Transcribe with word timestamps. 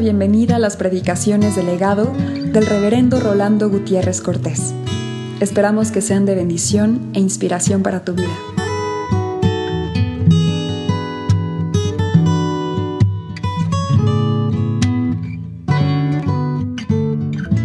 bienvenida 0.00 0.56
a 0.56 0.58
las 0.58 0.78
predicaciones 0.78 1.56
del 1.56 1.66
legado 1.66 2.14
del 2.14 2.64
reverendo 2.64 3.20
Rolando 3.20 3.68
Gutiérrez 3.68 4.22
Cortés. 4.22 4.72
Esperamos 5.40 5.90
que 5.92 6.00
sean 6.00 6.24
de 6.24 6.34
bendición 6.34 7.10
e 7.12 7.20
inspiración 7.20 7.82
para 7.82 8.02
tu 8.02 8.14
vida. 8.14 8.34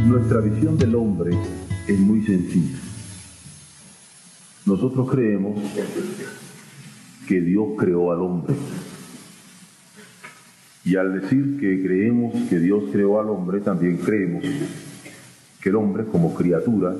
Nuestra 0.05 0.41
visión 0.41 0.77
del 0.77 0.93
hombre 0.95 1.37
es 1.87 1.99
muy 1.99 2.21
sencilla. 2.25 2.77
Nosotros 4.65 5.09
creemos 5.09 5.57
que 7.29 7.39
Dios 7.39 7.67
creó 7.77 8.11
al 8.11 8.19
hombre 8.19 8.55
y 10.85 10.95
al 10.97 11.19
decir 11.19 11.59
que 11.59 11.81
creemos 11.81 12.47
que 12.47 12.59
Dios 12.59 12.83
creó 12.91 13.19
al 13.19 13.29
hombre, 13.29 13.59
también 13.59 13.97
creemos 13.97 14.43
que 15.59 15.69
el 15.69 15.75
hombre 15.75 16.05
como 16.05 16.35
criatura 16.35 16.93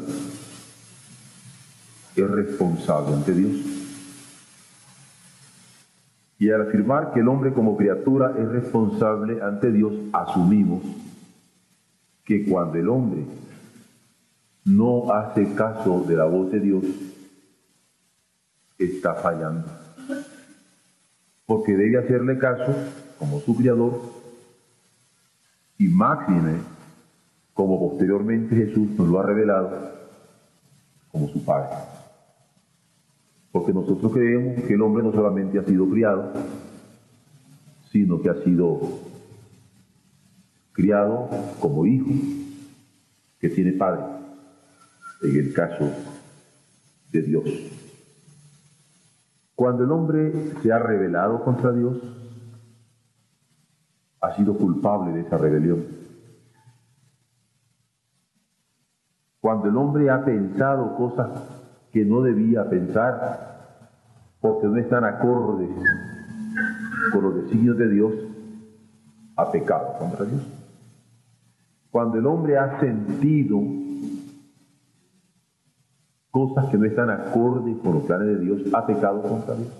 es 2.16 2.28
responsable 2.28 3.14
ante 3.14 3.34
Dios. 3.36 3.52
Y 6.40 6.50
al 6.50 6.64
afirmar 6.64 7.14
que 7.14 7.20
el 7.20 7.28
hombre 7.28 7.54
como 7.54 7.78
criatura 7.78 8.34
es 8.36 8.48
responsable 8.48 9.40
ante 9.44 9.72
Dios, 9.72 9.94
asumimos 10.12 10.82
que 12.24 12.44
cuando 12.44 12.80
el 12.80 12.90
hombre 12.90 13.24
no 14.64 15.14
hace 15.14 15.54
caso 15.54 16.04
de 16.08 16.16
la 16.16 16.26
voz 16.26 16.52
de 16.52 16.60
Dios, 16.60 16.84
está 18.80 19.14
fallando. 19.14 19.68
Porque 21.46 21.74
debe 21.74 22.00
hacerle 22.00 22.40
caso 22.40 22.74
como 23.18 23.40
su 23.40 23.56
criador 23.56 24.00
y 25.78 25.88
máxime 25.88 26.58
como 27.54 27.80
posteriormente 27.80 28.56
Jesús 28.56 28.90
nos 28.98 29.08
lo 29.08 29.20
ha 29.20 29.24
revelado 29.24 29.92
como 31.12 31.28
su 31.30 31.44
Padre. 31.44 31.70
Porque 33.52 33.74
nosotros 33.74 34.12
creemos 34.12 34.64
que 34.66 34.74
el 34.74 34.82
hombre 34.82 35.02
no 35.02 35.14
solamente 35.14 35.58
ha 35.58 35.64
sido 35.64 35.90
criado, 35.90 36.34
sino 37.90 38.22
que 38.22 38.30
ha 38.30 38.44
sido 38.44 38.82
criado 40.74 41.30
como 41.62 41.86
hijo 41.86 42.12
que 43.40 43.50
tiene 43.50 43.72
padre, 43.72 44.02
en 45.22 45.38
el 45.38 45.54
caso 45.54 45.90
de 47.14 47.22
Dios. 47.22 47.46
Cuando 49.56 49.86
el 49.86 49.92
hombre 49.92 50.34
se 50.62 50.74
ha 50.74 50.80
rebelado 50.80 51.42
contra 51.46 51.72
Dios, 51.72 51.98
ha 54.26 54.36
sido 54.36 54.58
culpable 54.58 55.12
de 55.12 55.22
esa 55.22 55.38
rebelión. 55.38 55.84
Cuando 59.40 59.68
el 59.68 59.78
hombre 59.78 60.10
ha 60.10 60.26
pensado 60.26 60.96
cosas 60.96 61.30
que 61.92 62.04
no 62.04 62.22
debía 62.22 62.68
pensar, 62.68 63.56
porque 64.42 64.68
no 64.68 64.78
están 64.78 65.06
acordes 65.06 65.70
con 67.12 67.24
los 67.24 67.36
designios 67.36 67.78
de 67.78 67.90
Dios, 67.90 68.14
ha 69.36 69.52
pecado 69.52 69.98
contra 70.00 70.26
Dios. 70.26 70.42
Cuando 71.92 72.18
el 72.18 72.26
hombre 72.26 72.58
ha 72.58 72.80
sentido 72.80 73.62
cosas 76.32 76.66
que 76.66 76.78
no 76.78 76.86
están 76.86 77.12
acordes 77.12 77.78
con 77.78 77.94
los 77.94 78.04
planes 78.04 78.28
de 78.28 78.40
Dios, 78.40 78.74
ha 78.74 78.86
pecado 78.86 79.22
contra 79.22 79.56
Dios. 79.56 79.72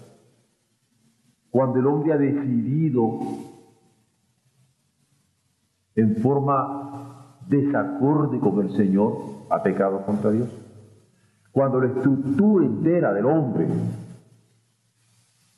Cuando 1.50 1.80
el 1.80 1.88
hombre 1.88 2.14
ha 2.14 2.18
decidido 2.18 3.20
en 5.96 6.18
forma 6.18 7.40
desacorde 7.48 8.40
con 8.40 8.60
el 8.60 8.76
Señor, 8.76 9.18
ha 9.50 9.62
pecado 9.64 10.06
contra 10.06 10.32
Dios. 10.32 10.50
Cuando 11.52 11.80
la 11.80 11.88
estructura 11.88 12.66
entera 12.66 13.14
del 13.14 13.26
hombre 13.26 13.68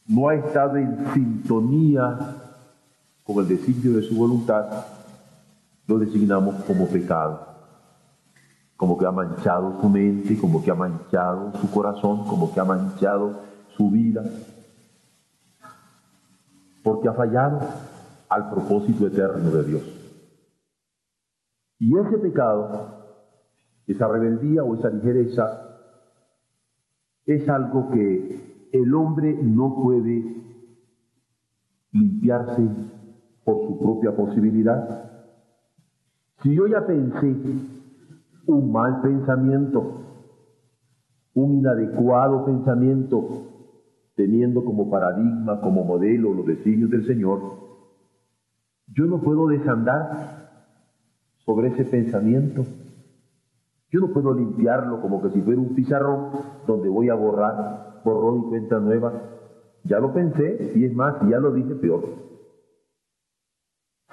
no 0.08 0.30
ha 0.30 0.36
estado 0.36 0.78
en 0.78 1.14
sintonía 1.14 2.18
con 3.24 3.38
el 3.40 3.48
designio 3.48 3.94
de 3.94 4.04
su 4.04 4.16
voluntad, 4.16 4.68
lo 5.88 5.98
designamos 5.98 6.64
como 6.66 6.88
pecado. 6.88 7.48
Como 8.76 8.98
que 8.98 9.06
ha 9.08 9.12
manchado 9.12 9.82
su 9.82 9.90
mente, 9.90 10.38
como 10.38 10.64
que 10.64 10.70
ha 10.70 10.76
manchado 10.76 11.52
su 11.60 11.72
corazón, 11.72 12.26
como 12.26 12.54
que 12.54 12.60
ha 12.60 12.66
manchado 12.66 13.42
su 13.76 13.90
vida. 13.90 14.24
Porque 16.84 17.08
ha 17.08 17.14
fallado 17.14 17.60
al 18.30 18.50
propósito 18.52 19.08
eterno 19.08 19.50
de 19.50 19.64
Dios. 19.64 19.97
Y 21.80 21.98
ese 21.98 22.18
pecado, 22.18 22.70
esa 23.86 24.08
rebeldía 24.08 24.64
o 24.64 24.76
esa 24.76 24.90
ligereza, 24.90 25.68
es 27.26 27.48
algo 27.50 27.90
que 27.92 28.70
el 28.72 28.94
hombre 28.96 29.38
no 29.44 29.76
puede 29.76 30.24
limpiarse 31.92 32.68
por 33.44 33.68
su 33.68 33.80
propia 33.80 34.16
posibilidad. 34.16 35.12
Si 36.42 36.54
yo 36.54 36.68
ya 36.68 36.86
pensé 36.86 37.36
un 38.48 38.72
mal 38.72 39.02
pensamiento, 39.02 40.02
un 41.34 41.60
inadecuado 41.60 42.46
pensamiento, 42.46 43.28
teniendo 44.16 44.64
como 44.66 44.90
paradigma, 44.90 45.62
como 45.62 45.84
modelo 45.84 46.34
los 46.34 46.46
designios 46.46 46.90
del 46.90 47.06
Señor, 47.06 47.42
yo 48.88 49.06
no 49.06 49.22
puedo 49.22 49.48
desandar 49.48 50.37
sobre 51.48 51.70
ese 51.70 51.86
pensamiento. 51.86 52.66
Yo 53.90 54.02
no 54.02 54.10
puedo 54.10 54.34
limpiarlo 54.34 55.02
como 55.02 55.22
que 55.22 55.30
si 55.30 55.42
fuera 55.42 55.62
un 55.62 55.74
pizarrón 55.74 56.32
donde 56.68 56.90
voy 56.90 57.08
a 57.08 57.16
borrar, 57.16 58.02
borrón 58.04 58.40
y 58.40 58.50
cuenta 58.50 58.80
nueva. 58.80 59.14
Ya 59.86 60.00
lo 60.00 60.14
pensé 60.14 60.74
y 60.76 60.84
es 60.84 60.94
más, 60.94 61.16
ya 61.30 61.40
lo 61.40 61.54
dije 61.54 61.74
peor. 61.76 62.04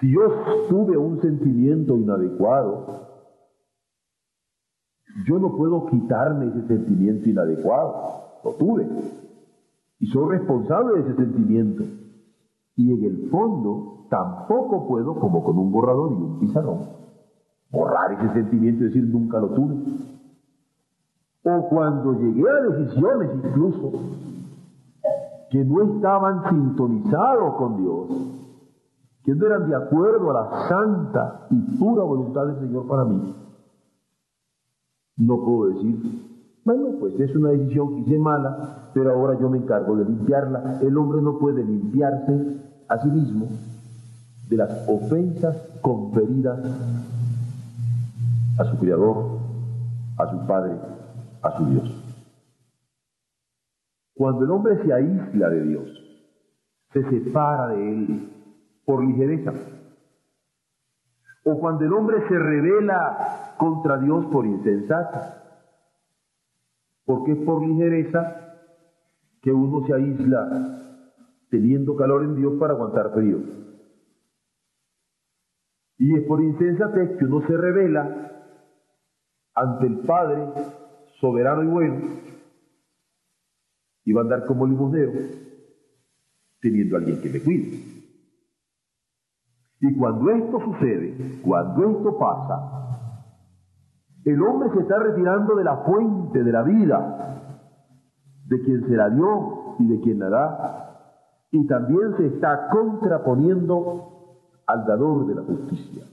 Si 0.00 0.12
yo 0.12 0.20
tuve 0.68 0.96
un 0.96 1.20
sentimiento 1.20 1.96
inadecuado, 1.96 3.08
yo 5.26 5.38
no 5.40 5.56
puedo 5.56 5.86
quitarme 5.86 6.46
ese 6.46 6.68
sentimiento 6.68 7.28
inadecuado. 7.28 7.94
Lo 8.44 8.52
tuve. 8.52 8.86
Y 9.98 10.06
soy 10.06 10.36
responsable 10.36 11.02
de 11.02 11.08
ese 11.08 11.16
sentimiento. 11.16 11.82
Y 12.76 12.92
en 12.92 13.04
el 13.04 13.28
fondo 13.28 14.06
tampoco 14.08 14.86
puedo, 14.86 15.18
como 15.18 15.42
con 15.42 15.58
un 15.58 15.72
borrador 15.72 16.12
y 16.12 16.16
un 16.16 16.38
pizarrón, 16.38 17.03
borrar 17.74 18.12
ese 18.12 18.32
sentimiento 18.32 18.84
y 18.84 18.86
decir 18.86 19.04
nunca 19.04 19.38
lo 19.38 19.48
tuve. 19.48 19.76
O 21.42 21.68
cuando 21.68 22.14
llegué 22.14 22.48
a 22.48 22.62
decisiones 22.72 23.30
incluso 23.44 23.92
que 25.50 25.64
no 25.64 25.82
estaban 25.82 26.48
sintonizados 26.48 27.54
con 27.56 27.76
Dios, 27.76 28.08
que 29.24 29.34
no 29.34 29.46
eran 29.46 29.68
de 29.68 29.76
acuerdo 29.76 30.30
a 30.30 30.34
la 30.34 30.68
santa 30.68 31.46
y 31.50 31.60
pura 31.78 32.02
voluntad 32.02 32.46
del 32.46 32.60
Señor 32.60 32.86
para 32.86 33.04
mí, 33.04 33.34
no 35.16 35.44
puedo 35.44 35.74
decir, 35.74 36.24
bueno, 36.64 36.96
pues 36.98 37.20
es 37.20 37.36
una 37.36 37.50
decisión 37.50 37.94
que 37.94 38.00
hice 38.00 38.18
mala, 38.18 38.90
pero 38.94 39.12
ahora 39.12 39.38
yo 39.38 39.50
me 39.50 39.58
encargo 39.58 39.96
de 39.96 40.06
limpiarla. 40.06 40.80
El 40.80 40.96
hombre 40.96 41.20
no 41.20 41.38
puede 41.38 41.62
limpiarse 41.62 42.58
a 42.88 42.98
sí 42.98 43.08
mismo 43.08 43.46
de 44.48 44.56
las 44.56 44.88
ofensas 44.88 45.56
conferidas 45.82 46.58
a 48.58 48.64
su 48.64 48.78
Creador, 48.78 49.38
a 50.18 50.30
su 50.30 50.46
Padre, 50.46 50.78
a 51.42 51.56
su 51.56 51.66
Dios. 51.66 52.00
Cuando 54.14 54.44
el 54.44 54.50
hombre 54.50 54.82
se 54.84 54.92
aísla 54.92 55.48
de 55.48 55.62
Dios, 55.64 55.88
se 56.92 57.02
separa 57.10 57.68
de 57.68 57.88
Él 57.88 58.32
por 58.84 59.04
ligereza, 59.04 59.52
o 61.44 61.58
cuando 61.58 61.84
el 61.84 61.92
hombre 61.92 62.26
se 62.28 62.38
revela 62.38 63.54
contra 63.58 63.98
Dios 63.98 64.24
por 64.26 64.46
insensato, 64.46 65.18
porque 67.04 67.32
es 67.32 67.38
por 67.38 67.66
ligereza 67.66 68.44
que 69.42 69.52
uno 69.52 69.86
se 69.86 69.94
aísla 69.94 70.48
teniendo 71.50 71.96
calor 71.96 72.24
en 72.24 72.36
Dios 72.36 72.54
para 72.58 72.72
aguantar 72.72 73.12
frío. 73.12 73.38
Y 75.98 76.16
es 76.16 76.26
por 76.26 76.40
insensatez 76.42 77.18
que 77.18 77.24
uno 77.24 77.46
se 77.46 77.56
revela 77.56 78.33
ante 79.54 79.86
el 79.86 79.98
Padre 80.00 80.48
soberano 81.20 81.62
y 81.62 81.66
bueno, 81.66 81.94
va 84.14 84.20
a 84.20 84.24
andar 84.24 84.44
como 84.46 84.66
limosnero, 84.66 85.12
teniendo 86.60 86.96
a 86.96 86.98
alguien 86.98 87.20
que 87.20 87.28
le 87.28 87.42
cuide. 87.42 87.78
Y 89.80 89.96
cuando 89.96 90.30
esto 90.30 90.60
sucede, 90.60 91.40
cuando 91.42 91.90
esto 91.90 92.18
pasa, 92.18 92.74
el 94.24 94.42
hombre 94.42 94.70
se 94.70 94.80
está 94.80 94.98
retirando 94.98 95.54
de 95.56 95.64
la 95.64 95.76
fuente 95.78 96.42
de 96.42 96.52
la 96.52 96.62
vida, 96.62 97.42
de 98.46 98.62
quien 98.62 98.86
se 98.86 98.96
la 98.96 99.10
dio 99.10 99.76
y 99.78 99.88
de 99.88 100.00
quien 100.00 100.18
la 100.18 100.28
da, 100.30 100.84
y 101.50 101.66
también 101.66 102.16
se 102.16 102.26
está 102.26 102.68
contraponiendo 102.68 104.10
al 104.66 104.86
dador 104.86 105.26
de 105.26 105.34
la 105.34 105.42
justicia. 105.42 106.04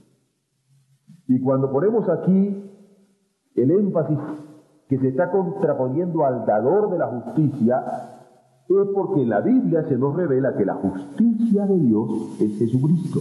Y 1.26 1.40
cuando 1.40 1.70
ponemos 1.72 2.08
aquí 2.08 2.61
el 3.54 3.70
énfasis 3.70 4.18
que 4.88 4.98
se 4.98 5.08
está 5.08 5.30
contraponiendo 5.30 6.24
al 6.24 6.44
dador 6.44 6.90
de 6.90 6.98
la 6.98 7.06
justicia, 7.06 7.82
es 8.68 8.88
porque 8.94 9.22
en 9.22 9.28
la 9.28 9.40
Biblia 9.40 9.84
se 9.88 9.96
nos 9.96 10.14
revela 10.14 10.56
que 10.56 10.64
la 10.64 10.74
justicia 10.74 11.66
de 11.66 11.78
Dios 11.78 12.40
es 12.40 12.58
Jesucristo. 12.58 13.20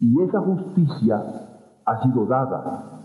Y 0.00 0.22
esa 0.22 0.40
justicia 0.40 1.22
ha 1.84 2.02
sido 2.02 2.26
dada, 2.26 3.00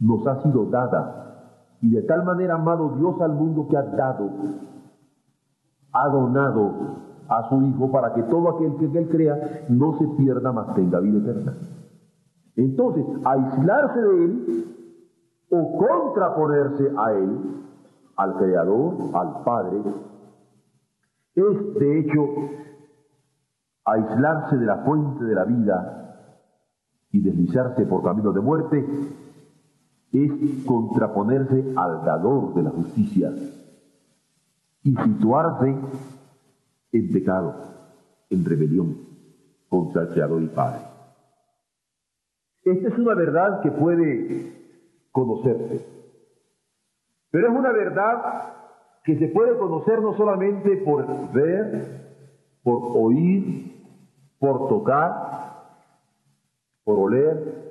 nos 0.00 0.26
ha 0.26 0.42
sido 0.42 0.66
dada. 0.66 1.20
Y 1.80 1.90
de 1.90 2.02
tal 2.02 2.24
manera 2.24 2.54
amado 2.54 2.96
Dios 2.96 3.20
al 3.20 3.34
mundo 3.34 3.68
que 3.68 3.76
ha 3.76 3.82
dado, 3.82 4.30
ha 5.92 6.08
donado 6.08 6.72
a 7.28 7.48
su 7.48 7.62
Hijo 7.62 7.90
para 7.90 8.14
que 8.14 8.22
todo 8.24 8.48
aquel 8.50 8.74
que 8.76 8.98
él 8.98 9.08
crea 9.08 9.64
no 9.68 9.96
se 9.98 10.06
pierda, 10.18 10.52
mas 10.52 10.74
tenga 10.74 11.00
vida 11.00 11.18
eterna. 11.18 11.52
Entonces, 12.56 13.04
aislarse 13.24 14.00
de 14.00 14.24
él 14.24 14.64
o 15.50 15.78
contraponerse 15.78 16.90
a 16.96 17.12
él, 17.12 17.38
al 18.16 18.36
Creador, 18.36 18.94
al 19.12 19.42
Padre, 19.42 19.82
es 21.34 21.74
de 21.74 21.98
hecho 21.98 22.28
aislarse 23.84 24.56
de 24.56 24.66
la 24.66 24.78
fuente 24.78 25.24
de 25.24 25.34
la 25.34 25.44
vida 25.44 26.04
y 27.10 27.20
deslizarse 27.20 27.86
por 27.86 28.02
camino 28.02 28.32
de 28.32 28.40
muerte, 28.40 28.84
es 30.12 30.64
contraponerse 30.64 31.74
al 31.76 32.04
dador 32.04 32.54
de 32.54 32.62
la 32.62 32.70
justicia 32.70 33.32
y 34.84 34.94
situarse 34.94 35.76
en 36.92 37.12
pecado, 37.12 37.54
en 38.30 38.44
rebelión 38.44 38.96
contra 39.68 40.02
el 40.02 40.08
Creador 40.10 40.42
y 40.42 40.46
Padre. 40.46 40.80
Esta 42.64 42.88
es 42.88 42.98
una 42.98 43.14
verdad 43.14 43.60
que 43.62 43.70
puede 43.70 44.52
conocerse, 45.12 45.86
pero 47.30 47.48
es 47.48 47.54
una 47.54 47.72
verdad 47.72 48.54
que 49.04 49.18
se 49.18 49.28
puede 49.28 49.56
conocer 49.58 50.00
no 50.00 50.16
solamente 50.16 50.78
por 50.78 51.06
ver, 51.32 51.82
por 52.62 52.82
oír, 52.96 53.70
por 54.38 54.68
tocar, 54.68 55.12
por 56.84 56.98
oler, 56.98 57.64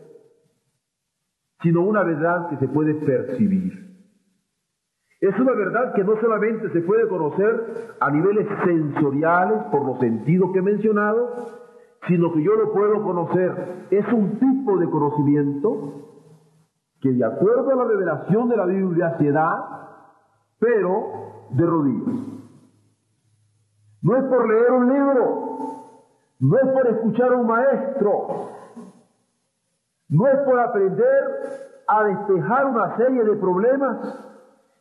sino 1.63 1.81
una 1.81 2.03
verdad 2.03 2.49
que 2.49 2.57
se 2.57 2.67
puede 2.67 2.93
percibir. 2.93 3.83
Es 5.21 5.39
una 5.39 5.53
verdad 5.53 5.93
que 5.93 6.03
no 6.03 6.19
solamente 6.19 6.69
se 6.69 6.81
puede 6.81 7.07
conocer 7.07 7.95
a 7.99 8.11
niveles 8.11 8.45
sensoriales 8.65 9.63
por 9.71 9.85
los 9.85 9.99
sentidos 9.99 10.51
que 10.51 10.59
he 10.59 10.61
mencionado, 10.61 11.62
sino 12.07 12.33
que 12.33 12.43
yo 12.43 12.55
lo 12.55 12.73
puedo 12.73 13.03
conocer. 13.03 13.87
Es 13.91 14.05
un 14.11 14.39
tipo 14.39 14.77
de 14.77 14.89
conocimiento 14.89 16.03
que 17.01 17.11
de 17.11 17.25
acuerdo 17.25 17.71
a 17.71 17.75
la 17.75 17.83
revelación 17.85 18.49
de 18.49 18.57
la 18.57 18.65
Biblia 18.65 19.17
se 19.17 19.31
da, 19.31 20.17
pero 20.59 21.47
de 21.51 21.65
rodillas. 21.65 22.15
No 24.01 24.15
es 24.17 24.23
por 24.25 24.47
leer 24.47 24.71
un 24.71 24.89
libro, 24.89 25.57
no 26.39 26.57
es 26.57 26.69
por 26.71 26.87
escuchar 26.87 27.33
a 27.33 27.37
un 27.37 27.47
maestro, 27.47 28.27
no 30.09 30.27
es 30.27 30.39
por 30.39 30.59
aprender 30.59 31.63
a 31.87 32.03
despejar 32.03 32.65
una 32.65 32.97
serie 32.97 33.23
de 33.23 33.35
problemas 33.35 33.97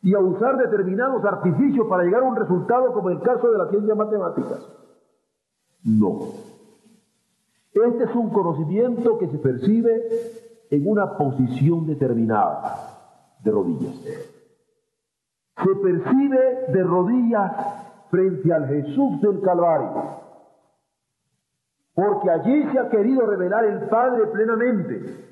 y 0.02 0.14
a 0.14 0.18
usar 0.18 0.56
determinados 0.58 1.24
artificios 1.24 1.86
para 1.88 2.02
llegar 2.02 2.22
a 2.22 2.26
un 2.26 2.36
resultado 2.36 2.92
como 2.92 3.10
el 3.10 3.20
caso 3.20 3.50
de 3.50 3.58
las 3.58 3.70
ciencias 3.70 3.96
matemáticas. 3.96 4.68
No. 5.84 6.51
Este 7.72 8.04
es 8.04 8.14
un 8.14 8.30
conocimiento 8.30 9.18
que 9.18 9.28
se 9.28 9.38
percibe 9.38 10.02
en 10.70 10.88
una 10.88 11.16
posición 11.16 11.86
determinada 11.86 13.38
de 13.42 13.50
rodillas. 13.50 13.94
Se 15.56 15.74
percibe 15.82 16.66
de 16.68 16.82
rodillas 16.82 17.52
frente 18.10 18.52
al 18.52 18.68
Jesús 18.68 19.20
del 19.22 19.40
Calvario, 19.40 20.02
porque 21.94 22.30
allí 22.30 22.70
se 22.72 22.78
ha 22.78 22.90
querido 22.90 23.26
revelar 23.26 23.64
el 23.64 23.88
Padre 23.88 24.26
plenamente 24.26 25.26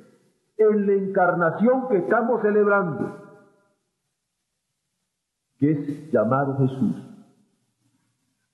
en 0.57 0.87
la 0.87 0.93
encarnación 0.93 1.89
que 1.89 1.99
estamos 1.99 2.41
celebrando 2.43 3.21
que 5.61 5.73
es 5.73 6.11
llamado 6.11 6.57
Jesús. 6.57 6.97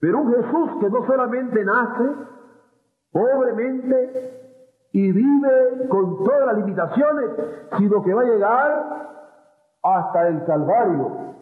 Pero 0.00 0.20
un 0.20 0.34
Jesús 0.34 0.70
que 0.80 0.90
no 0.90 1.06
solamente 1.06 1.64
nace 1.64 2.04
pobremente 3.16 4.58
y 4.92 5.10
vive 5.10 5.88
con 5.88 6.22
todas 6.22 6.46
las 6.46 6.58
limitaciones, 6.58 7.30
sino 7.78 8.02
que 8.02 8.12
va 8.12 8.22
a 8.22 8.24
llegar 8.24 9.08
hasta 9.82 10.28
el 10.28 10.44
Calvario, 10.44 11.34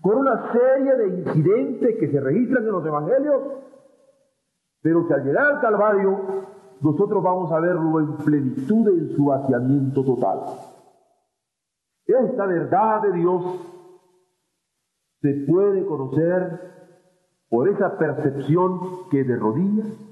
con 0.00 0.18
una 0.18 0.52
serie 0.52 0.96
de 0.96 1.08
incidentes 1.08 1.96
que 1.98 2.08
se 2.12 2.20
registran 2.20 2.64
en 2.64 2.70
los 2.70 2.86
Evangelios, 2.86 3.42
pero 4.80 5.08
que 5.08 5.14
al 5.14 5.24
llegar 5.24 5.44
al 5.46 5.60
Calvario 5.60 6.18
nosotros 6.80 7.20
vamos 7.20 7.50
a 7.50 7.58
verlo 7.58 7.98
en 7.98 8.16
plenitud 8.18 8.88
en 8.88 9.16
su 9.16 9.24
vaciamiento 9.24 10.04
total. 10.04 10.40
Esta 12.06 12.46
verdad 12.46 13.02
de 13.02 13.12
Dios 13.12 13.42
se 15.20 15.46
puede 15.50 15.84
conocer 15.84 16.60
por 17.48 17.68
esa 17.68 17.98
percepción 17.98 19.08
que 19.10 19.24
de 19.24 19.36
rodillas 19.36 20.07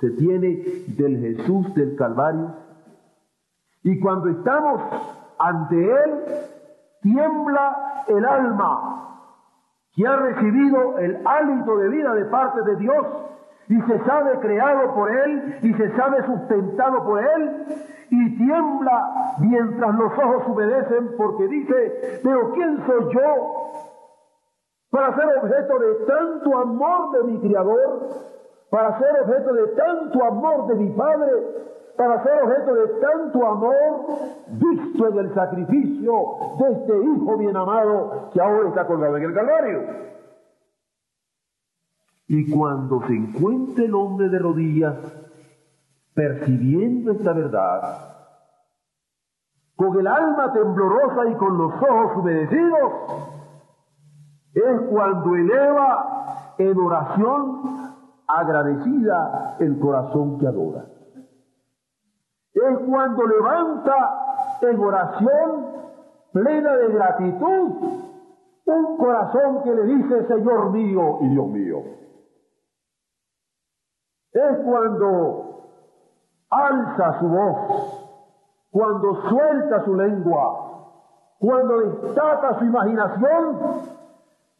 se 0.00 0.10
tiene 0.10 0.62
del 0.96 1.18
Jesús 1.20 1.74
del 1.74 1.96
Calvario. 1.96 2.54
Y 3.82 3.98
cuando 4.00 4.30
estamos 4.30 4.82
ante 5.38 5.76
Él, 5.76 6.24
tiembla 7.02 8.04
el 8.08 8.24
alma 8.24 8.94
que 9.94 10.06
ha 10.06 10.16
recibido 10.16 10.98
el 10.98 11.20
hálito 11.24 11.76
de 11.76 11.88
vida 11.88 12.14
de 12.14 12.24
parte 12.26 12.62
de 12.62 12.76
Dios 12.76 13.06
y 13.68 13.80
se 13.80 13.98
sabe 14.04 14.38
creado 14.40 14.94
por 14.94 15.10
Él 15.10 15.58
y 15.62 15.72
se 15.74 15.96
sabe 15.96 16.24
sustentado 16.26 17.04
por 17.04 17.22
Él 17.22 17.64
y 18.10 18.36
tiembla 18.36 19.36
mientras 19.40 19.94
los 19.94 20.12
ojos 20.12 20.44
obedecen 20.48 21.14
porque 21.16 21.48
dice, 21.48 22.20
pero 22.22 22.52
¿quién 22.52 22.84
soy 22.86 23.14
yo 23.14 23.72
para 24.90 25.14
ser 25.16 25.24
objeto 25.38 25.78
de 25.78 25.94
tanto 26.06 26.56
amor 26.56 27.10
de 27.12 27.32
mi 27.32 27.40
Criador, 27.40 28.10
para 28.74 28.98
ser 28.98 29.08
objeto 29.20 29.52
de 29.52 29.68
tanto 29.68 30.24
amor 30.24 30.66
de 30.66 30.74
mi 30.74 30.90
Padre, 30.90 31.30
para 31.96 32.20
ser 32.24 32.42
objeto 32.42 32.74
de 32.74 32.88
tanto 33.00 33.46
amor 33.46 34.06
visto 34.48 35.08
en 35.10 35.18
el 35.18 35.32
sacrificio 35.32 36.12
de 36.58 36.72
este 36.72 36.92
Hijo 37.04 37.38
bien 37.38 37.56
amado 37.56 38.30
que 38.32 38.40
ahora 38.40 38.68
está 38.70 38.84
colgado 38.84 39.16
en 39.16 39.22
el 39.22 39.32
Calvario. 39.32 39.80
Y 42.26 42.50
cuando 42.50 43.00
se 43.06 43.14
encuentre 43.14 43.84
el 43.84 43.94
hombre 43.94 44.28
de 44.28 44.40
rodillas, 44.40 44.96
percibiendo 46.12 47.12
esta 47.12 47.32
verdad, 47.32 47.80
con 49.76 49.96
el 50.00 50.06
alma 50.08 50.52
temblorosa 50.52 51.30
y 51.30 51.34
con 51.36 51.58
los 51.58 51.74
ojos 51.74 52.16
humedecidos, 52.16 52.92
es 54.52 54.80
cuando 54.90 55.36
eleva 55.36 56.54
en 56.58 56.76
oración 56.76 57.83
agradecida 58.38 59.56
el 59.60 59.78
corazón 59.78 60.38
que 60.38 60.46
adora. 60.46 60.84
Es 62.52 62.78
cuando 62.88 63.26
levanta 63.26 64.58
en 64.62 64.78
oración 64.78 65.66
plena 66.32 66.76
de 66.76 66.88
gratitud 66.92 67.72
un 68.66 68.96
corazón 68.96 69.62
que 69.62 69.74
le 69.74 69.82
dice 69.84 70.26
Señor 70.26 70.70
mío 70.70 71.18
y 71.20 71.28
Dios 71.28 71.46
mío. 71.48 71.82
Es 74.32 74.58
cuando 74.64 75.68
alza 76.50 77.18
su 77.20 77.28
voz, 77.28 78.10
cuando 78.70 79.28
suelta 79.28 79.84
su 79.84 79.94
lengua, 79.94 80.90
cuando 81.38 81.78
destata 81.80 82.58
su 82.58 82.64
imaginación 82.64 83.94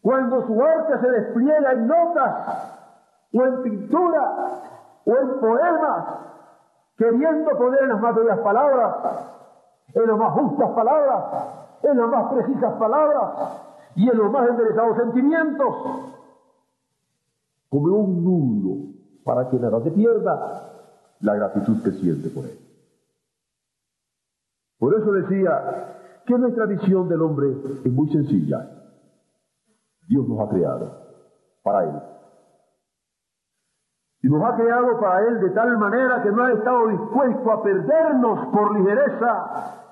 cuando 0.05 0.47
su 0.47 0.63
arte 0.63 0.99
se 1.01 1.11
despliega 1.13 1.73
en 1.73 1.87
notas, 1.87 2.74
o 3.35 3.45
en 3.45 3.63
pintura, 3.63 4.63
o 5.05 5.17
en 5.17 5.41
poemas, 5.41 6.07
queriendo 6.97 7.51
poner 7.59 7.83
en 7.83 7.89
las 7.89 8.01
más 8.01 8.15
bellas 8.15 8.39
palabras, 8.39 8.95
en 9.93 10.07
las 10.07 10.19
más 10.19 10.33
justas 10.33 10.71
palabras, 10.71 11.25
en 11.83 11.99
las 11.99 12.09
más 12.09 12.33
precisas 12.33 12.73
palabras 12.75 13.31
y 13.97 14.09
en 14.09 14.17
los 14.17 14.31
más 14.31 14.49
enderezados 14.49 14.97
sentimientos, 14.97 15.75
como 17.69 17.97
un 17.97 18.25
nudo 18.25 18.95
para 19.25 19.49
que 19.51 19.59
nada 19.59 19.81
se 19.83 19.91
pierda 19.91 20.71
la 21.21 21.35
gratitud 21.35 21.83
que 21.83 21.91
siente 21.91 22.29
por 22.31 22.45
él. 22.45 22.59
Por 24.79 24.95
eso 24.95 25.13
decía 25.13 26.23
que 26.27 26.39
nuestra 26.39 26.67
visión 26.67 27.09
del 27.09 27.23
hombre 27.23 27.49
es 27.85 27.93
muy 27.93 28.09
sencilla. 28.11 28.71
Dios 30.09 30.29
nos 30.29 30.41
ha 30.41 30.49
creado 30.51 30.91
para 31.63 31.85
Él. 31.85 32.03
Y 34.25 34.29
nos 34.31 34.43
ha 34.43 34.57
creado 34.57 34.99
para 35.01 35.21
Él 35.29 35.39
de 35.39 35.51
tal 35.51 35.77
manera 35.77 36.23
que 36.23 36.33
no 36.33 36.45
ha 36.45 36.53
estado 36.53 36.89
dispuesto 36.89 37.53
a 37.53 37.63
perdernos 37.63 38.47
por 38.47 38.75
ligereza 38.75 39.85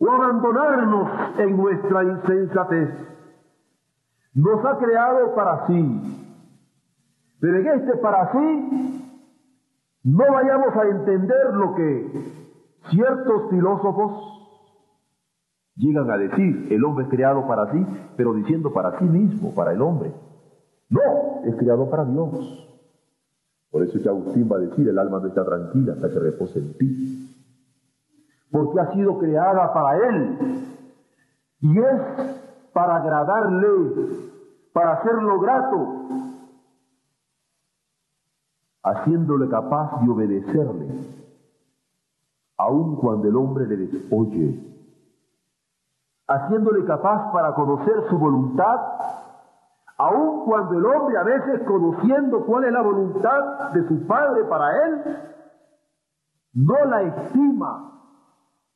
o 0.00 0.10
abandonarnos 0.10 1.38
en 1.38 1.56
nuestra 1.56 2.02
insensatez. 2.02 2.88
Nos 4.34 4.64
ha 4.64 4.76
creado 4.76 5.36
para 5.36 5.68
sí. 5.68 6.34
Pero 7.40 7.58
en 7.58 7.66
este 7.68 7.96
para 7.98 8.32
sí 8.32 9.22
no 10.02 10.24
vayamos 10.32 10.74
a 10.74 10.82
entender 10.82 11.54
lo 11.54 11.76
que 11.76 12.24
ciertos 12.90 13.50
filósofos 13.50 14.14
llegan 15.76 16.10
a 16.10 16.18
decir, 16.18 16.72
el 16.72 16.84
hombre 16.84 17.04
es 17.04 17.10
creado 17.10 17.46
para 17.46 17.70
sí, 17.70 17.86
pero 18.16 18.34
diciendo 18.34 18.72
para 18.72 18.98
sí 18.98 19.04
mismo, 19.04 19.54
para 19.54 19.70
el 19.70 19.80
hombre. 19.80 20.12
No, 20.90 21.44
es 21.44 21.54
creado 21.54 21.88
para 21.88 22.04
Dios. 22.04 22.61
Por 23.72 23.82
eso 23.82 23.96
es 23.96 24.02
que 24.02 24.08
Agustín 24.10 24.48
va 24.52 24.56
a 24.56 24.60
decir, 24.60 24.86
el 24.86 24.98
alma 24.98 25.18
no 25.18 25.28
está 25.28 25.44
tranquila 25.46 25.94
hasta 25.94 26.10
que 26.10 26.18
repose 26.18 26.58
en 26.58 26.74
ti. 26.74 27.46
Porque 28.50 28.80
ha 28.80 28.92
sido 28.92 29.18
creada 29.18 29.72
para 29.72 30.08
Él. 30.08 30.38
Y 31.60 31.78
es 31.78 32.02
para 32.74 32.96
agradarle, 32.96 33.68
para 34.74 34.92
hacerlo 34.92 35.40
grato, 35.40 35.88
haciéndole 38.82 39.48
capaz 39.48 40.02
de 40.02 40.10
obedecerle, 40.10 40.88
aun 42.58 42.96
cuando 42.96 43.28
el 43.28 43.36
hombre 43.36 43.66
le 43.68 43.76
desoye, 43.76 44.60
haciéndole 46.28 46.84
capaz 46.84 47.32
para 47.32 47.54
conocer 47.54 47.94
su 48.10 48.18
voluntad 48.18 48.80
aun 49.98 50.44
cuando 50.44 50.78
el 50.78 50.86
hombre 50.86 51.16
a 51.18 51.22
veces 51.22 51.62
conociendo 51.66 52.44
cuál 52.46 52.64
es 52.64 52.72
la 52.72 52.82
voluntad 52.82 53.70
de 53.72 53.86
su 53.86 54.06
padre 54.06 54.44
para 54.44 54.86
él, 54.86 55.16
no 56.54 56.84
la 56.84 57.02
estima, 57.02 57.92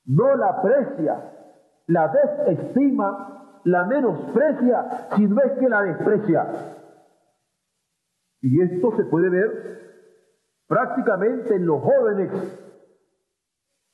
no 0.06 0.36
la 0.36 0.48
aprecia, 0.48 1.32
la 1.86 2.08
desestima, 2.08 3.60
la 3.64 3.84
menosprecia, 3.84 5.08
si 5.16 5.26
no 5.26 5.40
es 5.42 5.52
que 5.58 5.68
la 5.68 5.82
desprecia. 5.82 6.46
Y 8.40 8.62
esto 8.62 8.92
se 8.96 9.04
puede 9.04 9.28
ver 9.28 9.76
prácticamente 10.68 11.54
en 11.54 11.66
los 11.66 11.82
jóvenes 11.82 12.30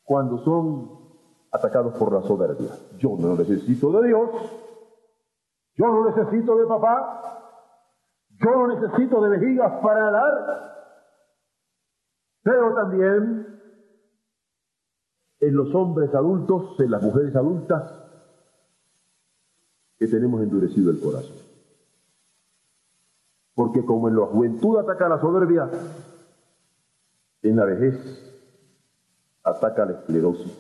cuando 0.05 0.39
son 0.39 1.03
atacados 1.51 1.97
por 1.97 2.13
la 2.13 2.23
soberbia. 2.23 2.71
Yo 2.99 3.17
no 3.19 3.35
necesito 3.35 3.93
de 3.93 4.09
Dios, 4.09 4.31
yo 5.77 5.87
no 5.87 6.11
necesito 6.11 6.57
de 6.57 6.67
papá, 6.67 7.23
yo 8.31 8.51
no 8.51 8.67
necesito 8.69 9.23
de 9.23 9.31
vejigas 9.31 9.73
para 9.83 10.11
dar, 10.11 10.73
pero 12.43 12.75
también 12.75 13.61
en 15.41 15.57
los 15.57 15.75
hombres 15.75 16.15
adultos, 16.15 16.79
en 16.81 16.91
las 16.91 17.03
mujeres 17.03 17.35
adultas, 17.35 17.93
que 19.99 20.07
tenemos 20.09 20.43
endurecido 20.43 20.91
el 20.91 21.01
corazón. 21.01 21.37
Porque 23.55 23.85
como 23.85 24.09
en 24.09 24.17
la 24.17 24.27
juventud 24.27 24.79
ataca 24.79 25.09
la 25.09 25.21
soberbia, 25.21 25.71
en 27.43 27.57
la 27.57 27.65
vejez 27.65 28.33
ataca 29.45 29.85
la 29.85 29.93
esclerosis 29.93 30.53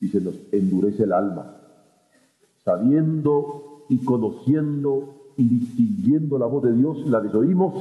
y 0.00 0.08
se 0.08 0.20
nos 0.20 0.34
endurece 0.52 1.04
el 1.04 1.12
alma, 1.12 1.56
sabiendo 2.64 3.69
y 3.90 3.98
conociendo 4.04 5.32
y 5.36 5.48
distinguiendo 5.48 6.38
la 6.38 6.46
voz 6.46 6.62
de 6.62 6.72
Dios, 6.72 7.06
la 7.06 7.20
desoímos, 7.20 7.74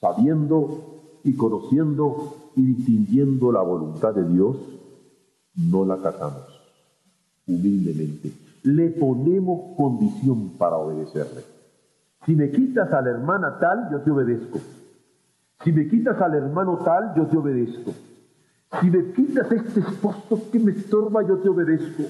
sabiendo 0.00 1.20
y 1.22 1.34
conociendo 1.34 2.34
y 2.56 2.62
distinguiendo 2.62 3.52
la 3.52 3.62
voluntad 3.62 4.12
de 4.12 4.28
Dios, 4.28 4.56
no 5.54 5.84
la 5.84 5.98
catamos 5.98 6.60
humildemente. 7.46 8.32
Le 8.64 8.90
ponemos 8.90 9.76
condición 9.76 10.50
para 10.58 10.76
obedecerle. 10.76 11.42
Si 12.26 12.34
me 12.34 12.50
quitas 12.50 12.92
a 12.92 13.00
la 13.00 13.10
hermana 13.10 13.56
tal, 13.60 13.88
yo 13.92 14.00
te 14.00 14.10
obedezco. 14.10 14.58
Si 15.62 15.72
me 15.72 15.88
quitas 15.88 16.20
al 16.20 16.34
hermano 16.34 16.78
tal, 16.84 17.14
yo 17.16 17.26
te 17.26 17.36
obedezco. 17.36 17.92
Si 18.80 18.90
me 18.90 19.12
quitas 19.12 19.50
este 19.52 19.80
esposo 19.80 20.50
que 20.50 20.58
me 20.58 20.72
estorba, 20.72 21.26
yo 21.26 21.38
te 21.38 21.48
obedezco. 21.48 22.02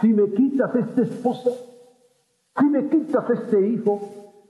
Si 0.00 0.08
me 0.08 0.32
quitas 0.32 0.74
esta 0.74 1.02
esposa, 1.02 1.50
si 2.58 2.64
me 2.66 2.88
quitas 2.88 3.30
este 3.30 3.60
hijo, 3.60 4.00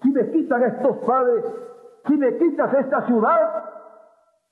si 0.02 0.10
me 0.10 0.30
quitan 0.30 0.62
estos 0.62 0.96
padres, 0.98 1.44
si 2.06 2.16
me 2.16 2.36
quitas 2.38 2.72
esta 2.74 3.06
ciudad, 3.06 3.64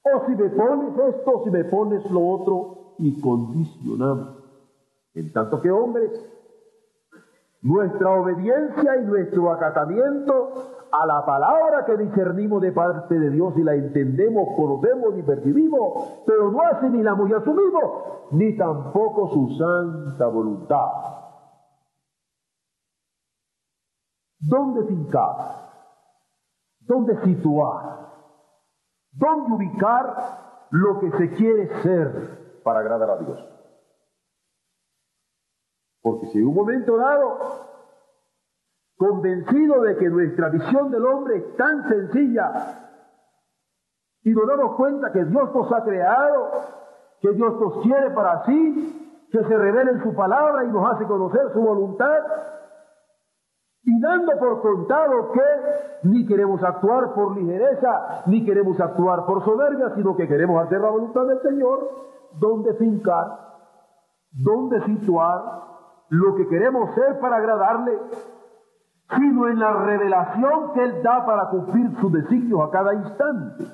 o 0.02 0.26
si 0.26 0.36
me 0.36 0.48
pones 0.50 0.98
esto, 1.14 1.42
si 1.44 1.50
me 1.50 1.64
pones 1.64 2.10
lo 2.10 2.26
otro, 2.26 2.94
y 2.98 3.20
condicionamos. 3.20 4.36
En 5.14 5.32
tanto 5.32 5.60
que 5.60 5.70
hombres, 5.70 6.10
nuestra 7.62 8.10
obediencia 8.10 8.96
y 8.96 9.04
nuestro 9.04 9.50
acatamiento 9.50 10.52
a 10.92 11.06
la 11.06 11.26
palabra 11.26 11.84
que 11.84 11.96
discernimos 11.96 12.62
de 12.62 12.72
parte 12.72 13.18
de 13.18 13.30
Dios 13.30 13.54
y 13.56 13.62
la 13.62 13.74
entendemos, 13.74 14.48
conocemos 14.56 15.18
y 15.18 15.22
percibimos, 15.22 16.22
pero 16.26 16.50
no 16.50 16.60
asimilamos 16.62 17.28
y 17.28 17.34
asumimos, 17.34 17.82
ni 18.32 18.56
tampoco 18.56 19.28
su 19.30 19.50
santa 19.56 20.26
voluntad. 20.26 21.25
¿Dónde 24.48 24.84
fincar? 24.84 25.34
¿Dónde 26.80 27.20
situar? 27.24 28.06
¿Dónde 29.12 29.52
ubicar 29.52 30.16
lo 30.70 31.00
que 31.00 31.10
se 31.12 31.30
quiere 31.32 31.82
ser 31.82 32.60
para 32.62 32.80
agradar 32.80 33.10
a 33.10 33.16
Dios? 33.16 33.44
Porque 36.00 36.26
si 36.26 36.38
en 36.38 36.46
un 36.46 36.54
momento 36.54 36.96
dado, 36.96 37.38
convencido 38.96 39.82
de 39.82 39.96
que 39.96 40.08
nuestra 40.08 40.48
visión 40.50 40.92
del 40.92 41.04
hombre 41.04 41.38
es 41.38 41.56
tan 41.56 41.88
sencilla 41.88 42.86
y 44.22 44.30
nos 44.30 44.46
damos 44.46 44.76
cuenta 44.76 45.10
que 45.10 45.24
Dios 45.24 45.52
nos 45.52 45.72
ha 45.72 45.82
creado, 45.82 46.50
que 47.20 47.32
Dios 47.32 47.60
nos 47.60 47.82
quiere 47.82 48.10
para 48.10 48.44
sí, 48.44 49.28
que 49.32 49.42
se 49.42 49.56
revela 49.56 49.90
en 49.90 50.02
su 50.04 50.14
palabra 50.14 50.64
y 50.64 50.68
nos 50.68 50.92
hace 50.92 51.04
conocer 51.06 51.52
su 51.52 51.60
voluntad, 51.60 52.22
y 53.96 54.00
dando 54.00 54.32
por 54.38 54.60
contado 54.60 55.32
que 55.32 56.08
ni 56.08 56.26
queremos 56.26 56.62
actuar 56.62 57.14
por 57.14 57.36
ligereza, 57.36 58.22
ni 58.26 58.44
queremos 58.44 58.78
actuar 58.80 59.24
por 59.24 59.44
soberbia, 59.44 59.94
sino 59.94 60.16
que 60.16 60.28
queremos 60.28 60.64
hacer 60.64 60.80
la 60.80 60.90
voluntad 60.90 61.26
del 61.26 61.40
Señor, 61.40 61.88
donde 62.38 62.74
fincar, 62.74 63.38
donde 64.32 64.82
situar 64.82 65.42
lo 66.10 66.34
que 66.34 66.46
queremos 66.48 66.94
ser 66.94 67.18
para 67.20 67.36
agradarle, 67.36 67.98
sino 69.16 69.48
en 69.48 69.58
la 69.58 69.72
revelación 69.72 70.72
que 70.74 70.84
Él 70.84 71.02
da 71.02 71.24
para 71.24 71.48
cumplir 71.48 71.96
sus 71.98 72.12
designios 72.12 72.60
a 72.68 72.70
cada 72.70 72.94
instante. 72.94 73.64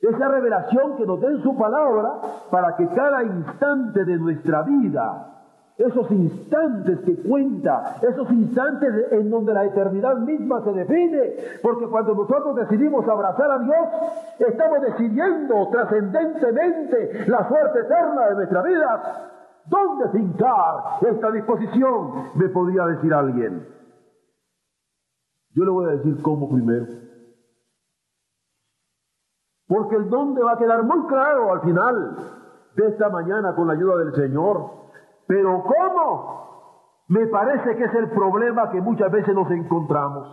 Esa 0.00 0.28
revelación 0.28 0.96
que 0.96 1.04
nos 1.04 1.20
den 1.20 1.42
su 1.42 1.56
palabra 1.56 2.20
para 2.50 2.76
que 2.76 2.88
cada 2.88 3.24
instante 3.24 4.04
de 4.04 4.16
nuestra 4.16 4.62
vida 4.62 5.37
esos 5.78 6.10
instantes 6.10 6.98
que 7.00 7.22
cuenta, 7.22 7.96
esos 8.02 8.28
instantes 8.32 9.12
en 9.12 9.30
donde 9.30 9.54
la 9.54 9.64
eternidad 9.64 10.16
misma 10.16 10.60
se 10.64 10.72
define, 10.72 11.34
porque 11.62 11.86
cuando 11.86 12.14
nosotros 12.16 12.56
decidimos 12.56 13.06
abrazar 13.08 13.48
a 13.48 13.58
Dios, 13.60 13.88
estamos 14.40 14.80
decidiendo 14.82 15.68
trascendentemente 15.70 17.24
la 17.28 17.46
suerte 17.48 17.78
eterna 17.80 18.26
de 18.28 18.34
nuestra 18.34 18.62
vida. 18.62 19.30
¿Dónde 19.66 20.08
fincar 20.08 20.98
esta 21.00 21.30
disposición? 21.30 22.30
Me 22.34 22.48
podría 22.48 22.84
decir 22.86 23.14
alguien. 23.14 23.64
Yo 25.54 25.64
le 25.64 25.70
voy 25.70 25.86
a 25.86 25.96
decir 25.96 26.20
cómo 26.22 26.48
primero. 26.48 26.86
Porque 29.68 29.96
el 29.96 30.08
dónde 30.08 30.42
va 30.42 30.52
a 30.52 30.58
quedar 30.58 30.82
muy 30.82 31.06
claro 31.06 31.52
al 31.52 31.60
final 31.60 32.16
de 32.74 32.88
esta 32.88 33.10
mañana 33.10 33.54
con 33.54 33.68
la 33.68 33.74
ayuda 33.74 33.98
del 33.98 34.14
Señor. 34.14 34.87
Pero 35.28 35.62
¿cómo? 35.62 36.48
Me 37.08 37.26
parece 37.26 37.76
que 37.76 37.84
es 37.84 37.94
el 37.94 38.10
problema 38.10 38.70
que 38.70 38.80
muchas 38.80 39.12
veces 39.12 39.34
nos 39.34 39.50
encontramos. 39.50 40.26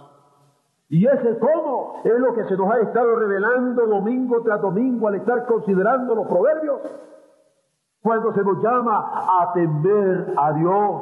Y 0.87 1.05
ese 1.05 1.37
cómo 1.37 2.01
es 2.03 2.17
lo 2.17 2.33
que 2.33 2.45
se 2.45 2.55
nos 2.55 2.71
ha 2.71 2.79
estado 2.79 3.15
revelando 3.17 3.85
domingo 3.87 4.41
tras 4.41 4.61
domingo 4.61 5.07
al 5.09 5.15
estar 5.15 5.45
considerando 5.45 6.15
los 6.15 6.27
proverbios. 6.27 6.79
Cuando 8.01 8.33
se 8.33 8.41
nos 8.41 8.63
llama 8.63 9.11
a 9.41 9.51
temer 9.53 10.33
a 10.37 10.53
Dios. 10.53 11.01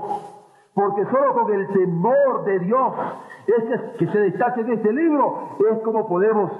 Porque 0.73 1.05
solo 1.05 1.33
con 1.33 1.53
el 1.53 1.67
temor 1.67 2.45
de 2.45 2.59
Dios 2.59 2.93
es 3.45 3.97
que 3.99 4.07
se 4.07 4.19
destaque 4.19 4.61
en 4.61 4.71
este 4.71 4.91
libro, 4.91 5.49
es 5.71 5.79
como 5.83 6.07
podemos 6.07 6.51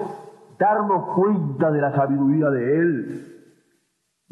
darnos 0.56 1.16
cuenta 1.16 1.72
de 1.72 1.80
la 1.80 1.92
sabiduría 1.96 2.48
de 2.50 2.78
Él 2.78 3.33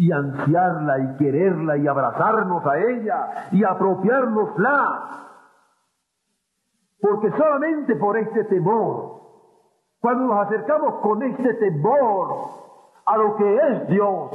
y 0.02 0.10
ansiarla 0.10 0.98
y 0.98 1.16
quererla 1.16 1.76
y 1.76 1.86
abrazarnos 1.86 2.66
a 2.66 2.76
ella 2.76 3.48
y 3.52 3.62
apropiárnosla. 3.62 5.02
Porque 7.00 7.30
solamente 7.30 7.94
por 7.96 8.16
este 8.16 8.44
temor 8.44 9.20
Cuando 10.00 10.26
nos 10.26 10.46
acercamos 10.46 10.94
con 10.94 11.22
este 11.22 11.54
temor 11.54 12.34
a 13.06 13.16
lo 13.16 13.36
que 13.36 13.56
es 13.56 13.88
Dios, 13.88 14.30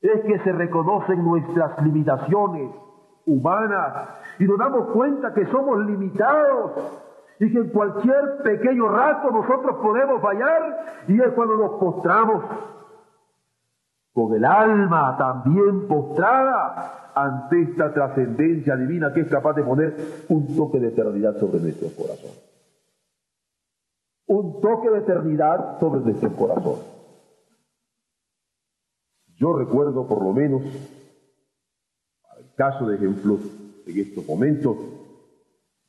es 0.00 0.22
que 0.22 0.38
se 0.38 0.52
reconocen 0.52 1.22
nuestras 1.22 1.82
limitaciones 1.82 2.74
humanas 3.26 4.08
y 4.38 4.44
nos 4.44 4.58
damos 4.58 4.86
cuenta 4.94 5.34
que 5.34 5.44
somos 5.48 5.80
limitados 5.80 6.72
y 7.38 7.52
que 7.52 7.58
en 7.58 7.68
cualquier 7.68 8.42
pequeño 8.42 8.88
rato 8.88 9.30
nosotros 9.30 9.76
podemos 9.82 10.22
fallar 10.22 11.04
y 11.08 11.20
es 11.20 11.28
cuando 11.34 11.58
nos 11.58 11.72
postramos 11.72 12.44
con 14.12 14.34
el 14.34 14.44
alma 14.44 15.16
también 15.16 15.88
postrada 15.88 17.12
ante 17.14 17.62
esta 17.62 17.92
trascendencia 17.92 18.76
divina 18.76 19.12
que 19.12 19.20
es 19.20 19.28
capaz 19.28 19.54
de 19.54 19.62
poner 19.62 20.24
un 20.28 20.54
toque 20.54 20.78
de 20.78 20.88
eternidad 20.88 21.38
sobre 21.38 21.60
nuestro 21.60 21.88
corazón. 21.96 22.30
Un 24.26 24.60
toque 24.60 24.90
de 24.90 24.98
eternidad 24.98 25.78
sobre 25.80 26.00
nuestro 26.00 26.34
corazón. 26.34 26.76
Yo 29.34 29.52
recuerdo 29.54 30.06
por 30.06 30.22
lo 30.22 30.32
menos, 30.32 30.62
al 32.36 32.54
caso 32.54 32.86
de 32.86 32.96
ejemplos 32.96 33.40
en 33.86 33.98
estos 33.98 34.26
momentos, 34.26 34.76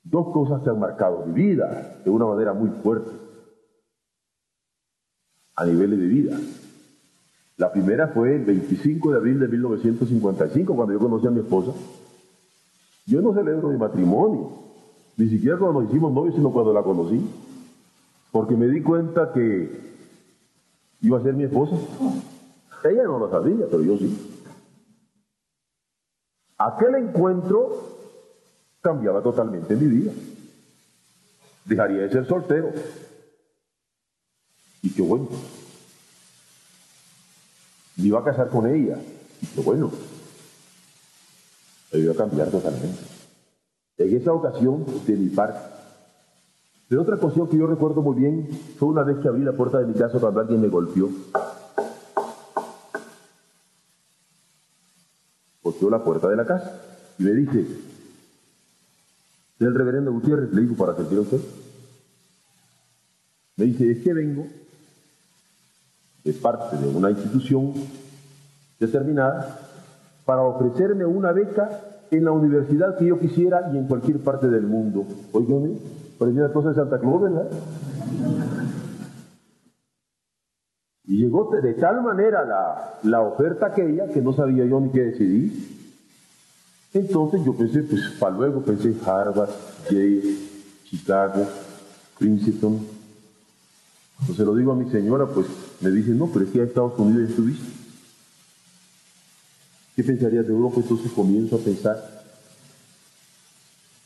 dos 0.02 0.34
cosas 0.34 0.62
que 0.64 0.70
han 0.70 0.80
marcado 0.80 1.26
mi 1.26 1.34
vida 1.34 2.00
de 2.04 2.10
una 2.10 2.26
manera 2.26 2.54
muy 2.54 2.70
fuerte, 2.70 3.12
a 5.56 5.66
niveles 5.66 6.00
de 6.00 6.08
vida. 6.08 6.38
La 7.58 7.72
primera 7.72 8.08
fue 8.08 8.36
el 8.36 8.46
25 8.46 9.12
de 9.12 9.18
abril 9.18 9.40
de 9.40 9.48
1955, 9.48 10.76
cuando 10.76 10.94
yo 10.94 11.00
conocí 11.00 11.28
a 11.28 11.32
mi 11.32 11.42
esposa. 11.42 11.72
Yo 13.06 13.22
no 13.22 13.34
celebro 13.34 13.70
mi 13.70 13.78
matrimonio, 13.78 14.52
ni 15.18 15.30
siquiera 15.30 15.58
cuando 15.58 15.82
nos 15.82 15.90
hicimos 15.90 16.12
novios, 16.12 16.36
sino 16.36 16.52
cuando 16.52 16.74
la 16.74 16.82
conocí, 16.82 17.22
porque 18.32 18.56
me 18.56 18.68
di 18.68 18.82
cuenta 18.82 19.32
que 19.34 19.70
iba 21.02 21.18
a 21.20 21.22
ser 21.22 21.36
mi 21.36 21.44
esposa. 21.44 21.76
Ella 22.84 23.04
no 23.04 23.20
lo 23.20 23.30
sabía, 23.30 23.66
pero 23.70 23.84
yo 23.84 23.98
sí. 23.98 24.34
Aquel 26.58 26.96
encuentro 26.96 27.98
cambiaba 28.82 29.22
totalmente 29.22 29.76
mi 29.76 29.88
vida. 29.88 30.12
Dejaría 31.66 32.02
de 32.02 32.10
ser 32.10 32.26
soltero. 32.26 32.72
Y 34.82 34.90
qué 34.90 35.02
bueno. 35.02 35.28
Me 37.98 38.06
iba 38.06 38.20
a 38.20 38.24
casar 38.24 38.50
con 38.50 38.68
ella. 38.68 38.98
Qué 39.54 39.62
bueno. 39.62 39.92
Me 41.92 42.00
iba 42.00 42.14
a 42.14 42.16
cambiar 42.16 42.50
totalmente. 42.50 43.04
En 43.98 44.18
esa 44.18 44.34
ocasión 44.34 44.86
de 45.06 45.14
mi 45.16 45.30
parte. 45.30 45.60
Pero 46.88 47.02
otra 47.02 47.16
ocasión 47.16 47.48
que 47.48 47.58
yo 47.58 47.68
recuerdo 47.68 48.02
muy 48.02 48.16
bien 48.16 48.50
fue 48.78 48.90
una 48.90 49.04
vez 49.04 49.18
que 49.20 49.28
abrí 49.28 49.44
la 49.44 49.54
puerta 49.54 49.80
de 49.80 49.86
mi 49.86 49.94
casa 49.94 50.20
cuando 50.20 50.40
alguien 50.40 50.62
me 50.62 50.68
golpeó. 50.68 51.10
Golpeó 55.62 55.90
la 55.90 56.04
puerta 56.04 56.28
de 56.30 56.36
la 56.36 56.46
casa 56.46 56.82
y 57.18 57.24
me 57.24 57.32
dice, 57.32 57.66
el 59.60 59.76
reverendo 59.76 60.12
Gutiérrez, 60.12 60.52
le 60.52 60.62
digo 60.62 60.76
para 60.76 60.96
sentir 60.96 61.18
a 61.18 61.22
usted. 61.22 61.40
Me 63.56 63.66
dice, 63.66 63.92
es 63.92 64.04
que 64.04 64.14
vengo 64.14 64.48
de 66.24 66.34
parte 66.34 66.78
de 66.78 66.88
una 66.88 67.12
institución 67.12 67.74
determinada 68.80 69.60
para 70.26 70.42
ofrecerme 70.42 71.06
una 71.06 71.32
beca 71.32 71.70
en 72.12 72.26
la 72.26 72.32
universidad 72.32 72.98
que 72.98 73.06
yo 73.06 73.20
quisiera 73.20 73.70
y 73.74 73.78
en 73.78 73.88
cualquier 73.88 74.20
parte 74.20 74.48
del 74.48 74.64
mundo. 74.64 75.06
Oígame, 75.32 75.78
parecía 76.18 76.44
la 76.44 76.54
cosa 76.54 76.70
de 76.70 76.76
Santa 76.76 77.00
Claus, 77.00 77.22
¿verdad? 77.22 77.50
Y 81.06 81.18
llegó 81.18 81.50
de 81.62 81.74
tal 81.74 82.02
manera 82.02 82.46
la, 82.46 83.00
la 83.04 83.22
oferta 83.22 83.68
aquella 83.68 84.08
que 84.08 84.22
no 84.22 84.34
sabía 84.34 84.66
yo 84.66 84.80
ni 84.80 84.90
qué 84.90 85.02
decidir. 85.02 85.52
Entonces 86.94 87.44
yo 87.44 87.54
pensé, 87.54 87.84
pues 87.84 88.02
para 88.20 88.36
luego 88.36 88.62
pensé 88.62 88.96
Harvard, 89.06 89.50
Yale, 89.90 90.36
Chicago, 90.86 91.46
Princeton. 92.18 92.80
Entonces 94.22 94.46
lo 94.46 94.56
digo 94.56 94.72
a 94.72 94.76
mi 94.76 94.90
señora, 94.90 95.26
pues 95.26 95.48
me 95.84 95.92
dice, 95.92 96.12
no, 96.12 96.28
pero 96.28 96.46
es 96.46 96.52
que 96.52 96.62
a 96.62 96.64
Estados 96.64 96.98
Unidos 96.98 97.24
ya 97.24 97.30
estuviste. 97.30 97.66
¿Qué 99.96 100.04
pensarías 100.04 100.48
de 100.48 100.54
Europa? 100.54 100.78
Entonces 100.78 101.12
comienzo 101.12 101.58
a 101.58 101.60
pensar. 101.60 102.24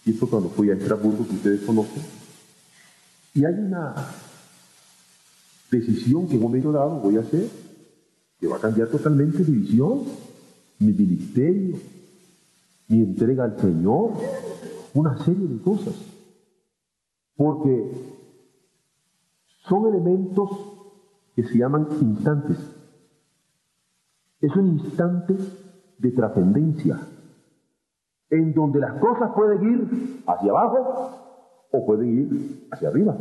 Y 0.03 0.11
esto 0.11 0.27
cuando 0.27 0.49
fui 0.49 0.71
a 0.71 0.73
Estrasburgo, 0.73 1.27
que 1.27 1.35
ustedes 1.35 1.61
conocen. 1.61 2.01
Y 3.35 3.45
hay 3.45 3.53
una 3.53 3.93
decisión 5.69 6.27
que 6.27 6.33
en 6.33 6.37
un 6.37 6.43
momento 6.43 6.71
dado 6.71 6.99
voy 6.99 7.17
a 7.17 7.21
hacer, 7.21 7.47
que 8.39 8.47
va 8.47 8.57
a 8.57 8.61
cambiar 8.61 8.87
totalmente 8.87 9.43
mi 9.43 9.57
visión, 9.59 10.03
mi 10.79 10.93
ministerio, 10.93 11.77
mi 12.87 13.01
entrega 13.01 13.43
al 13.43 13.59
Señor, 13.59 14.13
una 14.95 15.23
serie 15.23 15.47
de 15.47 15.61
cosas. 15.61 15.93
Porque 17.35 17.91
son 19.67 19.93
elementos 19.93 20.76
que 21.37 21.43
se 21.43 21.55
llaman 21.55 21.87
instantes. 22.01 22.57
Es 24.41 24.55
un 24.55 24.69
instante 24.69 25.35
de 25.99 26.11
trascendencia, 26.11 26.97
en 28.31 28.55
donde 28.55 28.79
las 28.79 28.93
cosas 28.93 29.29
pueden 29.35 29.71
ir 29.71 30.23
hacia 30.25 30.49
abajo 30.49 31.67
o 31.71 31.85
pueden 31.85 32.07
ir 32.07 32.67
hacia 32.71 32.89
arriba. 32.89 33.15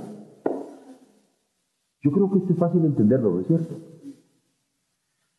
Yo 2.00 2.10
creo 2.10 2.30
que 2.30 2.38
esto 2.38 2.54
es 2.54 2.58
fácil 2.58 2.80
de 2.80 2.88
entenderlo, 2.88 3.32
¿no 3.32 3.40
es 3.40 3.48
cierto? 3.48 3.74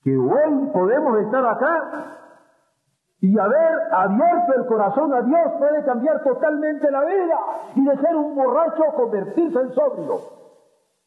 Que 0.03 0.15
hoy 0.15 0.69
podemos 0.71 1.19
estar 1.21 1.47
acá 1.47 2.17
y 3.21 3.39
haber 3.39 3.91
abierto 3.91 4.53
el 4.55 4.65
corazón 4.67 5.15
a 5.15 5.23
Dios 5.23 5.51
puede 5.57 5.83
cambiar 5.83 6.23
totalmente 6.23 6.91
la 6.91 7.03
vida 7.05 7.39
y 7.73 7.83
de 7.83 7.97
ser 7.97 8.15
un 8.15 8.35
borracho 8.35 8.83
convertirse 8.95 9.59
en 9.61 9.73
sobrio 9.73 10.46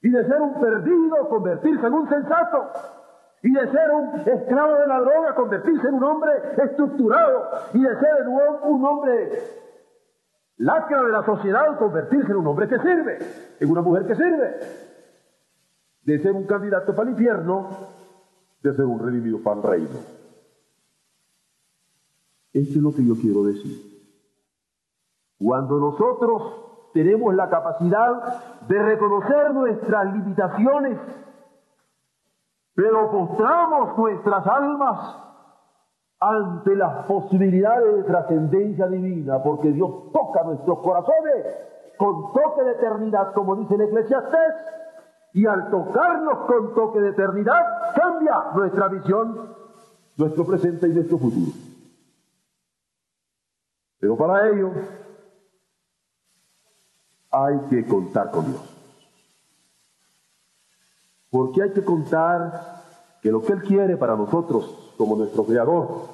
y 0.02 0.10
de 0.10 0.26
ser 0.26 0.40
un 0.40 0.60
perdido 0.60 1.28
convertirse 1.28 1.86
en 1.86 1.92
un 1.92 2.08
sensato 2.08 2.70
y 3.42 3.52
de 3.52 3.70
ser 3.70 3.90
un 3.90 4.20
esclavo 4.20 4.74
de 4.74 4.86
la 4.86 5.00
droga 5.00 5.34
convertirse 5.34 5.88
en 5.88 5.94
un 5.94 6.04
hombre 6.04 6.32
estructurado 6.56 7.50
y 7.74 7.82
de 7.82 7.98
ser 7.98 8.28
un 8.28 8.84
hombre 8.84 9.42
lacra 10.56 11.02
de 11.02 11.12
la 11.12 11.24
sociedad 11.24 11.78
convertirse 11.78 12.30
en 12.30 12.36
un 12.36 12.46
hombre 12.46 12.68
que 12.68 12.78
sirve, 12.78 13.18
en 13.60 13.70
una 13.70 13.80
mujer 13.80 14.06
que 14.06 14.14
sirve, 14.14 14.60
de 16.02 16.18
ser 16.18 16.32
un 16.32 16.46
candidato 16.46 16.94
para 16.94 17.08
el 17.08 17.14
infierno, 17.14 17.68
de 18.62 18.74
ser 18.74 18.84
un 18.84 18.98
redimido 18.98 19.42
para 19.42 19.56
el 19.56 19.62
reino. 19.62 19.98
Esto 22.52 22.74
es 22.74 22.82
lo 22.82 22.92
que 22.92 23.06
yo 23.06 23.14
quiero 23.14 23.44
decir. 23.44 23.90
Cuando 25.38 25.78
nosotros 25.78 26.59
tenemos 26.92 27.34
la 27.34 27.48
capacidad 27.48 28.60
de 28.66 28.82
reconocer 28.82 29.54
nuestras 29.54 30.12
limitaciones, 30.12 30.98
pero 32.74 33.10
postramos 33.10 33.96
nuestras 33.96 34.46
almas 34.46 35.16
ante 36.18 36.76
las 36.76 37.06
posibilidades 37.06 37.96
de 37.96 38.02
trascendencia 38.04 38.86
divina, 38.88 39.42
porque 39.42 39.72
Dios 39.72 40.12
toca 40.12 40.42
nuestros 40.44 40.78
corazones 40.80 41.46
con 41.96 42.32
toque 42.32 42.62
de 42.62 42.72
eternidad, 42.72 43.32
como 43.32 43.56
dice 43.56 43.74
el 43.74 43.82
Eclesiastés, 43.82 44.54
y 45.32 45.46
al 45.46 45.70
tocarnos 45.70 46.38
con 46.46 46.74
toque 46.74 47.00
de 47.00 47.10
eternidad 47.10 47.92
cambia 47.94 48.34
nuestra 48.54 48.88
visión, 48.88 49.54
nuestro 50.16 50.44
presente 50.44 50.88
y 50.88 50.94
nuestro 50.94 51.18
futuro. 51.18 51.52
Pero 54.00 54.16
para 54.16 54.48
ello 54.48 54.70
hay 57.30 57.58
que 57.68 57.86
contar 57.86 58.30
con 58.30 58.46
Dios. 58.46 58.76
Porque 61.30 61.62
hay 61.62 61.72
que 61.72 61.84
contar 61.84 62.80
que 63.22 63.30
lo 63.30 63.42
que 63.42 63.52
Él 63.52 63.62
quiere 63.62 63.96
para 63.96 64.16
nosotros 64.16 64.94
como 64.96 65.16
nuestro 65.16 65.44
Creador, 65.44 66.08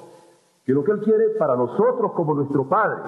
que 0.63 0.73
lo 0.73 0.83
que 0.83 0.91
Él 0.91 1.01
quiere 1.01 1.29
para 1.39 1.55
nosotros 1.55 2.11
como 2.13 2.33
nuestro 2.33 2.67
Padre, 2.67 3.01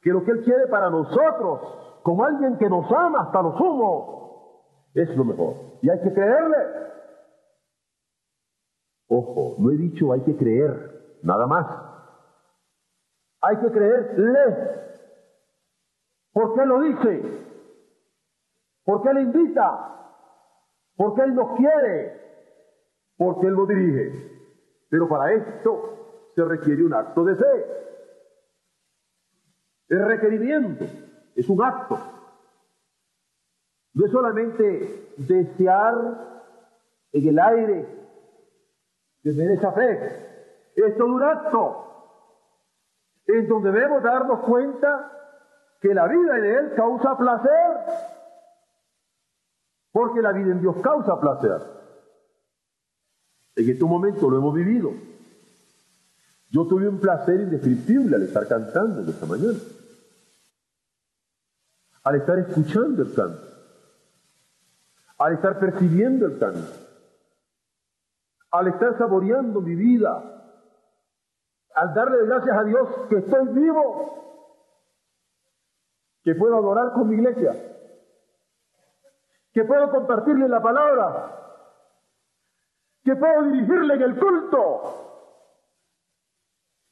que 0.00 0.10
lo 0.10 0.24
que 0.24 0.30
Él 0.30 0.44
quiere 0.44 0.66
para 0.68 0.90
nosotros 0.90 1.60
como 2.02 2.24
alguien 2.24 2.58
que 2.58 2.68
nos 2.68 2.90
ama 2.92 3.22
hasta 3.22 3.42
lo 3.42 3.56
sumo, 3.56 4.14
es 4.94 5.16
lo 5.16 5.24
mejor. 5.24 5.54
Y 5.80 5.90
hay 5.90 6.00
que 6.00 6.12
creerle. 6.12 6.56
Ojo, 9.08 9.56
no 9.58 9.70
he 9.70 9.76
dicho 9.76 10.12
hay 10.12 10.20
que 10.20 10.36
creer, 10.36 11.18
nada 11.22 11.46
más. 11.46 11.66
Hay 13.40 13.56
que 13.56 13.70
creerle. 13.70 14.84
¿Por 16.34 16.54
qué 16.56 16.66
lo 16.66 16.80
dice? 16.80 17.22
¿Por 18.84 19.02
qué 19.02 19.14
le 19.14 19.22
invita? 19.22 19.94
¿Por 20.96 21.14
qué 21.14 21.22
Él 21.22 21.34
nos 21.34 21.56
quiere? 21.56 22.20
Porque 23.16 23.46
Él 23.46 23.54
lo 23.54 23.66
dirige. 23.66 24.12
Pero 24.90 25.08
para 25.08 25.32
esto 25.32 26.32
se 26.34 26.44
requiere 26.44 26.84
un 26.84 26.92
acto 26.92 27.24
de 27.24 27.36
fe. 27.36 27.66
El 29.88 30.04
requerimiento 30.06 30.84
es 31.36 31.48
un 31.48 31.62
acto. 31.62 31.98
No 33.92 34.04
es 34.04 34.10
solamente 34.10 35.14
desear 35.16 35.94
en 37.12 37.28
el 37.28 37.38
aire, 37.38 37.86
tener 39.22 39.52
esa 39.52 39.70
fe. 39.70 40.72
Es 40.74 40.96
todo 40.96 41.14
un 41.14 41.22
acto 41.22 41.80
en 43.24 43.46
donde 43.46 43.70
debemos 43.70 44.02
darnos 44.02 44.40
cuenta 44.40 45.12
que 45.84 45.92
la 45.92 46.08
vida 46.08 46.38
en 46.38 46.44
Él 46.46 46.74
causa 46.74 47.14
placer, 47.14 47.76
porque 49.92 50.22
la 50.22 50.32
vida 50.32 50.52
en 50.52 50.62
Dios 50.62 50.76
causa 50.82 51.20
placer. 51.20 51.60
En 53.54 53.68
este 53.68 53.84
momento 53.84 54.30
lo 54.30 54.38
hemos 54.38 54.54
vivido. 54.54 54.92
Yo 56.48 56.66
tuve 56.66 56.88
un 56.88 56.98
placer 56.98 57.38
indescriptible 57.38 58.16
al 58.16 58.22
estar 58.22 58.48
cantando 58.48 59.02
en 59.02 59.10
esta 59.10 59.26
mañana, 59.26 59.58
al 62.02 62.14
estar 62.14 62.38
escuchando 62.38 63.02
el 63.02 63.12
canto, 63.12 63.46
al 65.18 65.34
estar 65.34 65.58
percibiendo 65.58 66.24
el 66.24 66.38
canto, 66.38 66.72
al 68.52 68.68
estar 68.68 68.96
saboreando 68.96 69.60
mi 69.60 69.74
vida, 69.74 70.48
al 71.74 71.92
darle 71.92 72.24
gracias 72.24 72.56
a 72.56 72.64
Dios 72.64 72.88
que 73.10 73.16
estoy 73.18 73.48
vivo, 73.48 74.23
que 76.24 76.34
puedo 76.34 76.56
adorar 76.56 76.92
con 76.94 77.08
mi 77.08 77.16
iglesia, 77.16 77.52
que 79.52 79.64
puedo 79.64 79.90
compartirle 79.90 80.48
la 80.48 80.62
palabra, 80.62 81.38
que 83.04 83.14
puedo 83.14 83.42
dirigirle 83.42 83.94
en 83.94 84.02
el 84.02 84.18
culto, 84.18 84.80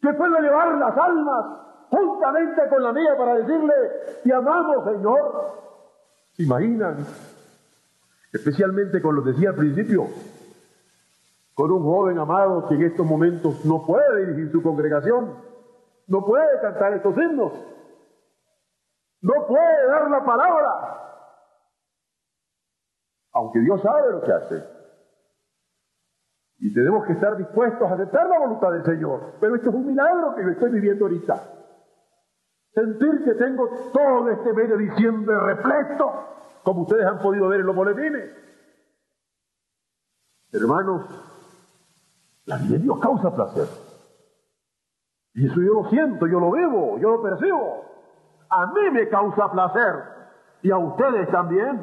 que 0.03 0.13
puedo 0.13 0.37
elevar 0.37 0.77
las 0.77 0.97
almas 0.99 1.47
juntamente 1.89 2.69
con 2.69 2.83
la 2.83 2.93
mía 2.93 3.17
para 3.17 3.37
decirle, 3.37 3.75
te 4.23 4.35
amamos 4.35 4.85
Señor. 4.85 5.47
¿Se 6.33 6.43
imaginan? 6.43 6.99
Especialmente 8.33 9.01
con 9.01 9.17
lo 9.17 9.25
que 9.25 9.31
decía 9.31 9.51
al 9.51 9.57
principio, 9.57 10.09
con 11.55 11.71
un 11.71 11.83
joven 11.83 12.19
amado 12.19 12.69
que 12.69 12.75
en 12.75 12.83
estos 12.83 13.07
momentos 13.07 13.65
no 13.65 13.85
puede 13.87 14.27
dirigir 14.27 14.53
su 14.53 14.63
congregación, 14.63 15.37
no 16.07 16.25
puede 16.25 16.61
cantar 16.61 16.95
estos 16.95 17.17
himnos, 17.17 17.53
no 19.23 19.47
puede 19.47 19.87
dar 19.87 20.11
la 20.11 20.25
palabra, 20.25 20.99
aunque 23.33 23.61
Dios 23.61 23.81
sabe 23.81 24.13
lo 24.13 24.21
que 24.21 24.33
hace. 24.33 24.65
Y 26.59 26.73
tenemos 26.75 27.07
que 27.07 27.15
estar 27.15 27.37
dispuestos 27.37 27.91
a 27.91 27.95
aceptar 27.95 28.29
la 28.29 28.39
voluntad 28.39 28.71
del 28.73 28.85
Señor. 28.85 29.35
Pero 29.41 29.57
esto 29.57 29.71
es 29.71 29.75
un 29.75 29.87
milagro 29.87 30.35
que 30.35 30.43
yo 30.45 30.51
estoy 30.51 30.71
viviendo 30.71 31.07
ahorita. 31.07 31.43
Sentir 32.75 33.25
que 33.25 33.35
tengo 33.35 33.69
todo 33.93 34.29
este 34.29 34.53
mes 34.53 34.69
de 34.69 34.79
diciembre 34.79 35.37
repleto, 35.41 36.13
como 36.63 36.83
ustedes 36.83 37.07
han 37.07 37.19
podido 37.19 37.49
ver 37.49 37.61
en 37.61 37.67
los 37.67 37.77
boletines. 37.77 38.31
Hermanos, 40.53 41.07
la 42.45 42.59
vida 42.59 42.77
de 42.77 42.79
Dios 42.79 42.99
causa 43.01 43.35
placer. 43.35 43.69
Y 45.35 45.47
eso 45.47 45.61
yo 45.61 45.83
lo 45.83 45.89
siento, 45.91 46.27
yo 46.27 46.39
lo 46.39 46.53
vivo, 46.53 46.99
yo 46.99 47.11
lo 47.11 47.23
percibo. 47.23 47.92
A 48.55 48.67
mí 48.67 48.91
me 48.93 49.09
causa 49.09 49.51
placer. 49.51 50.05
Y 50.61 50.71
a 50.71 50.77
ustedes 50.77 51.31
también. 51.31 51.81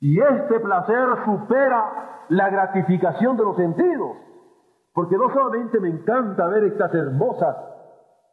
Y 0.00 0.18
este 0.18 0.60
placer 0.60 1.08
supera 1.26 2.24
la 2.30 2.48
gratificación 2.48 3.36
de 3.36 3.44
los 3.44 3.56
sentidos. 3.56 4.16
Porque 4.94 5.16
no 5.18 5.30
solamente 5.30 5.78
me 5.78 5.90
encanta 5.90 6.46
ver 6.48 6.64
estas 6.64 6.94
hermosas 6.94 7.54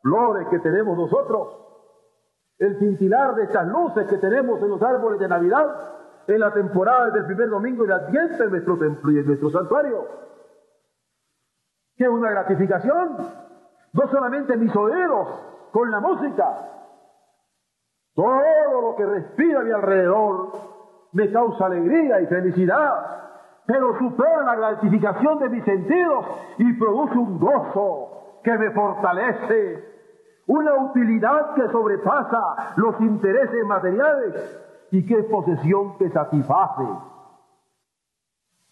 flores 0.01 0.47
que 0.47 0.59
tenemos 0.59 0.97
nosotros, 0.97 1.57
el 2.57 2.79
cintilar 2.79 3.35
de 3.35 3.43
estas 3.43 3.67
luces 3.67 4.07
que 4.07 4.17
tenemos 4.17 4.61
en 4.61 4.69
los 4.69 4.81
árboles 4.81 5.19
de 5.19 5.27
Navidad, 5.27 5.65
en 6.27 6.39
la 6.39 6.53
temporada 6.53 7.09
del 7.09 7.25
primer 7.25 7.49
domingo 7.49 7.85
de 7.85 7.93
Adviento 7.93 8.43
en 8.43 8.51
nuestro 8.51 8.77
templo 8.77 9.11
y 9.11 9.19
en 9.19 9.25
nuestro 9.25 9.49
santuario. 9.49 10.07
Que 11.97 12.05
es 12.05 12.09
una 12.09 12.29
gratificación, 12.29 13.17
no 13.93 14.07
solamente 14.09 14.55
mis 14.55 14.73
oídos 14.75 15.27
con 15.71 15.91
la 15.91 15.99
música, 15.99 16.74
todo 18.15 18.81
lo 18.81 18.95
que 18.95 19.05
respira 19.05 19.59
a 19.59 19.63
mi 19.63 19.71
alrededor 19.71 20.51
me 21.11 21.31
causa 21.31 21.65
alegría 21.65 22.21
y 22.21 22.27
felicidad 22.27 23.15
pero 23.65 23.97
supera 23.97 24.43
la 24.43 24.55
gratificación 24.55 25.39
de 25.39 25.49
mis 25.49 25.63
sentidos 25.63 26.25
y 26.57 26.73
produce 26.73 27.17
un 27.17 27.39
gozo 27.39 28.39
que 28.43 28.55
me 28.57 28.71
fortalece, 28.71 29.83
una 30.45 30.75
utilidad 30.75 31.55
que 31.55 31.67
sobrepasa 31.71 32.73
los 32.75 32.99
intereses 33.01 33.65
materiales 33.65 34.59
y 34.91 35.03
que 35.05 35.19
es 35.19 35.25
posesión 35.25 35.97
que 35.97 36.11
satisface, 36.11 36.87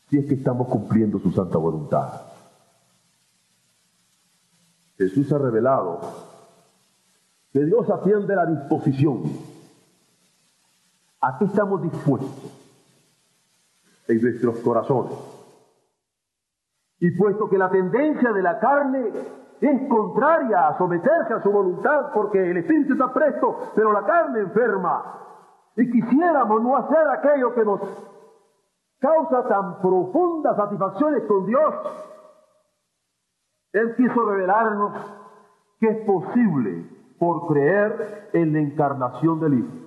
si 0.10 0.19
es 0.19 0.27
que 0.27 0.36
estamos 0.36 0.67
cumpliendo 0.67 1.17
su 1.17 1.32
santa 1.32 1.58
voluntad. 1.58 2.10
Jesús 4.95 5.34
ha 5.34 5.39
revelado 5.39 6.01
que 7.54 7.63
Dios 7.63 7.89
atiende 7.89 8.36
la 8.36 8.46
disposición. 8.48 9.24
¿A 11.22 11.38
qué 11.38 11.46
estamos 11.46 11.82
dispuestos? 11.84 12.60
en 14.08 14.22
nuestros 14.22 14.60
corazones. 14.60 15.13
Y 17.00 17.12
puesto 17.12 17.50
que 17.50 17.58
la 17.58 17.70
tendencia 17.70 18.32
de 18.32 18.42
la 18.42 18.60
carne 18.60 19.12
es 19.62 19.89
contraria 19.89 20.68
a 20.68 20.78
someterse 20.78 21.34
a 21.34 21.42
su 21.42 21.52
voluntad, 21.52 22.12
porque 22.13 22.52
el 22.52 22.58
espíritu 22.58 22.94
está 22.94 23.13
presto, 23.13 23.72
pero 23.76 23.92
la 23.92 24.04
carne 24.04 24.42
enferma, 24.42 25.20
y 25.76 25.89
quisiéramos 25.89 26.62
no 26.62 26.78
hacer 26.78 27.08
aquello 27.10 27.54
que 27.54 27.66
nos 27.66 27.82
causa 29.00 29.48
tan 29.48 29.82
profundas 29.82 30.56
satisfacciones 30.56 31.24
con 31.24 31.46
Dios, 31.46 31.74
Él 33.74 33.96
quiso 33.96 34.26
revelarnos 34.26 34.94
que 35.80 35.88
es 35.88 36.06
posible 36.06 37.03
por 37.19 37.47
creer 37.47 38.30
en 38.34 38.54
la 38.54 38.60
encarnación 38.60 39.39
del 39.39 39.60
Hijo. 39.60 39.84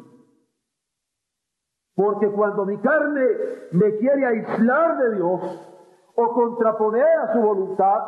Porque 1.94 2.30
cuando 2.30 2.66
mi 2.66 2.76
carne 2.78 3.26
me 3.72 3.96
quiere 3.96 4.26
aislar 4.26 4.98
de 4.98 5.16
Dios 5.16 5.40
o 6.14 6.34
contraponer 6.34 7.06
a 7.22 7.32
su 7.32 7.40
voluntad, 7.40 8.00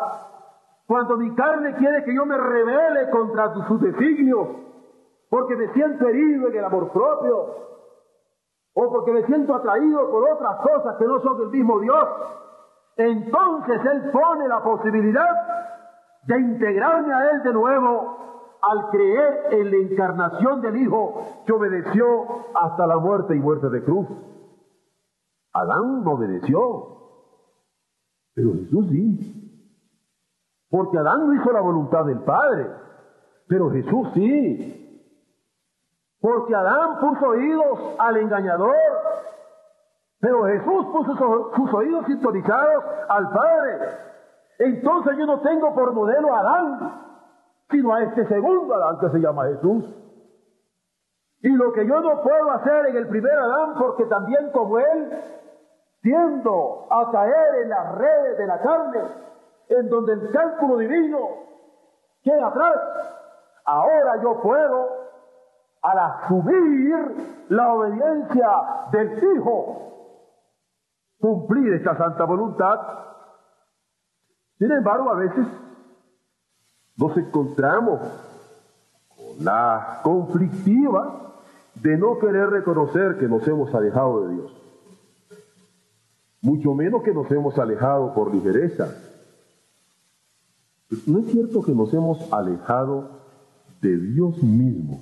cuando 0.87 1.17
mi 1.17 1.35
carne 1.35 1.75
quiere 1.77 2.05
que 2.05 2.15
yo 2.15 2.27
me 2.27 2.37
revele 2.37 3.11
contra 3.11 3.55
sus 3.67 3.81
designios, 3.81 4.49
porque 5.31 5.57
me 5.57 5.73
siento 5.73 6.07
herido 6.07 6.49
en 6.49 6.57
el 6.57 6.65
amor 6.65 6.91
propio, 6.91 7.69
o 8.75 8.93
porque 8.93 9.13
me 9.13 9.25
siento 9.25 9.55
atraído 9.55 10.11
por 10.11 10.31
otras 10.31 10.57
cosas 10.57 10.97
que 10.97 11.05
no 11.05 11.21
son 11.21 11.39
del 11.39 11.49
mismo 11.49 11.81
Dios, 11.81 12.09
entonces 12.97 13.81
Él 13.85 14.11
pone 14.11 14.49
la 14.49 14.63
posibilidad 14.63 15.31
de 16.25 16.41
integrarme 16.41 17.15
a 17.15 17.31
Él 17.31 17.43
de 17.43 17.53
nuevo 17.53 18.28
al 18.61 18.91
creer 18.91 19.47
en 19.53 19.71
la 19.71 19.77
encarnación 19.77 20.61
del 20.61 20.77
Hijo 20.77 21.23
que 21.47 21.53
obedeció 21.53 22.05
hasta 22.55 22.87
la 22.87 22.99
muerte 22.99 23.37
y 23.37 23.39
muerte 23.39 23.69
de 23.69 23.85
cruz. 23.85 24.09
Adán 25.53 26.05
no 26.05 26.13
obedeció, 26.13 26.99
pero 28.35 28.53
Jesús 28.55 28.87
sí. 28.91 29.35
Porque 30.71 30.99
Adán 30.99 31.27
no 31.27 31.35
hizo 31.35 31.51
la 31.53 31.61
voluntad 31.61 32.05
del 32.05 32.21
Padre, 32.21 32.71
pero 33.49 33.71
Jesús 33.71 34.09
sí. 34.15 34.79
Porque 36.21 36.55
Adán 36.55 36.99
puso 37.01 37.27
oídos 37.27 37.79
al 37.99 38.17
engañador, 38.19 38.75
pero 40.21 40.45
Jesús 40.45 40.87
puso 40.87 41.53
sus 41.55 41.75
oídos 41.75 42.07
sintonizados 42.07 42.85
al 43.09 43.31
Padre. 43.31 43.89
Entonces 44.59 45.17
yo 45.17 45.27
no 45.27 45.41
tengo 45.41 45.75
por 45.75 45.93
modelo 45.93 46.35
a 46.35 46.41
Adán, 46.41 47.08
sino 47.71 47.95
a 47.95 48.03
este 48.03 48.27
segundo 48.27 48.75
Adán 48.75 48.99
que 49.01 49.11
se 49.11 49.19
llama 49.19 49.47
Jesús. 49.47 49.85
Y 51.41 51.51
lo 51.51 51.73
que 51.73 51.87
yo 51.87 52.01
no 52.01 52.23
puedo 52.23 52.51
hacer 52.53 52.87
en 52.87 52.97
el 52.97 53.09
primer 53.09 53.33
Adán, 53.33 53.75
porque 53.79 54.05
también 54.07 54.51
como 54.53 54.79
él, 54.79 55.23
tiendo 56.01 56.87
a 56.91 57.11
caer 57.13 57.63
en 57.63 57.69
las 57.69 57.95
redes 57.95 58.39
de 58.39 58.47
la 58.47 58.61
carne, 58.61 59.01
en 59.69 59.89
donde 59.89 60.15
el 60.15 60.31
cálculo 60.33 60.79
divino 60.79 61.19
queda 62.23 62.49
atrás, 62.49 62.77
ahora 63.65 64.23
yo 64.23 64.41
puedo, 64.41 64.89
al 65.83 65.99
asumir 65.99 67.45
la 67.51 67.73
obediencia 67.73 68.49
del 68.91 69.23
Hijo, 69.23 69.89
cumplir 71.21 71.75
esta 71.75 71.97
santa 71.97 72.25
voluntad. 72.25 72.81
Sin 74.59 74.73
embargo, 74.73 75.11
a 75.11 75.15
veces 75.15 75.47
nos 76.99 77.17
encontramos 77.17 78.01
con 79.09 79.45
la 79.45 80.01
conflictiva 80.03 81.37
de 81.77 81.97
no 81.97 82.19
querer 82.19 82.51
reconocer 82.51 83.19
que 83.19 83.29
nos 83.29 83.47
hemos 83.47 83.73
alejado 83.73 84.27
de 84.27 84.35
Dios. 84.35 84.53
Mucho 86.43 86.75
menos 86.75 87.03
que 87.03 87.15
nos 87.15 87.31
hemos 87.31 87.57
alejado 87.59 88.13
por 88.15 88.35
ligereza. 88.35 88.95
No 91.07 91.21
es 91.21 91.27
cierto 91.31 91.63
que 91.63 91.73
nos 91.73 91.95
hemos 91.95 92.33
alejado 92.33 93.11
de 93.81 93.97
Dios 93.97 94.43
mismo 94.43 95.01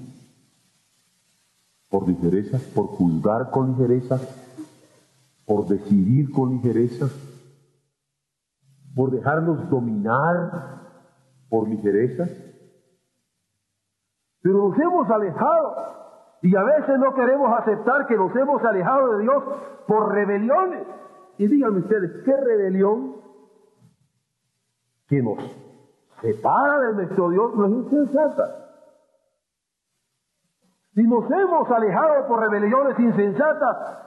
por 1.89 2.07
ligereza, 2.07 2.59
por 2.75 2.89
juzgar 2.89 3.51
con 3.51 3.71
ligereza, 3.71 4.21
por 5.47 5.67
decidir 5.67 6.31
con 6.31 6.51
ligereza, 6.51 7.09
por 8.95 9.13
dejarnos 9.13 9.71
dominar 9.71 10.86
por 11.49 11.69
ligereza. 11.69 12.25
Pero 14.43 14.69
nos 14.69 14.79
hemos 14.79 15.11
alejado 15.11 15.97
y 16.43 16.55
a 16.55 16.63
veces 16.63 16.99
no 16.99 17.15
queremos 17.15 17.53
aceptar 17.59 18.07
que 18.07 18.17
nos 18.17 18.35
hemos 18.37 18.63
alejado 18.65 19.17
de 19.17 19.23
Dios 19.23 19.45
por 19.87 20.13
rebeliones. 20.13 20.87
Y 21.39 21.47
díganme 21.49 21.81
ustedes, 21.81 22.25
¿qué 22.25 22.37
rebelión 22.37 23.17
que 25.09 25.23
nos 25.23 25.39
separa 26.21 26.79
de 26.81 26.93
nuestro 26.95 27.31
Dios 27.31 27.55
no 27.55 27.67
es 27.67 27.73
insensata? 27.73 28.67
Si 30.95 31.03
nos 31.03 31.31
hemos 31.31 31.71
alejado 31.71 32.27
por 32.27 32.41
rebeliones 32.41 32.99
insensatas, 32.99 33.99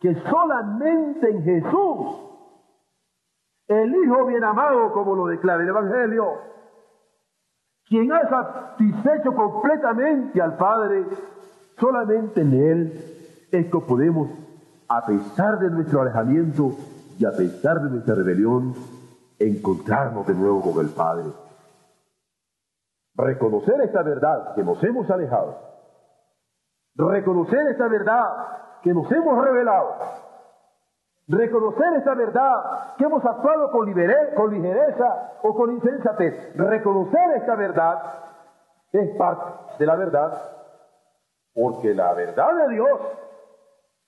que 0.00 0.14
solamente 0.28 1.30
en 1.30 1.42
Jesús, 1.42 2.20
el 3.68 3.94
Hijo 3.94 4.26
bien 4.26 4.44
amado, 4.44 4.92
como 4.92 5.14
lo 5.14 5.26
declara 5.26 5.62
el 5.62 5.68
Evangelio, 5.70 6.34
quien 7.86 8.12
ha 8.12 8.28
satisfecho 8.28 9.34
completamente 9.34 10.40
al 10.40 10.56
Padre, 10.56 11.04
solamente 11.78 12.40
en 12.40 12.52
Él 12.52 13.04
es 13.50 13.66
que 13.66 13.78
podemos, 13.80 14.30
a 14.88 15.04
pesar 15.06 15.58
de 15.58 15.70
nuestro 15.70 16.00
alejamiento 16.00 16.72
y 17.18 17.24
a 17.24 17.30
pesar 17.30 17.80
de 17.82 17.90
nuestra 17.90 18.14
rebelión, 18.14 18.74
encontrarnos 19.38 20.26
de 20.26 20.34
nuevo 20.34 20.60
con 20.72 20.84
el 20.84 20.92
Padre. 20.92 21.24
Reconocer 23.16 23.80
esta 23.82 24.02
verdad 24.02 24.54
que 24.54 24.64
nos 24.64 24.82
hemos 24.82 25.08
alejado, 25.10 25.56
reconocer 26.96 27.68
esta 27.68 27.86
verdad 27.86 28.24
que 28.82 28.92
nos 28.92 29.10
hemos 29.12 29.44
revelado, 29.44 29.94
reconocer 31.28 31.94
esta 31.96 32.14
verdad 32.14 32.96
que 32.98 33.04
hemos 33.04 33.24
actuado 33.24 33.70
con, 33.70 33.92
con 34.36 34.54
ligereza 34.54 35.32
o 35.42 35.54
con 35.54 35.72
insensatez, 35.72 36.56
reconocer 36.56 37.30
esta 37.36 37.54
verdad 37.54 38.02
es 38.92 39.16
parte 39.16 39.76
de 39.78 39.86
la 39.86 39.96
verdad, 39.96 40.32
porque 41.54 41.94
la 41.94 42.12
verdad 42.14 42.54
de 42.66 42.74
Dios 42.74 43.00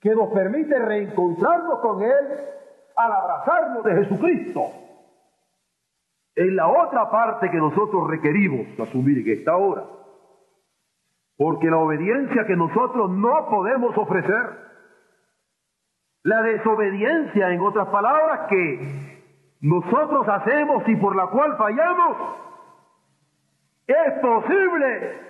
que 0.00 0.14
nos 0.14 0.33
permite 0.33 0.79
reencontrarnos 0.79 1.81
con 1.81 2.02
Él 2.02 2.40
al 2.96 3.12
abrazarnos 3.12 3.85
de 3.85 3.94
Jesucristo, 3.96 4.70
es 6.35 6.52
la 6.52 6.68
otra 6.68 7.11
parte 7.11 7.50
que 7.50 7.57
nosotros 7.57 8.09
requerimos 8.09 8.79
asumir 8.79 9.26
en 9.26 9.38
esta 9.38 9.57
hora. 9.57 9.85
Porque 11.38 11.68
la 11.68 11.79
obediencia 11.79 12.46
que 12.46 12.57
nosotros 12.57 13.11
no 13.11 13.48
podemos 13.50 13.96
ofrecer 13.96 14.66
la 16.27 16.43
desobediencia, 16.43 17.53
en 17.53 17.61
otras 17.61 17.87
palabras, 17.87 18.49
que 18.49 18.81
nosotros 19.61 20.29
hacemos 20.29 20.83
y 20.89 20.97
por 20.97 21.15
la 21.15 21.29
cual 21.29 21.57
fallamos, 21.57 22.17
es 23.87 24.12
posible 24.21 25.21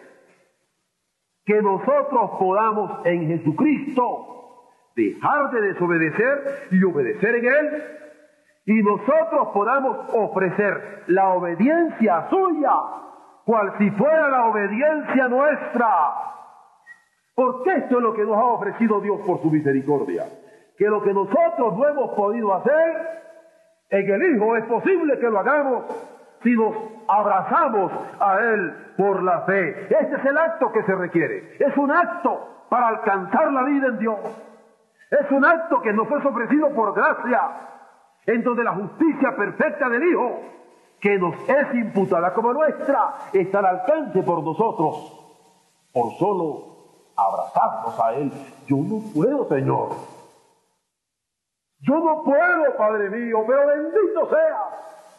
que 1.45 1.61
nosotros 1.61 2.31
podamos 2.39 3.05
en 3.05 3.27
Jesucristo 3.27 4.71
dejar 4.97 5.51
de 5.51 5.61
desobedecer 5.61 6.69
y 6.71 6.83
obedecer 6.83 7.35
en 7.35 7.45
Él, 7.45 7.85
y 8.65 8.83
nosotros 8.83 9.49
podamos 9.53 9.99
ofrecer 10.15 11.05
la 11.09 11.29
obediencia 11.35 12.27
suya, 12.31 12.73
cual 13.45 13.75
si 13.77 13.91
fuera 13.91 14.29
la 14.31 14.47
obediencia 14.47 15.29
nuestra. 15.29 15.89
Porque 17.35 17.75
esto 17.75 17.99
es 17.99 18.03
lo 18.03 18.15
que 18.15 18.25
nos 18.25 18.39
ha 18.39 18.45
ofrecido 18.45 19.03
Dios 19.03 19.21
por 19.27 19.43
su 19.43 19.51
misericordia 19.51 20.25
que 20.77 20.87
lo 20.87 21.03
que 21.03 21.13
nosotros 21.13 21.77
no 21.77 21.89
hemos 21.89 22.11
podido 22.15 22.55
hacer, 22.55 23.17
en 23.91 24.11
el 24.11 24.35
Hijo 24.35 24.57
es 24.57 24.65
posible 24.67 25.19
que 25.19 25.31
lo 25.31 25.39
hagamos 25.39 25.85
si 26.43 26.55
nos 26.55 26.75
abrazamos 27.09 27.93
a 28.21 28.39
Él 28.39 28.95
por 28.97 29.23
la 29.23 29.43
fe. 29.43 29.87
Este 29.89 30.17
es 30.17 30.25
el 30.25 30.37
acto 30.37 30.71
que 30.73 30.83
se 30.83 30.95
requiere. 30.95 31.57
Es 31.59 31.77
un 31.77 31.91
acto 31.91 32.65
para 32.69 32.89
alcanzar 32.89 33.53
la 33.53 33.63
vida 33.63 33.89
en 33.89 33.99
Dios. 33.99 34.19
Es 35.11 35.31
un 35.31 35.45
acto 35.45 35.81
que 35.83 35.93
nos 35.93 36.11
es 36.11 36.25
ofrecido 36.25 36.71
por 36.71 36.95
gracia, 36.95 37.41
en 38.27 38.43
donde 38.43 38.65
la 38.65 38.73
justicia 38.73 39.37
perfecta 39.37 39.89
del 39.89 40.03
Hijo, 40.03 40.41
que 41.01 41.19
nos 41.19 41.35
es 41.49 41.75
imputada 41.75 42.35
como 42.35 42.53
nuestra, 42.53 43.15
está 43.33 43.61
al 43.61 43.67
alcance 43.67 44.23
por 44.23 44.43
nosotros, 44.43 45.13
por 45.93 46.13
solo 46.15 46.77
abrazarnos 47.17 48.01
a 48.01 48.15
Él. 48.15 48.33
Yo 48.67 48.77
no 48.79 49.01
puedo, 49.15 49.49
Señor, 49.49 50.16
yo 51.81 51.95
no 51.95 52.23
puedo, 52.25 52.77
Padre 52.77 53.11
mío, 53.11 53.45
pero 53.47 53.67
bendito 53.67 54.29
sea, 54.29 54.59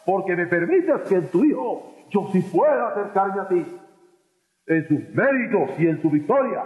porque 0.04 0.36
me 0.36 0.46
permites 0.46 1.02
que 1.08 1.14
en 1.16 1.30
tu 1.30 1.44
Hijo 1.44 1.94
yo 2.10 2.28
sí 2.32 2.40
pueda 2.42 2.88
acercarme 2.88 3.40
a 3.40 3.48
ti, 3.48 3.80
en 4.66 4.88
sus 4.88 5.14
méritos 5.14 5.78
y 5.78 5.86
en 5.86 6.02
su 6.02 6.10
victoria. 6.10 6.64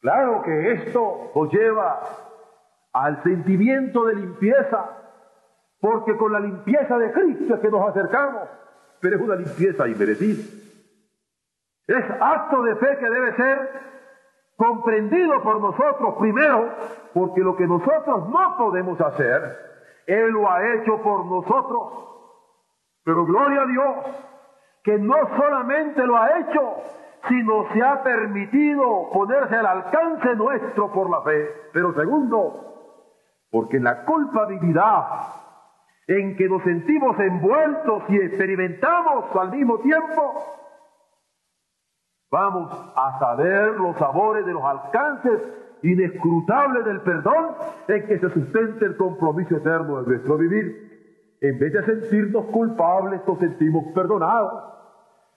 Claro 0.00 0.42
que 0.42 0.72
esto 0.72 1.30
nos 1.34 1.52
lleva 1.52 2.00
al 2.92 3.22
sentimiento 3.22 4.04
de 4.04 4.16
limpieza, 4.16 4.84
porque 5.80 6.16
con 6.16 6.32
la 6.32 6.40
limpieza 6.40 6.98
de 6.98 7.12
Cristo 7.12 7.54
es 7.54 7.60
que 7.60 7.70
nos 7.70 7.88
acercamos, 7.88 8.48
pero 9.00 9.16
es 9.16 9.22
una 9.22 9.36
limpieza 9.36 9.88
inmerecida. 9.88 10.42
Es 11.86 12.04
acto 12.20 12.62
de 12.62 12.76
fe 12.76 12.98
que 12.98 13.10
debe 13.10 13.36
ser 13.36 13.70
comprendido 14.56 15.42
por 15.42 15.60
nosotros 15.60 16.14
primero, 16.18 16.70
porque 17.14 17.40
lo 17.40 17.56
que 17.56 17.66
nosotros 17.66 18.28
no 18.28 18.56
podemos 18.58 19.00
hacer, 19.00 19.56
Él 20.06 20.30
lo 20.32 20.50
ha 20.50 20.74
hecho 20.74 21.00
por 21.00 21.24
nosotros. 21.24 22.10
Pero 23.04 23.24
gloria 23.24 23.62
a 23.62 23.66
Dios, 23.66 23.94
que 24.82 24.98
no 24.98 25.14
solamente 25.36 26.04
lo 26.04 26.16
ha 26.16 26.40
hecho, 26.40 26.74
sino 27.28 27.72
se 27.72 27.82
ha 27.82 28.02
permitido 28.02 29.10
ponerse 29.12 29.56
al 29.56 29.66
alcance 29.66 30.34
nuestro 30.34 30.92
por 30.92 31.08
la 31.08 31.22
fe. 31.22 31.48
Pero 31.72 31.94
segundo, 31.94 32.98
porque 33.50 33.78
la 33.78 34.04
culpabilidad 34.04 35.04
en 36.08 36.36
que 36.36 36.48
nos 36.48 36.62
sentimos 36.64 37.18
envueltos 37.20 38.02
y 38.08 38.16
experimentamos 38.16 39.34
al 39.36 39.52
mismo 39.52 39.78
tiempo, 39.78 40.54
Vamos 42.34 42.68
a 42.96 43.16
saber 43.20 43.78
los 43.78 43.96
sabores 43.96 44.44
de 44.44 44.52
los 44.52 44.64
alcances 44.64 45.40
inescrutables 45.84 46.84
del 46.84 47.00
perdón 47.02 47.54
en 47.88 48.06
que 48.06 48.18
se 48.18 48.30
sustenta 48.30 48.86
el 48.86 48.96
compromiso 48.96 49.56
eterno 49.56 50.02
de 50.02 50.08
nuestro 50.08 50.38
vivir. 50.38 51.36
En 51.40 51.58
vez 51.58 51.72
de 51.72 51.84
sentirnos 51.84 52.46
culpables, 52.46 53.20
nos 53.26 53.38
sentimos 53.38 53.92
perdonados. 53.94 54.64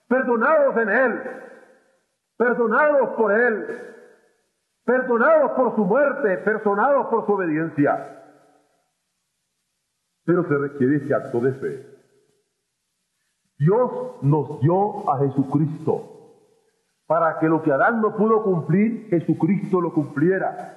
Perdonados 0.08 0.76
en 0.78 0.88
Él. 0.88 1.20
Perdonados 2.38 3.10
por 3.10 3.32
Él. 3.32 3.66
Perdonados 4.84 5.50
por 5.52 5.76
su 5.76 5.84
muerte. 5.84 6.38
Perdonados 6.38 7.08
por 7.08 7.26
su 7.26 7.32
obediencia. 7.32 8.24
Pero 10.24 10.44
se 10.44 10.56
requiere 10.56 10.96
ese 10.96 11.14
acto 11.14 11.40
de 11.40 11.52
fe. 11.52 11.86
Dios 13.58 14.22
nos 14.22 14.60
dio 14.60 15.10
a 15.10 15.18
Jesucristo 15.18 16.17
para 17.08 17.38
que 17.38 17.48
lo 17.48 17.62
que 17.62 17.72
Adán 17.72 18.02
no 18.02 18.14
pudo 18.14 18.42
cumplir, 18.42 19.08
Jesucristo 19.08 19.80
lo 19.80 19.94
cumpliera. 19.94 20.74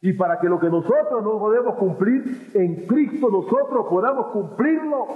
Y 0.00 0.12
para 0.12 0.38
que 0.38 0.48
lo 0.48 0.60
que 0.60 0.70
nosotros 0.70 1.24
no 1.24 1.40
podemos 1.40 1.74
cumplir, 1.74 2.52
en 2.54 2.86
Cristo 2.86 3.28
nosotros 3.28 3.86
podamos 3.90 4.28
cumplirlo. 4.28 5.06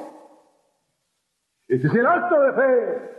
Ese 1.68 1.86
es 1.86 1.94
el 1.94 2.04
acto 2.04 2.40
de 2.40 2.52
fe, 2.54 3.10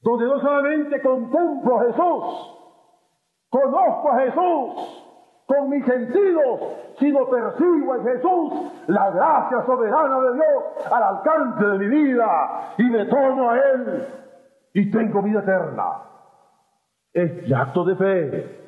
donde 0.00 0.24
no 0.24 0.40
solamente 0.40 1.00
contemplo 1.00 1.78
a 1.78 1.84
Jesús, 1.84 2.58
conozco 3.48 4.10
a 4.10 4.18
Jesús 4.22 5.04
con 5.46 5.70
mis 5.70 5.84
sentidos, 5.84 6.60
sino 6.98 7.30
percibo 7.30 7.94
en 7.94 8.02
Jesús 8.02 8.72
la 8.88 9.08
gracia 9.10 9.64
soberana 9.66 10.20
de 10.20 10.34
Dios 10.34 10.92
al 10.92 11.02
alcance 11.04 11.64
de 11.64 11.78
mi 11.78 11.86
vida 11.86 12.74
y 12.76 12.90
me 12.90 13.04
tomo 13.04 13.50
a 13.50 13.56
Él 13.56 14.08
y 14.74 14.90
tengo 14.90 15.22
vida 15.22 15.40
eterna. 15.40 16.02
Es 17.12 17.52
acto 17.52 17.84
de 17.84 17.96
fe. 17.96 18.62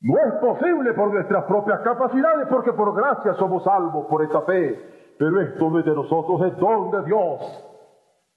No 0.00 0.14
es 0.18 0.34
posible 0.34 0.92
por 0.94 1.12
nuestras 1.12 1.44
propias 1.44 1.80
capacidades, 1.80 2.46
porque 2.48 2.72
por 2.72 2.94
gracia 2.94 3.34
somos 3.34 3.64
salvos 3.64 4.06
por 4.06 4.22
esta 4.22 4.42
fe. 4.42 5.14
Pero 5.18 5.40
esto 5.40 5.70
no 5.70 5.78
es 5.78 5.84
de 5.84 5.94
nosotros, 5.94 6.42
es 6.42 6.56
don 6.58 6.90
de 6.90 7.04
Dios, 7.04 7.40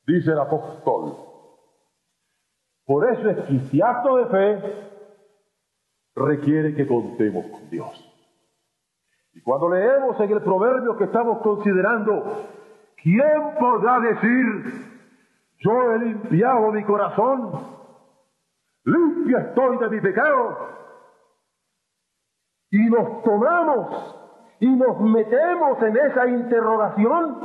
dice 0.05 0.31
el 0.31 0.39
apóstol. 0.39 1.15
Por 2.85 3.09
eso 3.09 3.29
es 3.29 3.45
que 3.45 3.55
este 3.55 3.83
acto 3.83 4.17
de 4.17 4.25
fe 4.27 4.89
requiere 6.15 6.75
que 6.75 6.87
contemos 6.87 7.45
con 7.47 7.69
Dios. 7.69 8.03
Y 9.33 9.41
cuando 9.41 9.69
leemos 9.69 10.19
en 10.19 10.31
el 10.31 10.41
proverbio 10.41 10.97
que 10.97 11.03
estamos 11.05 11.39
considerando, 11.39 12.47
¿quién 13.01 13.55
podrá 13.59 13.99
decir 13.99 14.96
yo 15.59 15.91
he 15.91 15.99
limpiado 15.99 16.71
mi 16.71 16.83
corazón, 16.83 17.51
limpio 18.83 19.37
estoy 19.39 19.77
de 19.77 19.89
mi 19.89 20.01
pecado. 20.01 20.57
Y 22.69 22.89
nos 22.89 23.23
tomamos 23.23 24.15
y 24.59 24.67
nos 24.67 24.99
metemos 24.99 25.81
en 25.81 25.97
esa 25.97 26.27
interrogación. 26.27 27.39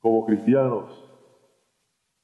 Como 0.00 0.26
cristianos, 0.26 1.02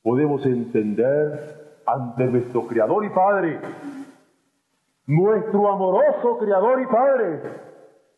podemos 0.03 0.44
entender 0.47 1.83
ante 1.87 2.25
nuestro 2.27 2.66
Creador 2.66 3.05
y 3.05 3.11
Padre, 3.11 3.61
nuestro 5.07 5.73
amoroso 5.73 6.38
Creador 6.38 6.83
y 6.83 6.87
Padre, 6.87 7.42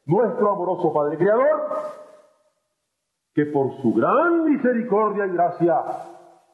nuestro 0.07 0.53
amoroso 0.53 0.93
Padre 0.93 1.19
Creador, 1.19 2.00
que 3.35 3.47
por 3.47 3.81
su 3.81 3.95
gran 3.95 4.45
misericordia 4.45 5.27
y 5.27 5.31
gracia, 5.31 5.83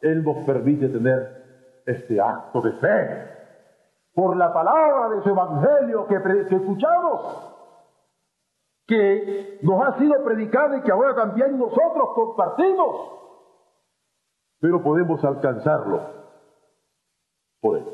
Él 0.01 0.23
nos 0.23 0.45
permite 0.45 0.89
tener 0.89 1.83
este 1.87 2.21
acto 2.21 2.61
de 2.61 2.73
fe, 2.73 3.37
por 4.15 4.37
la 4.37 4.53
palabra 4.53 5.15
de 5.15 5.23
su 5.23 5.29
Evangelio 5.29 6.07
que, 6.07 6.17
escuchamos, 6.57 7.55
que 8.87 9.59
nos 9.63 9.87
ha 9.87 9.99
sido 9.99 10.25
predicada 10.25 10.79
y 10.79 10.83
que 10.83 10.91
ahora 10.91 11.15
también 11.15 11.59
nosotros 11.59 12.09
compartimos, 12.15 13.13
pero 14.59 14.83
podemos 14.83 15.23
alcanzarlo 15.23 16.01
por 17.61 17.79
él. 17.79 17.85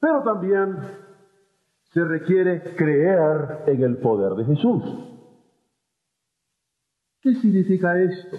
Pero 0.00 0.22
también 0.22 0.76
se 1.92 2.04
requiere 2.04 2.62
creer 2.76 3.62
en 3.66 3.82
el 3.82 3.96
poder 3.98 4.34
de 4.34 4.44
Jesús. 4.44 5.17
¿Qué 7.28 7.34
significa 7.34 8.00
esto? 8.00 8.38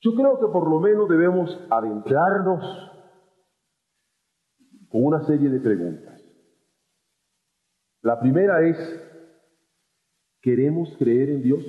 Yo 0.00 0.16
creo 0.16 0.40
que 0.40 0.52
por 0.52 0.68
lo 0.68 0.80
menos 0.80 1.08
debemos 1.08 1.56
adentrarnos 1.70 2.90
con 4.88 5.04
una 5.04 5.24
serie 5.26 5.48
de 5.48 5.60
preguntas. 5.60 6.20
La 8.02 8.18
primera 8.18 8.66
es, 8.66 8.76
¿queremos 10.40 10.96
creer 10.98 11.30
en 11.30 11.42
Dios? 11.42 11.64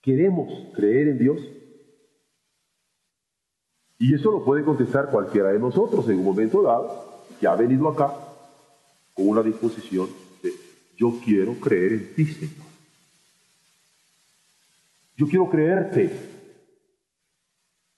¿Queremos 0.00 0.50
creer 0.74 1.08
en 1.08 1.18
Dios? 1.18 1.40
Y 3.98 4.14
eso 4.14 4.30
lo 4.30 4.42
puede 4.42 4.64
contestar 4.64 5.10
cualquiera 5.10 5.52
de 5.52 5.58
nosotros 5.58 6.08
en 6.08 6.20
un 6.20 6.24
momento 6.24 6.62
dado, 6.62 7.24
que 7.38 7.46
ha 7.46 7.56
venido 7.56 7.90
acá 7.90 8.14
con 9.12 9.28
una 9.28 9.42
disposición 9.42 10.08
de 10.42 10.52
yo 10.96 11.20
quiero 11.22 11.52
creer 11.60 11.92
en 11.92 12.14
ti, 12.14 12.24
Señor. 12.24 12.65
Yo 15.16 15.26
quiero 15.26 15.48
creerte. 15.48 16.10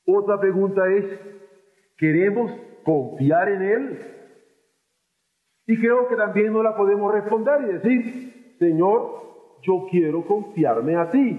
Otra 0.06 0.38
pregunta 0.40 0.88
es, 0.88 1.04
¿queremos 1.96 2.52
confiar 2.84 3.48
en 3.48 3.62
Él? 3.62 4.14
Y 5.66 5.78
creo 5.78 6.08
que 6.08 6.16
también 6.16 6.52
no 6.52 6.62
la 6.62 6.74
podemos 6.76 7.12
responder 7.12 7.60
y 7.62 7.72
decir, 7.74 8.56
Señor, 8.58 9.58
yo 9.62 9.86
quiero 9.90 10.24
confiarme 10.24 10.96
a 10.96 11.10
ti 11.10 11.38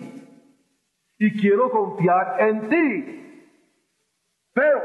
y 1.18 1.40
quiero 1.40 1.70
confiar 1.70 2.36
en 2.40 2.70
ti. 2.70 3.16
Pero, 4.54 4.82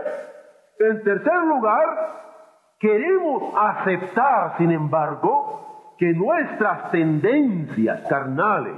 en 0.79 1.03
tercer 1.03 1.43
lugar, 1.45 2.77
queremos 2.79 3.55
aceptar, 3.57 4.57
sin 4.59 4.71
embargo, 4.71 5.95
que 5.99 6.13
nuestras 6.13 6.91
tendencias 6.91 8.07
carnales, 8.09 8.75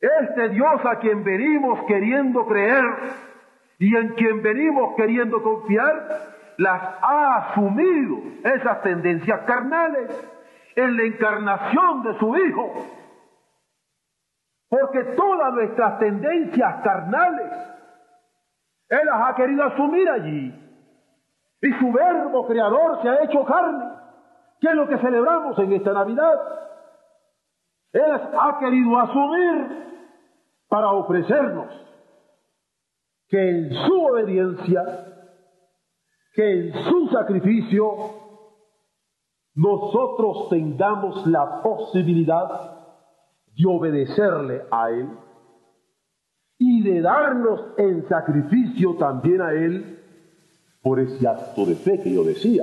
este 0.00 0.48
Dios 0.50 0.84
a 0.84 0.98
quien 0.98 1.22
venimos 1.24 1.84
queriendo 1.86 2.46
creer 2.46 2.84
y 3.78 3.96
en 3.96 4.14
quien 4.14 4.42
venimos 4.42 4.94
queriendo 4.96 5.42
confiar, 5.42 6.36
las 6.58 6.82
ha 7.02 7.36
asumido 7.36 8.18
esas 8.44 8.82
tendencias 8.82 9.40
carnales 9.42 10.10
en 10.76 10.96
la 10.96 11.02
encarnación 11.02 12.02
de 12.02 12.18
su 12.18 12.36
Hijo 12.36 12.72
porque 14.70 15.02
todas 15.16 15.52
nuestras 15.52 15.98
tendencias 15.98 16.80
carnales, 16.82 17.50
Él 18.88 19.04
las 19.04 19.28
ha 19.28 19.34
querido 19.34 19.64
asumir 19.64 20.08
allí. 20.08 20.54
Y 21.60 21.72
su 21.72 21.92
verbo 21.92 22.46
creador 22.46 23.02
se 23.02 23.08
ha 23.08 23.24
hecho 23.24 23.44
carne, 23.44 23.84
que 24.60 24.68
es 24.68 24.74
lo 24.74 24.88
que 24.88 24.96
celebramos 24.98 25.58
en 25.58 25.72
esta 25.72 25.92
Navidad. 25.92 26.40
Él 27.92 28.12
ha 28.12 28.58
querido 28.60 28.96
asumir 28.96 29.89
para 30.70 30.92
ofrecernos 30.92 31.66
que 33.28 33.50
en 33.50 33.74
su 33.74 34.04
obediencia, 34.04 34.82
que 36.32 36.52
en 36.52 36.72
su 36.84 37.08
sacrificio, 37.08 37.92
nosotros 39.54 40.48
tengamos 40.48 41.26
la 41.26 41.60
posibilidad 41.60 42.86
de 43.46 43.66
obedecerle 43.66 44.62
a 44.70 44.90
Él 44.90 45.08
y 46.56 46.82
de 46.84 47.00
darnos 47.00 47.72
en 47.76 48.08
sacrificio 48.08 48.94
también 48.94 49.42
a 49.42 49.52
Él 49.52 49.98
por 50.82 51.00
ese 51.00 51.26
acto 51.26 51.66
de 51.66 51.74
fe 51.74 52.00
que 52.00 52.14
yo 52.14 52.22
decía. 52.22 52.62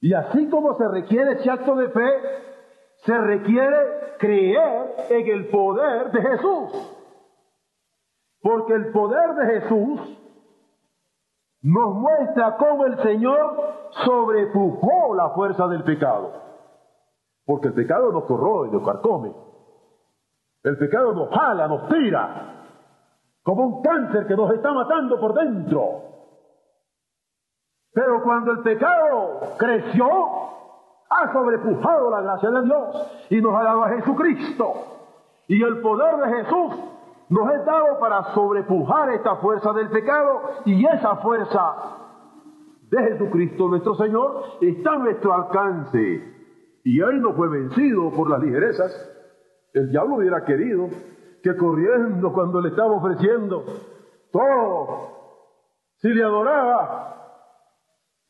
Y 0.00 0.12
así 0.12 0.48
como 0.50 0.76
se 0.76 0.86
requiere 0.86 1.40
ese 1.40 1.50
acto 1.50 1.76
de 1.76 1.88
fe, 1.88 2.10
se 3.06 3.16
requiere 3.16 4.16
creer 4.18 4.96
en 5.08 5.26
el 5.28 5.48
poder 5.48 6.10
de 6.10 6.22
Jesús. 6.22 6.92
Porque 8.42 8.74
el 8.74 8.90
poder 8.92 9.34
de 9.34 9.60
Jesús 9.60 10.00
nos 11.62 11.94
muestra 11.94 12.56
cómo 12.56 12.84
el 12.86 13.00
Señor 13.02 13.74
sobrepujó 14.04 15.14
la 15.14 15.30
fuerza 15.30 15.68
del 15.68 15.84
pecado. 15.84 16.32
Porque 17.44 17.68
el 17.68 17.74
pecado 17.74 18.10
nos 18.10 18.24
corroe, 18.24 18.70
nos 18.70 18.84
carcome. 18.84 19.32
El 20.64 20.76
pecado 20.78 21.12
nos 21.12 21.30
jala, 21.30 21.68
nos 21.68 21.88
tira, 21.88 22.64
como 23.44 23.66
un 23.66 23.82
cáncer 23.82 24.26
que 24.26 24.34
nos 24.34 24.52
está 24.52 24.72
matando 24.72 25.20
por 25.20 25.32
dentro. 25.32 26.02
Pero 27.92 28.20
cuando 28.24 28.50
el 28.50 28.62
pecado 28.62 29.40
creció, 29.56 30.55
ha 31.08 31.32
sobrepujado 31.32 32.10
la 32.10 32.20
gracia 32.22 32.50
de 32.50 32.62
Dios 32.62 33.26
y 33.30 33.40
nos 33.40 33.54
ha 33.54 33.62
dado 33.62 33.84
a 33.84 33.88
Jesucristo. 33.90 34.72
Y 35.48 35.62
el 35.62 35.80
poder 35.80 36.16
de 36.16 36.36
Jesús 36.36 36.74
nos 37.28 37.52
es 37.52 37.64
dado 37.64 37.98
para 37.98 38.34
sobrepujar 38.34 39.10
esta 39.10 39.36
fuerza 39.36 39.72
del 39.72 39.88
pecado 39.88 40.42
y 40.64 40.84
esa 40.86 41.16
fuerza 41.16 41.74
de 42.90 42.98
Jesucristo 42.98 43.68
nuestro 43.68 43.94
Señor 43.96 44.42
está 44.60 44.92
a 44.92 44.98
nuestro 44.98 45.32
alcance. 45.32 46.34
Y 46.84 47.00
él 47.00 47.20
no 47.20 47.32
fue 47.34 47.48
vencido 47.48 48.10
por 48.10 48.30
las 48.30 48.40
ligerezas. 48.40 48.92
El 49.72 49.90
diablo 49.90 50.16
hubiera 50.16 50.44
querido 50.44 50.88
que 51.42 51.56
corriendo 51.56 52.32
cuando 52.32 52.60
le 52.60 52.68
estaba 52.70 52.92
ofreciendo 52.92 53.64
todo, 54.32 55.16
si 55.96 56.08
le 56.08 56.22
adoraba, 56.22 57.25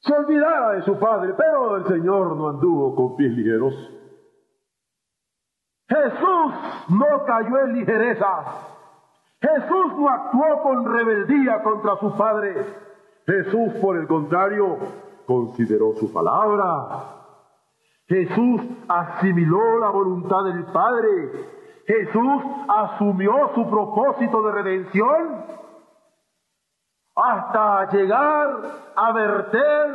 se 0.06 0.14
olvidara 0.14 0.72
de 0.72 0.82
su 0.82 0.98
padre. 0.98 1.34
Pero 1.36 1.76
el 1.76 1.86
Señor 1.86 2.36
no 2.36 2.48
anduvo 2.48 2.94
con 2.94 3.16
pies 3.16 3.32
ligeros. 3.32 3.74
Jesús 5.88 6.52
no 6.88 7.24
cayó 7.26 7.58
en 7.64 7.72
ligereza. 7.74 8.44
Jesús 9.40 9.98
no 9.98 10.08
actuó 10.08 10.62
con 10.62 10.92
rebeldía 10.92 11.62
contra 11.62 11.96
su 11.96 12.16
padre. 12.16 12.54
Jesús, 13.26 13.74
por 13.80 13.96
el 13.96 14.06
contrario, 14.06 14.78
consideró 15.26 15.92
su 15.94 16.12
palabra 16.12 17.16
Jesús 18.08 18.60
asimiló 18.88 19.78
la 19.78 19.90
voluntad 19.90 20.44
del 20.44 20.64
Padre. 20.66 21.30
Jesús 21.86 22.42
asumió 22.68 23.50
su 23.54 23.68
propósito 23.68 24.42
de 24.42 24.52
redención 24.52 25.44
hasta 27.16 27.88
llegar 27.90 28.60
a 28.94 29.12
verter 29.12 29.88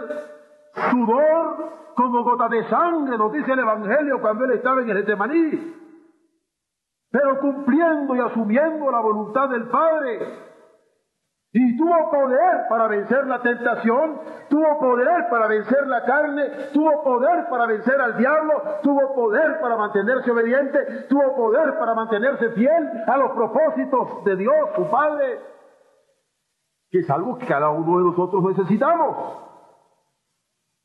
sudor 0.90 1.70
como 1.96 2.24
gota 2.24 2.48
de 2.48 2.64
sangre, 2.68 3.18
nos 3.18 3.32
dice 3.32 3.52
el 3.52 3.60
Evangelio 3.60 4.20
cuando 4.22 4.46
él 4.46 4.52
estaba 4.52 4.82
en 4.82 4.90
el 4.90 4.98
Getsemaní. 4.98 5.76
Pero 7.12 7.40
cumpliendo 7.40 8.16
y 8.16 8.20
asumiendo 8.20 8.90
la 8.90 9.02
voluntad 9.02 9.50
del 9.50 9.68
Padre, 9.68 10.52
y 11.54 11.78
tuvo 11.78 12.10
poder 12.10 12.68
para 12.70 12.88
vencer 12.88 13.28
la 13.28 13.42
tentación, 13.42 14.22
tuvo 14.50 14.80
poder 14.80 15.28
para 15.30 15.48
vencer 15.48 15.86
la 15.86 16.06
carne, 16.06 16.44
tuvo 16.74 17.04
poder 17.04 17.50
para 17.50 17.66
vencer 17.66 18.00
al 18.00 18.18
diablo, 18.18 18.54
tuvo 18.82 19.14
poder 19.14 19.60
para 19.60 19.76
mantenerse 19.76 20.32
obediente, 20.32 20.80
tuvo 21.10 21.36
poder 21.36 21.78
para 21.78 21.94
mantenerse 21.94 22.52
fiel 22.52 23.04
a 23.06 23.18
los 23.18 23.32
propósitos 23.32 24.24
de 24.24 24.38
Dios, 24.38 24.56
su 24.76 24.90
Padre, 24.90 25.40
que 26.92 27.00
es 27.00 27.10
algo 27.10 27.38
que 27.38 27.48
cada 27.48 27.70
uno 27.70 27.98
de 27.98 28.04
nosotros 28.04 28.44
necesitamos. 28.44 29.16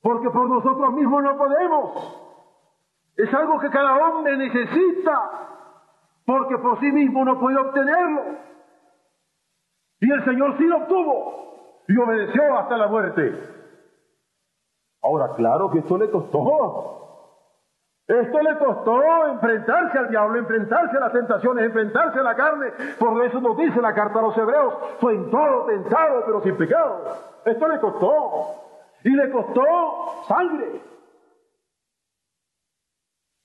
Porque 0.01 0.31
por 0.31 0.49
nosotros 0.49 0.93
mismos 0.93 1.23
no 1.23 1.37
podemos. 1.37 2.23
Es 3.17 3.35
algo 3.35 3.59
que 3.59 3.71
cada 3.71 3.97
hombre 3.97 4.37
necesita, 4.37 5.21
porque 6.25 6.59
por 6.59 6.79
sí 6.79 6.93
mismo 6.93 7.25
no 7.25 7.41
puede 7.41 7.59
obtenerlo. 7.59 8.23
Y 9.99 10.13
el 10.13 10.25
Señor 10.25 10.57
sí 10.59 10.65
lo 10.65 10.77
obtuvo 10.77 11.83
y 11.89 11.97
obedeció 11.97 12.57
hasta 12.57 12.77
la 12.77 12.87
muerte. 12.87 13.33
Ahora, 15.03 15.35
claro 15.35 15.71
que 15.71 15.81
esto 15.81 15.99
le 15.99 16.11
costó. 16.11 17.06
Esto 18.09 18.41
le 18.41 18.57
costó 18.59 19.27
enfrentarse 19.27 19.99
al 19.99 20.09
diablo, 20.09 20.39
enfrentarse 20.39 20.97
a 20.97 21.01
las 21.01 21.13
tentaciones, 21.13 21.65
enfrentarse 21.65 22.21
a 22.21 22.23
la 22.23 22.37
carne. 22.37 22.73
Por 23.01 23.25
eso 23.25 23.41
nos 23.41 23.57
dice 23.57 23.81
la 23.81 23.95
carta 23.95 24.21
a 24.21 24.23
los 24.23 24.39
hebreos, 24.39 24.75
fue 25.01 25.15
en 25.15 25.29
todo 25.29 25.67
tentado, 25.67 26.23
pero 26.25 26.41
sin 26.43 26.57
pecado. 26.57 27.03
Esto 27.45 27.69
le 27.69 27.81
costó. 27.81 28.63
Y 29.03 29.11
le 29.11 29.31
costó 29.31 29.63
sangre. 30.29 30.81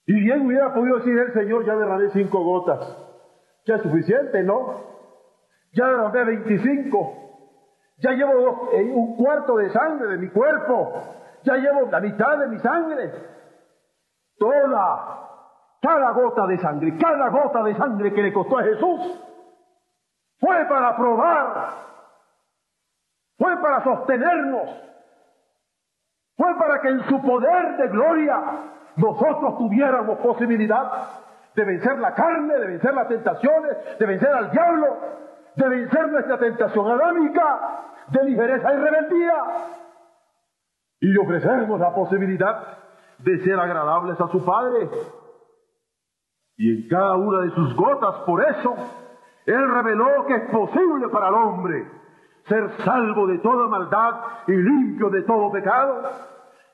Y 0.06 0.14
bien 0.14 0.46
hubiera 0.46 0.74
podido 0.74 0.98
decir 0.98 1.18
el 1.18 1.34
Señor, 1.34 1.66
ya 1.66 1.76
derramé 1.76 2.10
cinco 2.10 2.44
gotas. 2.44 2.98
Ya 3.66 3.76
es 3.76 3.82
suficiente, 3.82 4.44
¿no? 4.44 4.76
Ya 5.74 5.88
derramé 5.88 6.24
25. 6.24 7.18
Ya 7.98 8.12
llevo 8.12 8.70
eh, 8.74 8.92
un 8.94 9.16
cuarto 9.16 9.58
de 9.58 9.72
sangre 9.72 10.08
de 10.08 10.18
mi 10.18 10.30
cuerpo. 10.30 10.94
Ya 11.44 11.56
llevo 11.56 11.90
la 11.90 12.00
mitad 12.00 12.38
de 12.38 12.48
mi 12.48 12.60
sangre. 12.60 13.12
Toda, 14.42 15.30
cada 15.80 16.12
gota 16.14 16.48
de 16.48 16.58
sangre, 16.58 16.98
cada 16.98 17.30
gota 17.30 17.62
de 17.62 17.76
sangre 17.76 18.12
que 18.12 18.24
le 18.24 18.34
costó 18.34 18.58
a 18.58 18.64
Jesús 18.64 19.24
fue 20.40 20.66
para 20.66 20.96
probar, 20.96 21.70
fue 23.38 23.56
para 23.62 23.84
sostenernos, 23.84 24.68
fue 26.36 26.56
para 26.58 26.82
que 26.82 26.88
en 26.88 27.04
su 27.04 27.22
poder 27.22 27.78
de 27.78 27.88
gloria 27.90 28.42
nosotros 28.96 29.60
tuviéramos 29.60 30.18
posibilidad 30.18 30.92
de 31.54 31.64
vencer 31.64 32.00
la 32.00 32.16
carne, 32.16 32.58
de 32.58 32.66
vencer 32.66 32.96
las 32.96 33.10
tentaciones, 33.10 34.00
de 34.00 34.06
vencer 34.08 34.30
al 34.30 34.50
diablo, 34.50 34.98
de 35.56 35.70
vencer 35.70 36.08
nuestra 36.08 36.40
tentación 36.40 36.90
adámica, 36.90 37.60
de 38.08 38.24
ligereza 38.24 38.74
y 38.74 38.78
rebeldía, 38.78 39.44
y 41.00 41.16
ofrecernos 41.16 41.80
la 41.80 41.94
posibilidad 41.94 42.81
de 43.24 43.44
ser 43.44 43.60
agradables 43.60 44.20
a 44.20 44.28
su 44.28 44.44
Padre. 44.44 44.90
Y 46.58 46.84
en 46.84 46.90
cada 46.90 47.16
una 47.16 47.42
de 47.42 47.52
sus 47.52 47.76
gotas, 47.76 48.16
por 48.26 48.44
eso, 48.44 48.76
Él 49.46 49.72
reveló 49.72 50.26
que 50.28 50.36
es 50.36 50.50
posible 50.52 51.10
para 51.10 51.30
el 51.30 51.36
hombre 51.36 51.88
ser 52.48 52.70
salvo 52.84 53.28
de 53.28 53.40
toda 53.40 53.68
maldad 53.68 54.16
y 54.48 54.54
limpio 54.54 55.10
de 55.10 55.22
todo 55.24 55.52
pecado 55.52 56.04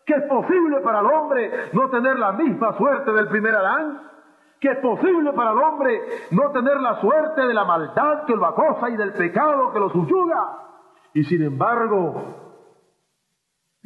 que 0.08 0.14
es 0.14 0.24
posible 0.24 0.80
para 0.80 1.02
el 1.02 1.06
hombre 1.06 1.52
no 1.74 1.90
tener 1.90 2.18
la 2.18 2.32
misma 2.32 2.78
suerte 2.78 3.12
del 3.12 3.28
primer 3.28 3.54
Adán, 3.54 4.02
que 4.58 4.70
es 4.70 4.78
posible 4.78 5.34
para 5.34 5.52
el 5.52 5.58
hombre 5.58 6.02
no 6.32 6.50
tener 6.52 6.80
la 6.80 7.02
suerte 7.02 7.42
de 7.42 7.54
la 7.54 7.66
maldad 7.66 8.24
que 8.26 8.36
lo 8.36 8.46
acosa 8.46 8.90
y 8.90 8.96
del 8.96 9.12
pecado 9.14 9.74
que 9.74 9.80
lo 9.80 9.90
subyuga. 9.90 10.60
Y 11.14 11.26
sin 11.26 11.44
embargo, 11.44 12.47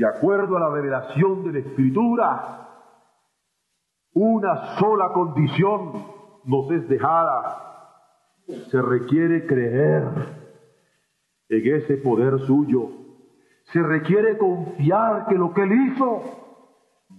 de 0.02 0.08
acuerdo 0.08 0.58
a 0.58 0.62
la 0.62 0.70
revelación 0.70 1.44
de 1.44 1.54
la 1.54 1.60
Escritura, 1.60 2.68
una 4.14 4.80
sola 4.80 5.10
condición 5.14 5.94
nos 6.44 6.72
es 6.72 6.90
dejada. 6.90 7.94
Se 8.72 8.82
requiere 8.82 9.46
creer 9.46 10.04
en 11.50 11.76
ese 11.76 11.98
poder 11.98 12.40
suyo 12.48 12.90
se 13.66 13.84
requiere 13.84 14.40
confiar 14.40 15.28
que 15.28 15.36
lo 15.36 15.54
que 15.54 15.62
él 15.62 15.72
hizo 15.72 16.24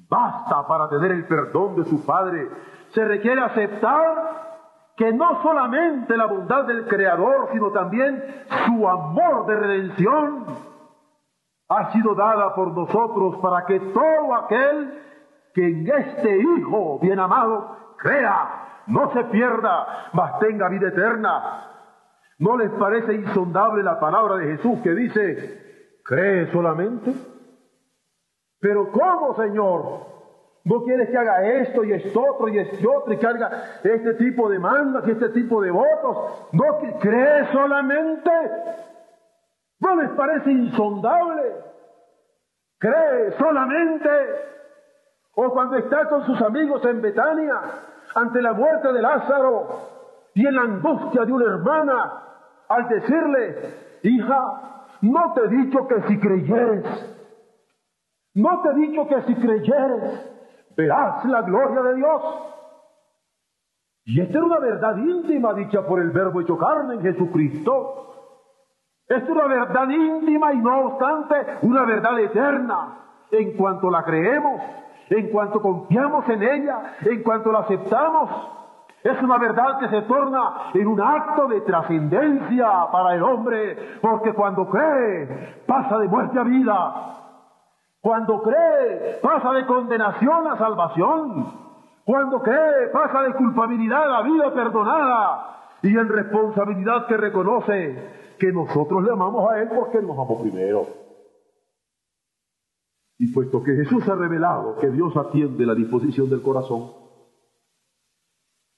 basta 0.09 0.67
para 0.67 0.89
tener 0.89 1.13
el 1.13 1.25
perdón 1.27 1.77
de 1.77 1.85
su 1.85 2.05
Padre. 2.05 2.49
Se 2.89 3.05
requiere 3.05 3.43
aceptar 3.43 4.91
que 4.97 5.13
no 5.13 5.41
solamente 5.41 6.17
la 6.17 6.27
bondad 6.27 6.65
del 6.65 6.89
Creador, 6.89 7.51
sino 7.53 7.71
también 7.71 8.23
su 8.67 8.89
amor 8.89 9.47
de 9.47 9.55
redención 9.55 10.72
ha 11.77 11.93
sido 11.93 12.15
dada 12.15 12.55
por 12.55 12.77
nosotros 12.77 13.37
para 13.43 13.65
que 13.67 13.81
todo 13.81 14.35
aquel 14.35 15.01
que 15.55 15.67
en 15.67 15.89
este 15.89 16.39
Hijo 16.39 16.99
bien 17.01 17.19
amado 17.19 17.95
crea, 17.99 18.83
no 18.87 19.13
se 19.13 19.25
pierda, 19.25 20.11
mas 20.13 20.39
tenga 20.39 20.69
vida 20.69 20.89
eterna. 20.89 21.69
¿No 22.39 22.57
les 22.57 22.71
parece 22.73 23.15
insondable 23.15 23.83
la 23.83 24.01
palabra 24.01 24.37
de 24.37 24.57
Jesús 24.57 24.81
que 24.83 24.91
dice, 24.91 25.63
¿Cree 26.05 26.51
solamente? 26.51 27.15
Pero 28.61 28.91
¿cómo, 28.91 29.35
Señor? 29.37 30.13
¿No 30.65 30.85
quieres 30.85 31.11
que 31.11 31.19
haga 31.19 31.45
esto 31.45 31.85
y 31.85 31.93
esto 31.93 32.23
otro 32.23 32.49
y 32.49 32.59
este 32.59 32.87
otro 32.87 33.13
y 33.13 33.17
que 33.17 33.27
haga 33.27 33.81
este 33.83 34.15
tipo 34.15 34.49
de 34.49 34.59
mandas 34.59 35.07
y 35.07 35.13
este 35.13 35.31
tipo 35.31 35.61
de 35.61 35.71
votos? 35.71 36.49
¿No 36.53 36.79
cree 37.01 37.47
solamente? 37.53 38.31
¿No 39.83 39.97
les 39.97 40.11
parece 40.11 40.53
insondable? 40.53 41.43
¿Cree 42.79 43.33
solamente? 43.37 44.09
O 45.35 45.51
cuando 45.51 45.77
está 45.77 46.09
con 46.09 46.25
sus 46.25 46.41
amigos 46.41 46.85
en 46.85 47.03
Betania, 47.03 47.61
ante 48.15 48.41
la 48.41 48.53
muerte 48.53 48.93
de 48.93 49.03
Lázaro 49.03 49.67
y 50.35 50.47
en 50.47 50.55
la 50.55 50.63
angustia 50.63 51.25
de 51.25 51.33
una 51.33 51.47
hermana, 51.47 52.23
al 52.69 52.89
decirle, 52.89 53.75
hija, 54.05 54.89
no 55.01 55.33
te 55.35 55.41
he 55.43 55.49
dicho 55.49 55.89
que 55.89 56.03
si 56.03 56.21
creyeres, 56.21 56.85
no 58.35 58.63
te 58.63 58.69
he 58.69 58.75
dicho 58.75 59.09
que 59.09 59.23
si 59.23 59.35
creyeres, 59.35 60.75
verás 60.77 61.25
la 61.25 61.43
gloria 61.43 61.83
de 61.83 61.95
Dios. 61.97 62.23
Y 64.05 64.21
esta 64.21 64.39
era 64.39 64.47
una 64.47 64.59
verdad 64.61 64.97
íntima 64.97 65.55
dicha 65.55 65.85
por 65.85 66.01
el 66.01 66.11
Verbo 66.11 66.41
hecho 66.41 66.57
carne 66.57 66.95
en 66.95 67.03
Jesucristo. 67.03 68.12
Es 69.13 69.29
una 69.29 69.45
verdad 69.45 69.91
íntima 69.91 70.55
y 70.55 70.59
no 70.59 70.87
obstante 70.87 71.59
una 71.63 71.85
verdad 71.85 72.19
eterna 72.19 72.97
en 73.31 73.55
cuanto 73.59 73.91
la 73.91 74.05
creemos, 74.05 74.63
en 75.11 75.29
cuanto 75.29 75.61
confiamos 75.61 76.27
en 76.31 76.43
ella, 76.43 76.97
en 77.03 77.23
cuanto 77.23 77.53
la 77.53 77.59
aceptamos. 77.59 78.31
Es 79.05 79.23
una 79.23 79.37
verdad 79.37 79.81
que 79.81 79.89
se 79.89 80.03
torna 80.03 80.71
en 80.73 80.87
un 80.87 80.99
acto 80.99 81.47
de 81.49 81.61
trascendencia 81.61 82.87
para 82.91 83.15
el 83.15 83.23
hombre, 83.23 83.99
porque 84.01 84.33
cuando 84.33 84.67
cree 84.71 85.63
pasa 85.67 85.99
de 85.99 86.09
muerte 86.09 86.39
a 86.39 86.45
vida. 86.45 86.95
Cuando 88.01 88.41
cree 88.41 89.19
pasa 89.23 89.53
de 89.53 89.67
condenación 89.67 90.47
a 90.47 90.57
salvación. 90.57 91.53
Cuando 92.07 92.41
cree 92.41 92.89
pasa 92.91 93.21
de 93.23 93.35
culpabilidad 93.35 94.15
a 94.15 94.23
vida 94.23 94.55
perdonada 94.55 95.49
y 95.83 95.99
en 95.99 96.09
responsabilidad 96.09 97.07
que 97.07 97.17
reconoce 97.19 98.22
que 98.39 98.53
nosotros 98.53 99.03
le 99.03 99.13
amamos 99.13 99.51
a 99.51 99.61
Él 99.61 99.69
porque 99.75 99.99
Él 99.99 100.07
nos 100.07 100.19
amó 100.19 100.41
primero. 100.41 100.87
Y 103.19 103.33
puesto 103.33 103.63
que 103.63 103.73
Jesús 103.75 104.09
ha 104.09 104.15
revelado 104.15 104.77
que 104.79 104.91
Dios 104.91 105.17
atiende 105.17 105.65
la 105.65 105.75
disposición 105.75 106.29
del 106.29 106.43
corazón, 106.43 107.03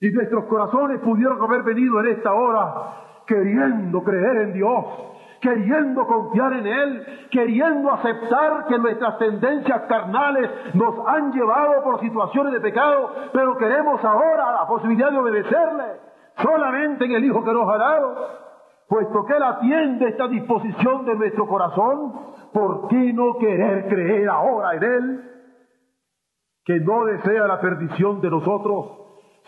y 0.00 0.10
nuestros 0.10 0.44
corazones 0.44 1.00
pudieron 1.00 1.40
haber 1.40 1.62
venido 1.62 1.98
en 2.00 2.08
esta 2.08 2.34
hora 2.34 3.22
queriendo 3.26 4.04
creer 4.04 4.36
en 4.36 4.52
Dios, 4.52 4.84
queriendo 5.40 6.06
confiar 6.06 6.52
en 6.52 6.66
Él, 6.66 7.06
queriendo 7.30 7.90
aceptar 7.90 8.66
que 8.66 8.78
nuestras 8.78 9.18
tendencias 9.18 9.82
carnales 9.88 10.50
nos 10.74 10.94
han 11.06 11.32
llevado 11.32 11.82
por 11.82 12.00
situaciones 12.00 12.52
de 12.52 12.60
pecado, 12.60 13.14
pero 13.32 13.56
queremos 13.56 14.04
ahora 14.04 14.52
la 14.52 14.66
posibilidad 14.66 15.10
de 15.10 15.18
obedecerle 15.18 15.84
solamente 16.42 17.06
en 17.06 17.12
el 17.12 17.24
Hijo 17.24 17.42
que 17.42 17.52
nos 17.52 17.66
ha 17.66 17.78
dado. 17.78 18.43
Puesto 18.94 19.24
que 19.24 19.32
Él 19.32 19.42
atiende 19.42 20.08
esta 20.10 20.28
disposición 20.28 21.04
de 21.04 21.16
nuestro 21.16 21.48
corazón, 21.48 22.12
¿por 22.52 22.86
qué 22.86 23.12
no 23.12 23.38
querer 23.38 23.88
creer 23.88 24.28
ahora 24.28 24.76
en 24.76 24.82
Él? 24.84 25.30
Que 26.64 26.78
no 26.78 27.04
desea 27.04 27.48
la 27.48 27.60
perdición 27.60 28.20
de 28.20 28.30
nosotros, 28.30 28.86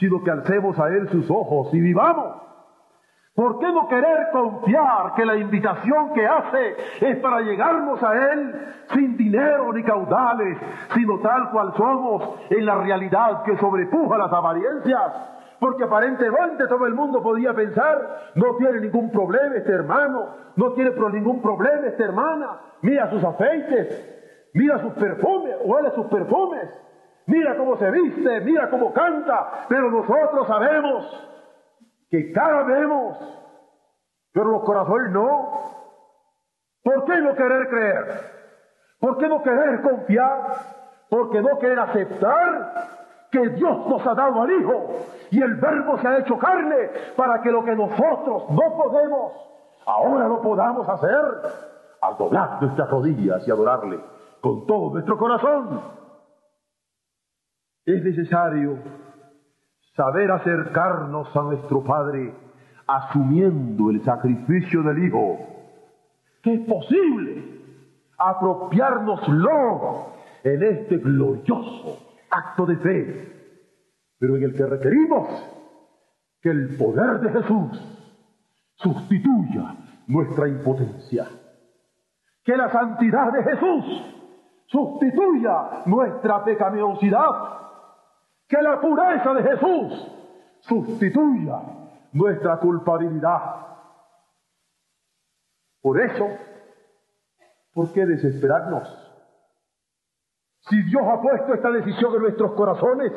sino 0.01 0.24
que 0.24 0.32
alcemos 0.32 0.76
a 0.80 0.88
Él 0.88 1.09
sus 1.11 1.30
ojos 1.30 1.72
y 1.72 1.78
vivamos. 1.78 2.42
¿Por 3.36 3.61
qué 3.61 3.66
no 3.66 3.86
querer 3.86 4.30
confiar 4.32 5.14
que 5.14 5.24
la 5.24 5.36
invitación 5.36 6.12
que 6.12 6.26
hace 6.26 6.76
es 7.03 7.16
para 7.18 7.40
llegarnos 7.42 8.03
a 8.03 8.32
Él 8.32 8.74
sin 8.94 9.16
dinero 9.16 9.72
ni 9.72 9.84
caudales, 9.84 10.59
sino 10.92 11.20
tal 11.20 11.51
cual 11.53 11.72
somos 11.76 12.40
en 12.51 12.66
la 12.66 12.78
realidad 12.78 13.44
que 13.44 13.57
sobrepuja 13.59 14.18
las 14.18 14.32
apariencias? 14.32 15.36
Porque 15.59 15.84
aparentemente 15.84 16.66
todo 16.66 16.86
el 16.86 16.94
mundo 16.94 17.22
podía 17.22 17.54
pensar, 17.54 18.32
no 18.34 18.57
tiene 18.57 18.80
ningún 18.80 19.11
problema 19.11 19.57
este 19.57 19.72
hermano, 19.72 20.34
no 20.57 20.72
tiene 20.72 20.90
ningún 21.12 21.40
problema 21.40 21.86
esta 21.86 22.04
hermana, 22.04 22.61
mira 22.82 23.09
sus 23.11 23.24
aceites, 23.24 24.50
mira 24.52 24.78
sus 24.80 24.92
perfumes, 24.94 25.57
huele 25.64 25.90
sus 25.92 26.07
perfumes, 26.07 26.68
mira 27.26 27.57
cómo 27.57 27.76
se 27.76 27.90
viste, 27.90 28.40
mira 28.42 28.68
cómo 28.68 28.92
canta, 28.92 29.66
pero 29.68 29.90
nosotros 29.90 30.46
sabemos 30.46 31.26
que 32.11 32.32
cada 32.32 32.62
vemos, 32.64 33.18
pero 34.32 34.50
los 34.50 34.64
corazones 34.64 35.12
no. 35.12 35.74
¿Por 36.82 37.04
qué 37.04 37.16
no 37.20 37.34
querer 37.34 37.68
creer? 37.68 38.20
¿Por 39.00 39.18
qué 39.18 39.28
no 39.28 39.42
querer 39.42 39.82
confiar? 39.82 40.40
¿Por 41.09 41.30
qué 41.30 41.40
no 41.40 41.59
querer 41.59 41.80
aceptar 41.80 42.72
que 43.30 43.48
Dios 43.50 43.86
nos 43.86 44.07
ha 44.07 44.14
dado 44.14 44.42
al 44.42 44.50
Hijo 44.50 45.07
y 45.31 45.43
el 45.43 45.55
Verbo 45.57 45.99
se 45.99 46.09
ha 46.09 46.18
hecho 46.18 46.39
carne 46.39 46.91
para 47.16 47.43
que 47.43 47.51
lo 47.51 47.64
que 47.64 47.74
nosotros 47.74 48.45
no 48.51 48.77
podemos 48.77 49.33
ahora 49.87 50.29
lo 50.29 50.43
podamos 50.43 50.89
hacer 50.89 51.20
al 52.03 52.16
doblar 52.18 52.61
nuestras 52.61 52.91
rodillas 52.91 53.47
y 53.47 53.51
adorarle 53.51 54.01
con 54.41 54.66
todo 54.66 54.93
nuestro 54.93 55.16
corazón. 55.16 55.81
Es 57.85 58.03
necesario 58.03 58.79
saber 59.95 60.31
acercarnos 60.31 61.35
a 61.35 61.43
nuestro 61.43 61.83
Padre 61.83 62.35
asumiendo 62.87 63.91
el 63.91 64.05
sacrificio 64.05 64.83
del 64.83 65.05
Hijo, 65.05 65.39
que 66.43 66.55
es 66.55 66.61
posible 66.68 67.57
apropiárnoslo 68.18 70.07
en 70.45 70.62
este 70.62 70.99
glorioso 70.99 71.99
acto 72.31 72.66
de 72.66 72.77
fe, 72.77 73.36
pero 74.19 74.37
en 74.37 74.45
el 74.45 74.55
que 74.55 74.67
requerimos 74.67 75.29
que 76.41 76.51
el 76.51 76.77
poder 76.77 77.21
de 77.21 77.31
Jesús 77.31 77.97
sustituya 78.77 79.77
nuestra 80.07 80.49
impotencia, 80.49 81.29
que 82.45 82.57
la 82.57 82.71
santidad 82.71 83.33
de 83.33 83.43
Jesús 83.43 84.14
sustituya 84.67 85.83
nuestra 85.87 86.45
pecaminosidad, 86.45 87.57
que 88.49 88.62
la 88.62 88.81
pureza 88.81 89.35
de 89.35 89.43
Jesús 89.43 90.12
sustituya 90.61 91.61
nuestra 92.12 92.59
culpabilidad. 92.59 93.67
Por 95.83 96.01
eso, 96.01 96.27
¿por 97.75 97.93
qué 97.93 98.07
desesperarnos? 98.07 99.03
Si 100.69 100.83
Dios 100.83 101.03
ha 101.07 101.21
puesto 101.21 101.55
esta 101.55 101.71
decisión 101.71 102.14
en 102.14 102.23
nuestros 102.23 102.53
corazones 102.53 103.12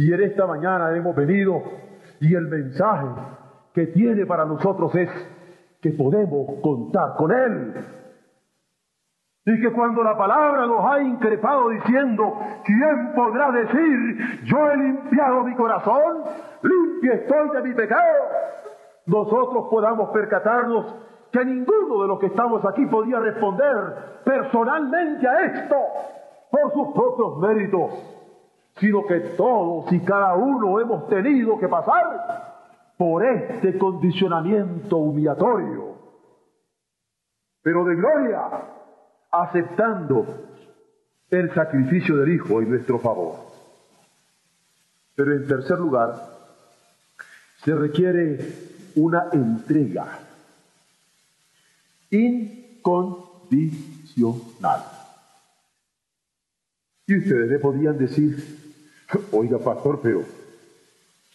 y 0.00 0.14
en 0.14 0.22
esta 0.22 0.46
mañana 0.46 0.96
hemos 0.96 1.14
venido 1.14 1.62
y 2.20 2.34
el 2.34 2.48
mensaje 2.48 3.06
que 3.74 3.88
tiene 3.88 4.24
para 4.24 4.46
nosotros 4.46 4.94
es 4.94 5.10
que 5.82 5.90
podemos 5.90 6.58
contar 6.62 7.16
con 7.18 7.30
Él. 7.30 7.74
Y 9.44 9.60
que 9.60 9.70
cuando 9.70 10.02
la 10.02 10.16
palabra 10.16 10.64
nos 10.64 10.86
ha 10.86 11.02
increpado 11.02 11.68
diciendo, 11.68 12.34
¿quién 12.64 13.12
podrá 13.14 13.52
decir, 13.52 14.44
yo 14.44 14.70
he 14.70 14.76
limpiado 14.78 15.44
mi 15.44 15.54
corazón, 15.54 16.22
limpio 16.62 17.12
estoy 17.12 17.50
de 17.50 17.68
mi 17.68 17.74
pecado? 17.74 18.24
Nosotros 19.04 19.66
podamos 19.68 20.08
percatarnos 20.12 20.94
que 21.30 21.44
ninguno 21.44 22.00
de 22.00 22.08
los 22.08 22.18
que 22.20 22.26
estamos 22.26 22.64
aquí 22.64 22.86
podía 22.86 23.20
responder 23.20 24.22
personalmente 24.24 25.28
a 25.28 25.44
esto 25.44 25.76
por 26.50 26.72
sus 26.72 26.94
propios 26.94 27.38
méritos, 27.38 28.19
sino 28.78 29.06
que 29.06 29.20
todos 29.36 29.92
y 29.92 30.00
cada 30.00 30.34
uno 30.34 30.80
hemos 30.80 31.08
tenido 31.08 31.58
que 31.58 31.68
pasar 31.68 32.94
por 32.96 33.24
este 33.24 33.78
condicionamiento 33.78 34.98
humillatorio, 34.98 35.94
pero 37.62 37.84
de 37.84 37.96
gloria, 37.96 38.42
aceptando 39.30 40.26
el 41.30 41.54
sacrificio 41.54 42.16
del 42.16 42.34
Hijo 42.34 42.60
en 42.60 42.70
nuestro 42.70 42.98
favor. 42.98 43.36
Pero 45.14 45.34
en 45.34 45.46
tercer 45.46 45.78
lugar, 45.78 46.14
se 47.64 47.74
requiere 47.74 48.38
una 48.96 49.28
entrega 49.32 50.18
incondicional. 52.10 54.82
Y 57.06 57.18
ustedes 57.18 57.50
le 57.50 57.58
podían 57.58 57.98
decir, 57.98 58.59
oiga 59.32 59.58
pastor, 59.58 60.00
pero 60.02 60.22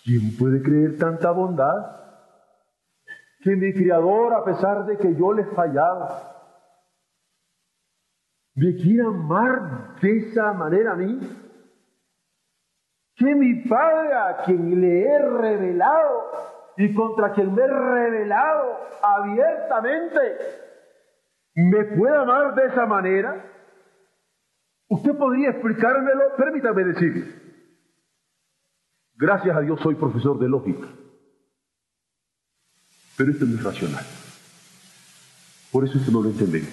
¿quién 0.03 0.35
puede 0.37 0.61
creer 0.61 0.97
tanta 0.97 1.31
bondad? 1.31 2.01
Que 3.41 3.55
mi 3.55 3.73
criador, 3.73 4.33
a 4.33 4.43
pesar 4.43 4.85
de 4.85 4.97
que 4.97 5.15
yo 5.15 5.33
le 5.33 5.45
fallaba, 5.45 6.31
me 8.55 8.75
quiera 8.75 9.07
amar 9.07 9.99
de 10.01 10.17
esa 10.17 10.53
manera 10.53 10.93
a 10.93 10.95
mí. 10.95 11.19
Que 13.15 13.35
mi 13.35 13.67
Padre, 13.67 14.13
a 14.13 14.43
quien 14.45 14.81
le 14.81 15.01
he 15.01 15.19
revelado 15.19 16.23
y 16.77 16.93
contra 16.93 17.33
quien 17.33 17.53
me 17.53 17.61
he 17.61 17.67
revelado 17.67 18.77
abiertamente, 19.01 20.19
me 21.55 21.83
puede 21.95 22.15
amar 22.15 22.55
de 22.55 22.65
esa 22.65 22.85
manera. 22.85 23.45
¿Usted 24.89 25.17
podría 25.17 25.51
explicármelo? 25.51 26.35
Permítame 26.35 26.83
decir. 26.83 27.44
Gracias 29.17 29.55
a 29.55 29.61
Dios 29.61 29.79
soy 29.81 29.95
profesor 29.95 30.37
de 30.37 30.49
lógica. 30.49 30.87
Pero 33.17 33.31
esto 33.31 33.45
no 33.45 33.55
es 33.55 33.63
racional. 33.63 34.05
Por 35.71 35.85
eso 35.85 35.97
esto 35.97 36.11
no 36.11 36.21
lo 36.21 36.29
entendemos. 36.29 36.69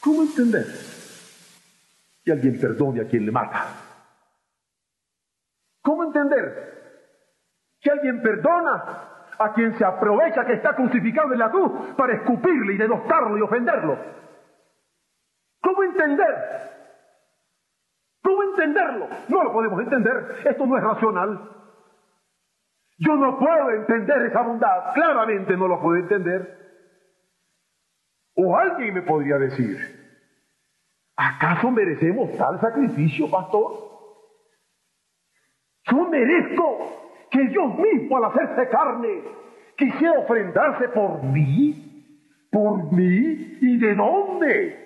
¿Cómo 0.00 0.22
entender 0.22 0.66
que 2.24 2.32
alguien 2.32 2.58
perdone 2.58 3.02
a 3.02 3.08
quien 3.08 3.26
le 3.26 3.32
mata? 3.32 3.68
¿Cómo 5.82 6.04
entender 6.04 6.80
que 7.80 7.90
alguien 7.90 8.20
perdona 8.22 9.26
a 9.38 9.52
quien 9.54 9.76
se 9.78 9.84
aprovecha 9.84 10.44
que 10.44 10.54
está 10.54 10.74
crucificado 10.74 11.32
en 11.32 11.38
la 11.38 11.50
cruz 11.50 11.94
para 11.96 12.14
escupirle 12.14 12.74
y 12.74 12.78
denostarlo 12.78 13.38
y 13.38 13.42
ofenderlo? 13.42 13.98
¿Cómo 15.60 15.82
entender? 15.84 16.79
¿Cómo 18.60 18.72
entenderlo? 18.72 19.08
No 19.28 19.44
lo 19.44 19.52
podemos 19.52 19.80
entender. 19.80 20.36
Esto 20.44 20.66
no 20.66 20.76
es 20.76 20.84
racional. 20.84 21.50
Yo 22.98 23.16
no 23.16 23.38
puedo 23.38 23.70
entender 23.70 24.26
esa 24.26 24.42
bondad. 24.42 24.92
Claramente 24.92 25.56
no 25.56 25.66
lo 25.66 25.80
puedo 25.80 25.96
entender. 25.96 26.58
O 28.36 28.54
alguien 28.56 28.94
me 28.94 29.02
podría 29.02 29.38
decir, 29.38 29.78
¿acaso 31.16 31.70
merecemos 31.70 32.36
tal 32.36 32.60
sacrificio, 32.60 33.30
pastor? 33.30 33.72
Yo 35.84 36.08
merezco 36.08 37.28
que 37.30 37.44
Dios 37.44 37.74
mismo 37.78 38.18
al 38.18 38.24
hacerse 38.24 38.68
carne 38.68 39.22
quisiera 39.76 40.20
ofrendarse 40.20 40.88
por 40.90 41.22
mí, 41.22 42.46
por 42.50 42.92
mí, 42.92 43.58
¿y 43.62 43.78
de 43.78 43.94
dónde? 43.94 44.80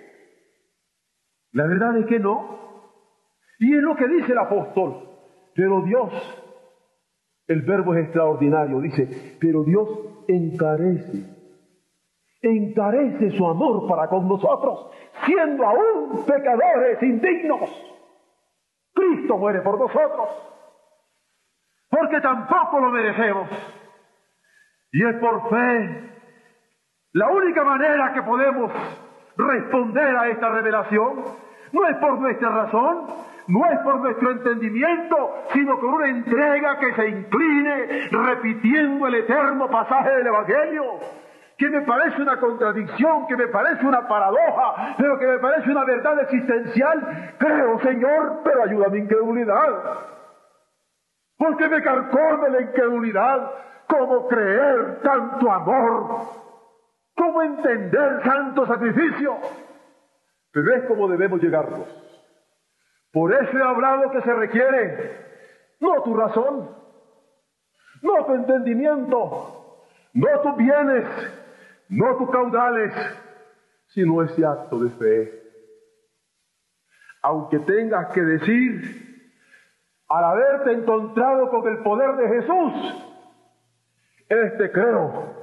La 1.53 1.67
verdad 1.67 1.97
es 1.99 2.07
que 2.07 2.21
no. 2.21 2.64
Y 3.59 3.75
es 3.75 3.83
lo 3.83 3.95
que 3.97 4.09
dice 4.09 4.33
el 4.33 4.39
apóstol. 4.39 5.09
Pero 5.55 5.83
Dios, 5.83 6.13
el 7.47 7.63
verbo 7.63 7.95
es 7.95 8.05
extraordinario, 8.05 8.81
dice, 8.81 9.37
pero 9.41 9.63
Dios 9.63 9.89
encarece, 10.27 11.25
encarece 12.43 13.31
su 13.31 13.47
amor 13.47 13.87
para 13.87 14.09
con 14.09 14.29
nosotros, 14.29 14.91
siendo 15.25 15.65
aún 15.65 16.25
pecadores 16.27 17.03
indignos. 17.03 17.71
Cristo 18.93 19.39
muere 19.39 19.61
por 19.61 19.79
nosotros, 19.79 20.29
porque 21.89 22.21
tampoco 22.21 22.81
lo 22.81 22.91
merecemos. 22.91 23.49
Y 24.93 25.05
es 25.05 25.17
por 25.17 25.49
fe 25.51 26.15
la 27.15 27.29
única 27.31 27.63
manera 27.63 28.13
que 28.13 28.23
podemos 28.23 28.73
responder 29.37 30.17
a 30.17 30.29
esta 30.31 30.49
revelación 30.49 31.23
no 31.73 31.87
es 31.87 31.97
por 31.99 32.19
nuestra 32.19 32.49
razón, 32.49 33.07
no 33.47 33.67
es 33.67 33.79
por 33.81 33.97
nuestro 33.97 34.31
entendimiento, 34.31 35.35
sino 35.53 35.79
con 35.79 35.95
una 35.95 36.09
entrega 36.09 36.79
que 36.79 36.95
se 36.95 37.09
incline 37.09 38.09
repitiendo 38.11 39.07
el 39.07 39.15
eterno 39.17 39.69
pasaje 39.71 40.11
del 40.11 40.27
Evangelio, 40.27 40.85
que 41.59 41.69
me 41.69 41.83
parece 41.83 42.23
una 42.23 42.41
contradicción, 42.41 43.27
que 43.27 43.37
me 43.37 43.49
parece 43.49 43.87
una 43.87 44.09
paradoja, 44.09 44.95
pero 44.99 45.19
que 45.19 45.27
me 45.27 45.39
parece 45.39 45.71
una 45.71 45.85
verdad 45.85 46.21
existencial. 46.23 47.35
Creo, 47.39 47.79
Señor, 47.81 48.41
pero 48.45 48.63
ayuda 48.65 48.87
a 48.87 48.91
mi 48.91 48.99
incredulidad. 48.99 49.83
Porque 51.37 51.69
me 51.69 51.83
carcome 51.83 52.51
la 52.51 52.63
incredulidad. 52.63 53.51
¿Cómo 53.87 54.27
creer 54.29 55.01
tanto 55.03 55.53
amor? 55.53 56.21
¿Cómo 57.15 57.43
entender 57.43 58.23
santo 58.25 58.67
sacrificio? 58.67 59.37
Pero 60.51 60.75
es 60.75 60.85
como 60.87 61.07
debemos 61.09 61.41
llegarnos. 61.43 62.04
Por 63.15 63.33
eso 63.33 63.57
he 63.57 63.63
hablado 63.63 64.11
que 64.11 64.23
se 64.23 64.35
requiere 64.35 65.25
no 65.79 66.03
tu 66.03 66.17
razón, 66.17 66.69
no 68.03 68.27
tu 68.27 68.35
entendimiento, 68.35 69.87
no 70.15 70.41
tus 70.41 70.57
bienes, 70.57 71.07
no 71.91 72.17
tus 72.17 72.29
caudales, 72.31 72.93
sino 73.87 74.21
ese 74.21 74.45
acto 74.45 74.81
de 74.81 74.91
fe. 74.91 75.43
Aunque 77.23 77.61
tengas 77.61 78.09
que 78.09 78.21
decir, 78.21 79.31
al 80.09 80.25
haberte 80.25 80.73
encontrado 80.73 81.51
con 81.51 81.69
el 81.69 81.85
poder 81.85 82.17
de 82.17 82.29
Jesús, 82.29 83.07
este 84.29 84.73
creo, 84.73 85.35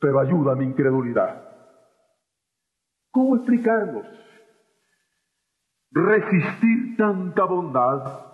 pero 0.00 0.18
ayuda 0.18 0.52
a 0.52 0.56
mi 0.56 0.64
incredulidad. 0.64 1.40
¿Cómo 3.12 3.36
explicarnos? 3.36 4.06
Resistir 5.92 6.96
tanta 6.96 7.44
bondad. 7.44 8.30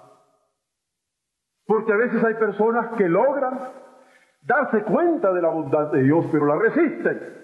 Porque 1.66 1.92
a 1.92 1.96
veces 1.96 2.22
hay 2.22 2.34
personas 2.34 2.92
que 2.96 3.09
logran 3.09 3.59
darse 4.42 4.82
cuenta 4.84 5.32
de 5.32 5.42
la 5.42 5.48
bondad 5.48 5.90
de 5.90 6.02
Dios, 6.02 6.26
pero 6.30 6.46
la 6.46 6.57
resisten. 6.57 7.36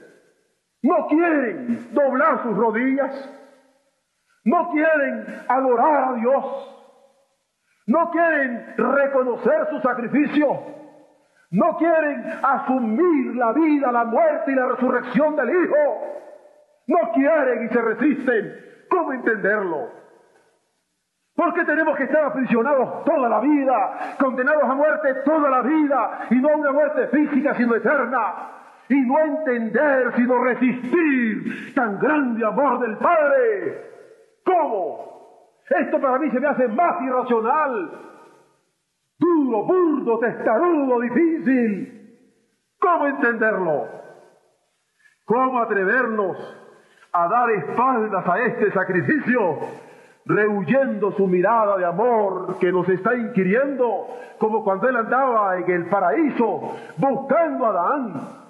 No 0.83 1.07
quieren 1.09 1.89
doblar 1.93 2.43
sus 2.43 2.57
rodillas. 2.57 3.31
No 4.45 4.71
quieren 4.71 5.27
adorar 5.49 6.11
a 6.11 6.13
Dios. 6.15 6.73
No 7.87 8.11
quieren 8.11 8.75
reconocer 8.77 9.69
su 9.71 9.81
sacrificio. 9.81 10.49
No 11.51 11.77
quieren 11.77 12.25
asumir 12.43 13.37
la 13.37 13.53
vida, 13.53 13.93
la 13.93 14.05
muerte 14.05 14.53
y 14.53 14.55
la 14.55 14.67
resurrección 14.67 15.37
del 15.37 15.51
Hijo. 15.51 15.77
No 16.87 17.13
quieren 17.13 17.65
y 17.67 17.69
se 17.69 17.83
resisten. 17.83 18.87
¿Cómo 18.89 19.13
entenderlo? 19.13 20.02
Porque 21.43 21.65
tenemos 21.65 21.97
que 21.97 22.05
estar 22.05 22.25
aprisionados 22.25 23.03
toda 23.05 23.29
la 23.29 23.41
vida, 23.41 24.15
condenados 24.21 24.63
a 24.63 24.75
muerte 24.75 25.15
toda 25.25 25.51
la 25.51 25.63
vida, 25.63 26.27
y 26.31 26.37
no 26.37 26.51
a 26.51 26.57
una 26.57 26.71
muerte 26.71 27.09
física, 27.09 27.55
sino 27.57 27.75
eterna. 27.75 28.35
Y 28.89 29.01
no 29.01 29.19
entender, 29.19 30.13
sino 30.15 30.39
resistir 30.45 31.75
tan 31.75 31.99
grande 31.99 32.47
amor 32.47 32.79
del 32.79 32.97
Padre. 32.97 33.91
¿Cómo? 34.45 35.59
Esto 35.69 36.01
para 36.01 36.19
mí 36.19 36.31
se 36.31 36.39
me 36.39 36.47
hace 36.47 36.69
más 36.69 37.03
irracional, 37.03 37.91
duro, 39.19 39.65
burdo, 39.65 40.19
testarudo, 40.21 41.01
difícil. 41.01 42.19
¿Cómo 42.79 43.07
entenderlo? 43.09 43.89
¿Cómo 45.25 45.61
atrevernos 45.61 46.37
a 47.13 47.27
dar 47.27 47.51
espaldas 47.51 48.29
a 48.29 48.39
este 48.43 48.71
sacrificio, 48.71 49.59
rehuyendo 50.25 51.13
su 51.13 51.27
mirada 51.27 51.77
de 51.77 51.85
amor 51.85 52.59
que 52.59 52.71
nos 52.71 52.89
está 52.89 53.15
inquiriendo, 53.15 54.07
como 54.39 54.63
cuando 54.63 54.89
él 54.89 54.97
andaba 54.97 55.57
en 55.59 55.71
el 55.71 55.87
paraíso 55.87 56.77
buscando 56.97 57.67
a 57.67 57.69
Adán. 57.71 58.43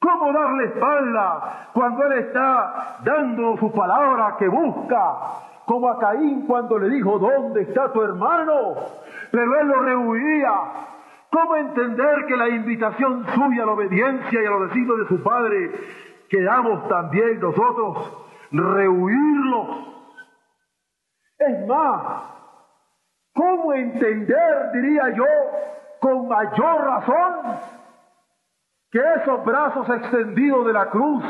¿Cómo 0.00 0.32
darle 0.32 0.64
espalda 0.66 1.70
cuando 1.72 2.04
él 2.06 2.12
está 2.18 2.98
dando 3.02 3.56
su 3.56 3.72
palabra 3.72 4.36
que 4.38 4.48
busca? 4.48 5.16
Como 5.64 5.88
a 5.88 5.98
Caín 5.98 6.46
cuando 6.46 6.78
le 6.78 6.88
dijo, 6.90 7.18
¿dónde 7.18 7.62
está 7.62 7.92
tu 7.92 8.02
hermano? 8.02 8.74
Pero 9.32 9.60
él 9.60 9.66
lo 9.66 9.80
rehuía. 9.80 10.52
¿Cómo 11.30 11.56
entender 11.56 12.26
que 12.26 12.36
la 12.36 12.48
invitación 12.48 13.26
suya 13.34 13.64
a 13.64 13.66
la 13.66 13.72
obediencia 13.72 14.42
y 14.42 14.46
a 14.46 14.50
los 14.50 14.68
designios 14.68 14.98
de 15.00 15.08
su 15.08 15.22
padre 15.22 15.72
quedamos 16.28 16.88
también 16.88 17.40
nosotros 17.40 18.26
rehuirlos. 18.52 19.95
Es 21.38 21.66
más, 21.66 22.22
¿cómo 23.34 23.72
entender, 23.74 24.70
diría 24.72 25.10
yo, 25.10 25.24
con 26.00 26.28
mayor 26.28 26.84
razón, 26.84 27.58
que 28.90 29.00
esos 29.20 29.44
brazos 29.44 29.88
extendidos 29.90 30.66
de 30.66 30.72
la 30.72 30.86
cruz, 30.86 31.24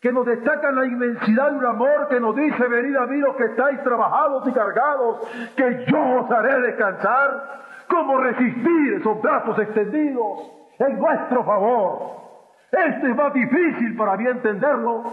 que 0.00 0.12
nos 0.12 0.26
destacan 0.26 0.76
la 0.76 0.84
inmensidad 0.84 1.50
de 1.50 1.56
un 1.56 1.64
amor 1.64 2.08
que 2.08 2.20
nos 2.20 2.36
dice, 2.36 2.68
venid 2.68 2.94
a 2.96 3.06
mí 3.06 3.16
los 3.18 3.34
que 3.36 3.44
estáis 3.44 3.82
trabajados 3.82 4.46
y 4.46 4.52
cargados, 4.52 5.26
que 5.56 5.86
yo 5.86 6.20
os 6.20 6.30
haré 6.30 6.60
descansar, 6.60 7.62
¿cómo 7.88 8.18
resistir 8.18 8.94
esos 9.00 9.22
brazos 9.22 9.58
extendidos 9.58 10.52
en 10.78 10.98
nuestro 10.98 11.44
favor? 11.44 12.24
Esto 12.70 13.06
es 13.06 13.16
más 13.16 13.32
difícil 13.32 13.96
para 13.96 14.16
mí 14.18 14.26
entenderlo, 14.26 15.04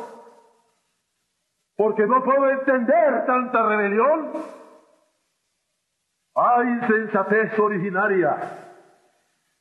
porque 1.82 2.06
no 2.06 2.24
puedo 2.24 2.48
entender 2.48 3.26
tanta 3.26 3.64
rebelión. 3.64 4.34
Hay 6.36 6.68
insensatez 6.68 7.58
originaria 7.58 8.38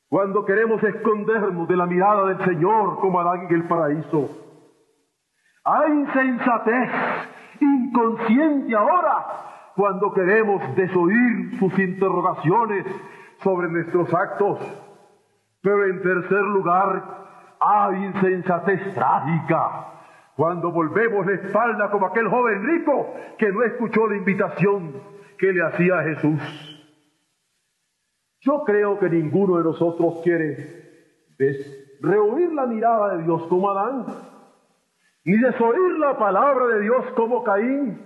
cuando 0.07 0.45
queremos 0.45 0.83
escondernos 0.83 1.66
de 1.66 1.77
la 1.77 1.87
mirada 1.87 2.27
del 2.27 2.45
Señor 2.45 3.01
como 3.01 3.21
Adán 3.21 3.47
en 3.49 3.55
el 3.55 3.66
paraíso. 3.66 4.29
Hay 5.64 5.93
insensatez 5.93 6.91
inconsciente 7.59 8.77
ahora 8.77 9.73
cuando 9.75 10.12
queremos 10.12 10.77
desoír 10.77 11.59
sus 11.59 11.79
interrogaciones 11.79 12.85
sobre 13.43 13.68
nuestros 13.68 14.12
actos. 14.12 14.59
Pero 15.62 15.87
en 15.87 16.03
tercer 16.03 16.43
lugar, 16.43 17.03
hay 17.61 18.05
insensatez 18.05 18.95
trágica 18.95 20.00
cuando 20.41 20.72
volvemos 20.72 21.26
la 21.26 21.34
espalda 21.34 21.91
como 21.91 22.07
aquel 22.07 22.26
joven 22.26 22.64
rico 22.64 23.14
que 23.36 23.53
no 23.53 23.62
escuchó 23.62 24.07
la 24.07 24.16
invitación 24.16 24.95
que 25.36 25.53
le 25.53 25.62
hacía 25.62 26.03
Jesús. 26.03 26.41
Yo 28.41 28.64
creo 28.64 28.99
que 28.99 29.11
ninguno 29.11 29.59
de 29.59 29.64
nosotros 29.64 30.22
quiere 30.24 31.36
rehuir 32.01 32.55
la 32.55 32.64
mirada 32.64 33.18
de 33.18 33.24
Dios 33.24 33.43
como 33.49 33.68
Adán, 33.68 34.07
ni 35.24 35.36
desoír 35.36 35.99
la 35.99 36.16
palabra 36.16 36.68
de 36.68 36.80
Dios 36.84 37.05
como 37.14 37.45
Caín, 37.45 38.01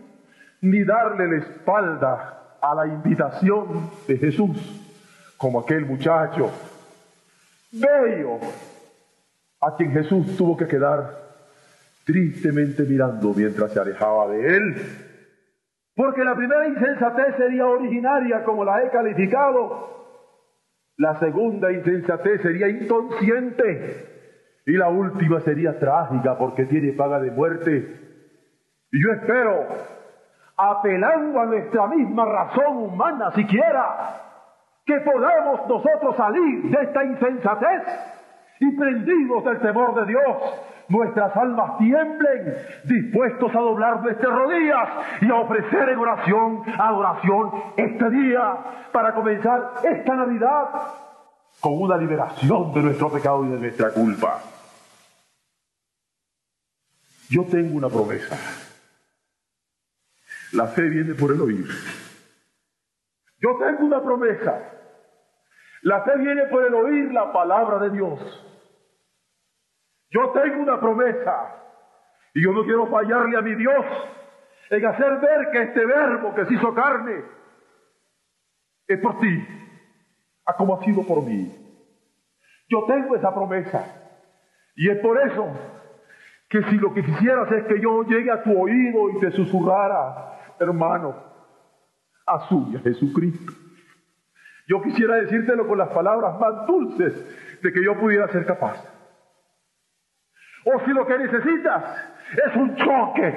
ni 0.60 0.82
darle 0.82 1.28
la 1.28 1.36
espalda 1.36 2.58
a 2.60 2.74
la 2.74 2.88
invitación 2.88 3.90
de 4.08 4.18
Jesús 4.18 4.58
como 5.36 5.60
aquel 5.60 5.86
muchacho 5.86 6.50
bello 7.70 8.40
a 9.60 9.76
quien 9.76 9.92
Jesús 9.92 10.36
tuvo 10.36 10.56
que 10.56 10.66
quedar 10.66 11.23
tristemente 12.04 12.84
mirando 12.84 13.32
mientras 13.34 13.72
se 13.72 13.80
alejaba 13.80 14.28
de 14.28 14.56
él. 14.56 14.74
Porque 15.96 16.24
la 16.24 16.34
primera 16.34 16.66
insensatez 16.66 17.36
sería 17.36 17.66
originaria, 17.66 18.42
como 18.44 18.64
la 18.64 18.82
he 18.82 18.90
calificado. 18.90 19.94
La 20.96 21.18
segunda 21.18 21.72
insensatez 21.72 22.42
sería 22.42 22.68
inconsciente. 22.68 24.14
Y 24.66 24.72
la 24.72 24.88
última 24.88 25.40
sería 25.40 25.78
trágica 25.78 26.38
porque 26.38 26.64
tiene 26.64 26.92
paga 26.92 27.20
de 27.20 27.30
muerte. 27.30 28.00
Y 28.90 29.02
yo 29.02 29.12
espero, 29.12 29.66
apelando 30.56 31.40
a 31.40 31.46
nuestra 31.46 31.86
misma 31.88 32.24
razón 32.24 32.76
humana 32.76 33.30
siquiera, 33.32 34.22
que 34.86 35.00
podamos 35.00 35.66
nosotros 35.68 36.16
salir 36.16 36.70
de 36.70 36.82
esta 36.82 37.04
insensatez 37.04 37.82
y 38.60 38.76
prendidos 38.76 39.44
del 39.44 39.60
temor 39.60 39.94
de 39.94 40.06
Dios, 40.06 40.36
nuestras 40.88 41.36
almas 41.36 41.78
tiemblen, 41.78 42.56
dispuestos 42.84 43.54
a 43.54 43.58
doblar 43.58 44.02
nuestras 44.02 44.32
rodillas 44.32 44.88
y 45.20 45.30
a 45.30 45.34
ofrecer 45.36 45.88
en 45.88 45.98
oración, 45.98 46.62
adoración 46.78 47.50
este 47.76 48.10
día 48.10 48.56
para 48.92 49.14
comenzar 49.14 49.74
esta 49.82 50.14
Navidad 50.14 50.68
con 51.60 51.80
una 51.80 51.96
liberación 51.96 52.74
de 52.74 52.82
nuestro 52.82 53.10
pecado 53.10 53.44
y 53.44 53.48
de 53.50 53.58
nuestra 53.58 53.90
culpa. 53.90 54.40
Yo 57.30 57.44
tengo 57.44 57.76
una 57.76 57.88
promesa. 57.88 58.36
La 60.52 60.66
fe 60.68 60.82
viene 60.82 61.14
por 61.14 61.32
el 61.32 61.40
oír. 61.40 61.66
Yo 63.38 63.58
tengo 63.58 63.84
una 63.86 64.02
promesa. 64.02 64.58
La 65.82 66.02
fe 66.02 66.16
viene 66.16 66.46
por 66.46 66.64
el 66.64 66.74
oír 66.74 67.12
la 67.12 67.32
palabra 67.32 67.78
de 67.78 67.90
Dios. 67.90 68.43
Yo 70.14 70.30
tengo 70.30 70.62
una 70.62 70.78
promesa 70.78 71.56
y 72.34 72.44
yo 72.44 72.52
no 72.52 72.62
quiero 72.62 72.86
fallarle 72.86 73.36
a 73.36 73.42
mi 73.42 73.56
Dios 73.56 73.84
en 74.70 74.86
hacer 74.86 75.18
ver 75.18 75.50
que 75.50 75.62
este 75.62 75.84
verbo 75.84 76.32
que 76.36 76.46
se 76.46 76.54
hizo 76.54 76.72
carne 76.72 77.24
es 78.86 79.00
por 79.00 79.18
ti, 79.18 79.44
a 80.46 80.54
como 80.54 80.76
ha 80.76 80.84
sido 80.84 81.04
por 81.04 81.24
mí. 81.24 81.52
Yo 82.68 82.84
tengo 82.86 83.16
esa 83.16 83.34
promesa 83.34 83.84
y 84.76 84.88
es 84.88 85.00
por 85.00 85.20
eso 85.20 85.48
que 86.48 86.62
si 86.62 86.76
lo 86.76 86.94
que 86.94 87.04
quisieras 87.04 87.50
es 87.50 87.64
que 87.64 87.80
yo 87.80 88.04
llegue 88.04 88.30
a 88.30 88.44
tu 88.44 88.56
oído 88.56 89.10
y 89.10 89.18
te 89.18 89.32
susurrara, 89.32 90.54
hermano, 90.60 91.16
asume 92.24 92.78
a 92.78 92.82
Jesucristo. 92.82 93.52
Yo 94.68 94.80
quisiera 94.80 95.16
decírtelo 95.16 95.66
con 95.66 95.76
las 95.76 95.88
palabras 95.88 96.38
más 96.38 96.68
dulces 96.68 97.60
de 97.60 97.72
que 97.72 97.82
yo 97.82 97.98
pudiera 97.98 98.28
ser 98.28 98.46
capaz. 98.46 98.93
O 100.64 100.80
si 100.80 100.90
lo 100.92 101.06
que 101.06 101.18
necesitas 101.18 101.84
es 102.46 102.56
un 102.56 102.74
choque, 102.76 103.34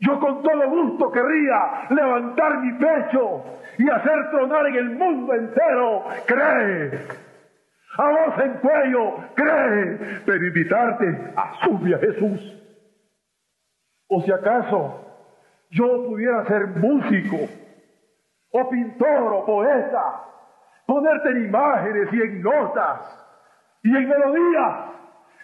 yo 0.00 0.18
con 0.18 0.42
todo 0.42 0.68
gusto 0.68 1.10
querría 1.12 1.86
levantar 1.90 2.58
mi 2.58 2.72
pecho 2.72 3.44
y 3.78 3.88
hacer 3.88 4.30
tronar 4.30 4.66
en 4.66 4.74
el 4.74 4.90
mundo 4.90 5.32
entero. 5.32 6.04
Cree. 6.26 6.90
A 7.98 8.08
voz 8.08 8.38
en 8.38 8.52
cuello, 8.54 9.14
cree, 9.34 10.20
pero 10.24 10.46
invitarte 10.46 11.32
a 11.36 11.64
subir 11.64 11.94
a 11.94 11.98
Jesús. 11.98 12.58
O 14.08 14.22
si 14.22 14.32
acaso 14.32 15.06
yo 15.70 16.06
pudiera 16.06 16.44
ser 16.46 16.66
músico, 16.66 17.36
o 18.50 18.68
pintor, 18.68 19.32
o 19.32 19.46
poeta, 19.46 20.24
ponerte 20.86 21.28
en 21.30 21.46
imágenes 21.46 22.12
y 22.12 22.22
en 22.22 22.42
notas 22.42 23.00
y 23.82 23.96
en 23.96 24.08
melodías, 24.08 24.74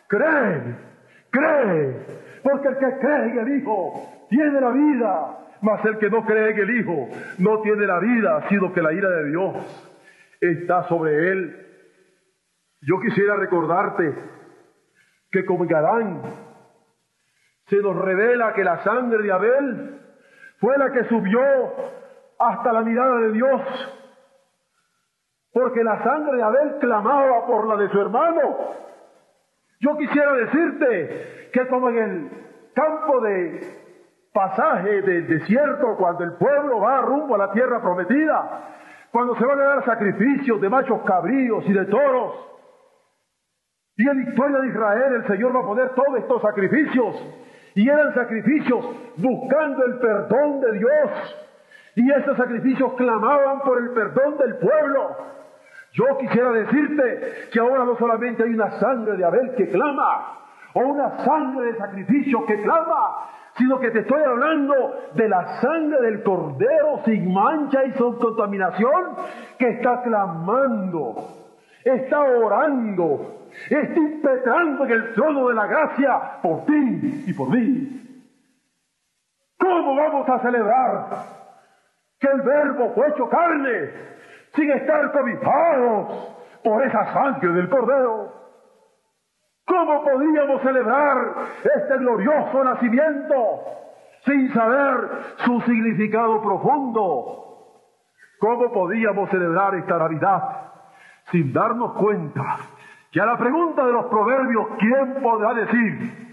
cree 0.08 0.87
Cree, 1.30 2.06
porque 2.42 2.68
el 2.68 2.78
que 2.78 2.98
cree 2.98 3.30
en 3.30 3.38
el 3.38 3.58
Hijo 3.58 4.26
tiene 4.28 4.60
la 4.60 4.70
vida, 4.70 5.38
mas 5.60 5.84
el 5.84 5.98
que 5.98 6.10
no 6.10 6.24
cree 6.24 6.50
en 6.50 6.58
el 6.58 6.80
Hijo 6.80 7.08
no 7.38 7.60
tiene 7.60 7.86
la 7.86 7.98
vida, 7.98 8.48
sino 8.48 8.72
que 8.72 8.82
la 8.82 8.92
ira 8.92 9.08
de 9.10 9.30
Dios 9.30 9.88
está 10.40 10.84
sobre 10.84 11.30
él. 11.30 11.66
Yo 12.82 13.00
quisiera 13.00 13.36
recordarte 13.36 14.14
que 15.30 15.44
como 15.44 15.64
en 15.64 15.74
Adán 15.74 16.22
se 17.66 17.76
nos 17.76 17.96
revela 17.96 18.54
que 18.54 18.64
la 18.64 18.82
sangre 18.82 19.22
de 19.22 19.32
Abel 19.32 20.00
fue 20.58 20.78
la 20.78 20.90
que 20.92 21.04
subió 21.04 21.40
hasta 22.38 22.72
la 22.72 22.82
mirada 22.82 23.20
de 23.20 23.32
Dios, 23.32 23.60
porque 25.52 25.82
la 25.82 26.02
sangre 26.02 26.36
de 26.36 26.42
Abel 26.42 26.76
clamaba 26.80 27.46
por 27.46 27.66
la 27.68 27.76
de 27.76 27.88
su 27.90 28.00
hermano. 28.00 28.88
Yo 29.80 29.96
quisiera 29.96 30.32
decirte 30.34 31.50
que 31.52 31.66
como 31.68 31.88
en 31.90 31.98
el 31.98 32.30
campo 32.74 33.20
de 33.20 33.60
pasaje 34.32 35.02
del 35.02 35.26
desierto, 35.26 35.96
cuando 35.96 36.24
el 36.24 36.32
pueblo 36.34 36.80
va 36.80 37.00
rumbo 37.00 37.34
a 37.34 37.38
la 37.38 37.52
tierra 37.52 37.80
prometida, 37.80 38.74
cuando 39.10 39.36
se 39.36 39.44
van 39.44 39.60
a 39.60 39.64
dar 39.64 39.84
sacrificios 39.84 40.60
de 40.60 40.68
machos 40.68 41.02
cabríos 41.02 41.64
y 41.66 41.72
de 41.72 41.84
toros, 41.86 42.46
y 43.96 44.08
en 44.08 44.16
la 44.16 44.30
historia 44.30 44.58
de 44.58 44.68
Israel 44.68 45.14
el 45.14 45.26
Señor 45.26 45.56
va 45.56 45.60
a 45.60 45.66
poner 45.66 45.90
todos 45.90 46.18
estos 46.18 46.42
sacrificios, 46.42 47.16
y 47.74 47.88
eran 47.88 48.14
sacrificios 48.14 48.84
buscando 49.16 49.84
el 49.86 49.98
perdón 49.98 50.60
de 50.60 50.72
Dios, 50.72 51.46
y 51.96 52.12
esos 52.12 52.36
sacrificios 52.36 52.92
clamaban 52.94 53.60
por 53.60 53.78
el 53.78 53.90
perdón 53.90 54.38
del 54.38 54.56
pueblo. 54.56 55.16
Yo 55.98 56.16
quisiera 56.16 56.52
decirte 56.52 57.48
que 57.52 57.58
ahora 57.58 57.84
no 57.84 57.96
solamente 57.96 58.44
hay 58.44 58.54
una 58.54 58.70
sangre 58.78 59.16
de 59.16 59.24
Abel 59.24 59.56
que 59.56 59.68
clama, 59.68 60.38
o 60.74 60.80
una 60.80 61.24
sangre 61.24 61.72
de 61.72 61.76
sacrificio 61.76 62.46
que 62.46 62.62
clama, 62.62 63.26
sino 63.56 63.80
que 63.80 63.90
te 63.90 64.00
estoy 64.00 64.22
hablando 64.22 64.74
de 65.14 65.28
la 65.28 65.60
sangre 65.60 66.00
del 66.02 66.22
cordero 66.22 67.00
sin 67.04 67.34
mancha 67.34 67.84
y 67.84 67.90
sin 67.94 68.12
contaminación 68.12 69.16
que 69.58 69.70
está 69.70 70.02
clamando, 70.02 71.16
está 71.82 72.20
orando, 72.20 73.48
está 73.68 73.98
impetrando 73.98 74.84
en 74.84 74.90
el 74.92 75.14
trono 75.14 75.48
de 75.48 75.54
la 75.54 75.66
gracia 75.66 76.20
por 76.40 76.64
ti 76.64 77.24
y 77.26 77.32
por 77.32 77.50
mí. 77.50 78.22
¿Cómo 79.58 79.96
vamos 79.96 80.28
a 80.28 80.38
celebrar 80.38 81.06
que 82.20 82.28
el 82.28 82.40
verbo 82.42 82.92
fue 82.94 83.08
hecho 83.08 83.28
carne 83.28 84.17
sin 84.54 84.70
estar 84.70 85.12
cobijados 85.12 86.34
por 86.62 86.82
esa 86.84 87.12
sangre 87.12 87.52
del 87.52 87.68
cordero? 87.68 88.32
¿Cómo 89.64 90.02
podríamos 90.02 90.62
celebrar 90.62 91.34
este 91.62 91.98
glorioso 91.98 92.64
nacimiento 92.64 93.34
sin 94.24 94.52
saber 94.52 95.10
su 95.44 95.60
significado 95.62 96.42
profundo? 96.42 97.44
¿Cómo 98.40 98.72
podíamos 98.72 99.28
celebrar 99.30 99.74
esta 99.74 99.98
Navidad 99.98 100.72
sin 101.30 101.52
darnos 101.52 101.92
cuenta 101.92 102.58
que 103.12 103.20
a 103.20 103.26
la 103.26 103.36
pregunta 103.36 103.84
de 103.84 103.92
los 103.92 104.06
proverbios, 104.06 104.68
¿quién 104.78 105.22
podrá 105.22 105.54
decir? 105.54 106.28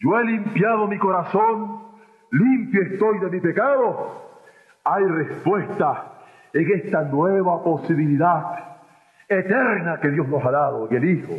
Yo 0.00 0.18
he 0.18 0.24
limpiado 0.24 0.86
mi 0.86 0.98
corazón, 0.98 1.96
limpio 2.30 2.82
estoy 2.82 3.18
de 3.20 3.30
mi 3.30 3.40
pecado. 3.40 4.22
Hay 4.84 5.04
respuesta 5.04 6.13
en 6.54 6.70
esta 6.70 7.02
nueva 7.02 7.62
posibilidad 7.64 8.78
eterna 9.28 9.98
que 10.00 10.10
Dios 10.10 10.28
nos 10.28 10.44
ha 10.44 10.50
dado 10.52 10.88
en 10.88 10.96
el 10.96 11.10
Hijo. 11.10 11.34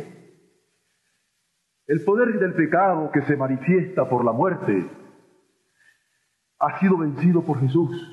El 1.86 2.04
poder 2.04 2.38
del 2.38 2.52
pecado 2.52 3.10
que 3.10 3.22
se 3.22 3.36
manifiesta 3.36 4.08
por 4.08 4.24
la 4.24 4.32
muerte 4.32 4.86
ha 6.58 6.78
sido 6.78 6.98
vencido 6.98 7.42
por 7.42 7.58
Jesús. 7.60 8.12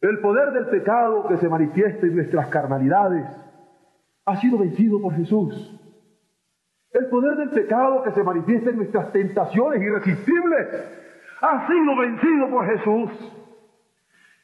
El 0.00 0.20
poder 0.20 0.52
del 0.52 0.66
pecado 0.66 1.26
que 1.26 1.38
se 1.38 1.48
manifiesta 1.48 2.06
en 2.06 2.14
nuestras 2.14 2.46
carnalidades 2.48 3.26
ha 4.24 4.36
sido 4.36 4.58
vencido 4.58 5.00
por 5.00 5.14
Jesús. 5.14 5.74
El 6.92 7.06
poder 7.08 7.36
del 7.38 7.50
pecado 7.50 8.04
que 8.04 8.12
se 8.12 8.22
manifiesta 8.22 8.70
en 8.70 8.76
nuestras 8.76 9.10
tentaciones 9.10 9.82
irresistibles 9.82 10.68
ha 11.40 11.66
sido 11.66 11.96
vencido 11.96 12.50
por 12.50 12.66
Jesús. 12.66 13.37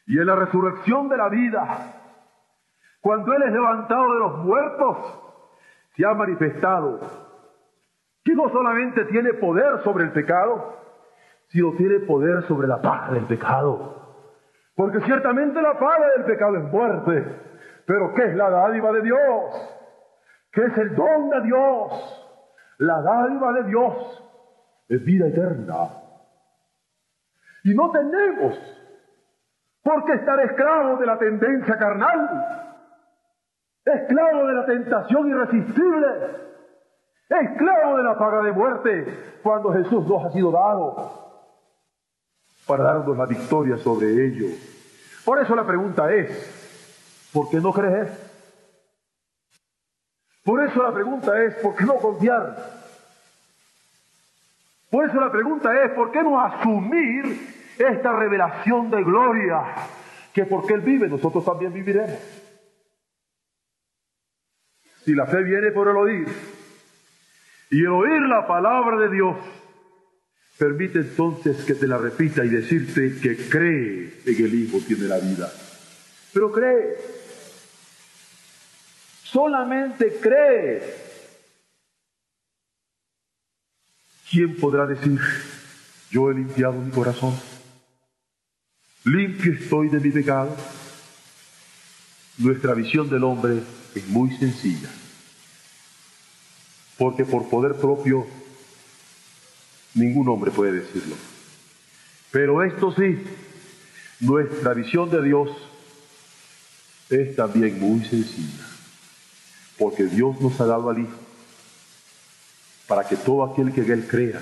Y 0.06 0.18
en 0.18 0.26
la 0.26 0.36
resurrección 0.36 1.08
de 1.08 1.16
la 1.16 1.28
vida, 1.28 2.02
cuando 3.00 3.32
Él 3.32 3.42
es 3.42 3.52
levantado 3.52 4.12
de 4.12 4.18
los 4.18 4.38
muertos, 4.38 4.96
se 5.96 6.04
ha 6.04 6.14
manifestado 6.14 7.00
que 8.24 8.34
no 8.34 8.48
solamente 8.48 9.04
tiene 9.04 9.34
poder 9.34 9.82
sobre 9.84 10.04
el 10.04 10.12
pecado, 10.12 10.78
sino 11.48 11.72
tiene 11.72 12.00
poder 12.00 12.42
sobre 12.44 12.66
la 12.66 12.80
paga 12.80 13.12
del 13.12 13.24
pecado. 13.24 13.94
Porque 14.74 15.00
ciertamente 15.02 15.60
la 15.62 15.78
paga 15.78 16.08
del 16.16 16.24
pecado 16.24 16.56
es 16.56 16.64
muerte, 16.64 17.24
pero 17.86 18.12
¿qué 18.14 18.24
es 18.24 18.34
la 18.34 18.50
dádiva 18.50 18.92
de 18.92 19.02
Dios? 19.02 19.74
¿Qué 20.50 20.64
es 20.64 20.78
el 20.78 20.94
don 20.96 21.30
de 21.30 21.40
Dios? 21.42 22.32
La 22.78 23.00
dádiva 23.02 23.52
de 23.52 23.64
Dios 23.64 24.24
es 24.88 25.04
vida 25.04 25.28
eterna. 25.28 25.88
Y 27.62 27.74
no 27.74 27.90
tenemos 27.90 28.83
por 29.84 30.04
qué 30.06 30.14
estar 30.14 30.40
esclavos 30.40 30.98
de 30.98 31.06
la 31.06 31.18
tendencia 31.18 31.78
carnal, 31.78 32.70
esclavos 33.84 34.48
de 34.48 34.54
la 34.54 34.66
tentación 34.66 35.28
irresistible 35.28 36.06
esclavo 37.28 37.96
de 37.96 38.02
la 38.02 38.18
paga 38.18 38.42
de 38.42 38.52
muerte, 38.52 39.38
cuando 39.42 39.72
Jesús 39.72 40.06
nos 40.06 40.24
ha 40.24 40.30
sido 40.30 40.50
dado 40.50 41.12
para 42.66 42.84
darnos 42.84 43.16
la 43.16 43.26
victoria 43.26 43.76
sobre 43.78 44.26
ello. 44.26 44.46
Por 45.24 45.40
eso 45.40 45.54
la 45.54 45.66
pregunta 45.66 46.12
es, 46.12 47.30
¿por 47.32 47.50
qué 47.50 47.60
no 47.60 47.72
creer? 47.72 48.10
Por 50.44 50.62
eso 50.64 50.82
la 50.82 50.92
pregunta 50.92 51.42
es, 51.42 51.54
¿por 51.56 51.74
qué 51.74 51.84
no 51.84 51.96
confiar? 51.96 52.56
Por 54.90 55.04
eso 55.06 55.20
la 55.20 55.30
pregunta 55.30 55.82
es, 55.82 55.92
¿por 55.92 56.10
qué 56.12 56.22
no 56.22 56.40
asumir 56.40 57.53
esta 57.78 58.12
revelación 58.12 58.90
de 58.90 59.02
gloria? 59.02 59.74
Que 60.32 60.44
porque 60.46 60.74
Él 60.74 60.80
vive, 60.80 61.08
nosotros 61.08 61.44
también 61.44 61.72
viviremos. 61.72 62.18
Si 65.04 65.14
la 65.14 65.26
fe 65.26 65.42
viene 65.42 65.70
por 65.70 65.88
el 65.88 65.96
oír, 65.96 66.28
y 67.70 67.80
el 67.80 67.88
oír 67.88 68.22
la 68.22 68.46
palabra 68.46 68.96
de 68.98 69.10
Dios 69.10 69.36
permite 70.58 71.00
entonces 71.00 71.64
que 71.64 71.74
te 71.74 71.86
la 71.86 71.98
repita 71.98 72.44
y 72.44 72.48
decirte 72.48 73.20
que 73.20 73.36
cree 73.48 74.20
en 74.24 74.44
el 74.44 74.54
Hijo 74.54 74.78
tiene 74.86 75.04
la 75.04 75.18
vida. 75.18 75.52
Pero 76.32 76.50
cree. 76.52 76.96
Solamente 79.22 80.16
cree. 80.20 80.82
¿Quién 84.30 84.56
podrá 84.56 84.86
decir, 84.86 85.20
yo 86.10 86.30
he 86.30 86.34
limpiado 86.34 86.74
mi 86.74 86.90
corazón? 86.90 87.34
Limpio 89.04 89.52
estoy 89.52 89.88
de 89.88 90.00
mi 90.00 90.10
pecado. 90.10 90.56
Nuestra 92.38 92.74
visión 92.74 93.08
del 93.08 93.22
hombre 93.24 93.62
es 93.94 94.08
muy 94.08 94.36
sencilla 94.36 94.90
porque 96.98 97.24
por 97.24 97.48
poder 97.48 97.74
propio 97.74 98.26
ningún 99.94 100.28
hombre 100.28 100.50
puede 100.50 100.72
decirlo. 100.80 101.16
Pero 102.30 102.62
esto 102.64 102.92
sí, 102.92 103.22
nuestra 104.20 104.74
visión 104.74 105.10
de 105.10 105.22
Dios 105.22 105.50
es 107.10 107.36
también 107.36 107.78
muy 107.78 108.04
sencilla, 108.04 108.66
porque 109.78 110.04
Dios 110.04 110.40
nos 110.40 110.60
ha 110.60 110.66
dado 110.66 110.90
al 110.90 111.00
Hijo 111.00 111.18
para 112.86 113.06
que 113.06 113.16
todo 113.16 113.44
aquel 113.44 113.72
que 113.72 113.80
en 113.80 113.92
Él 113.92 114.06
crea, 114.08 114.40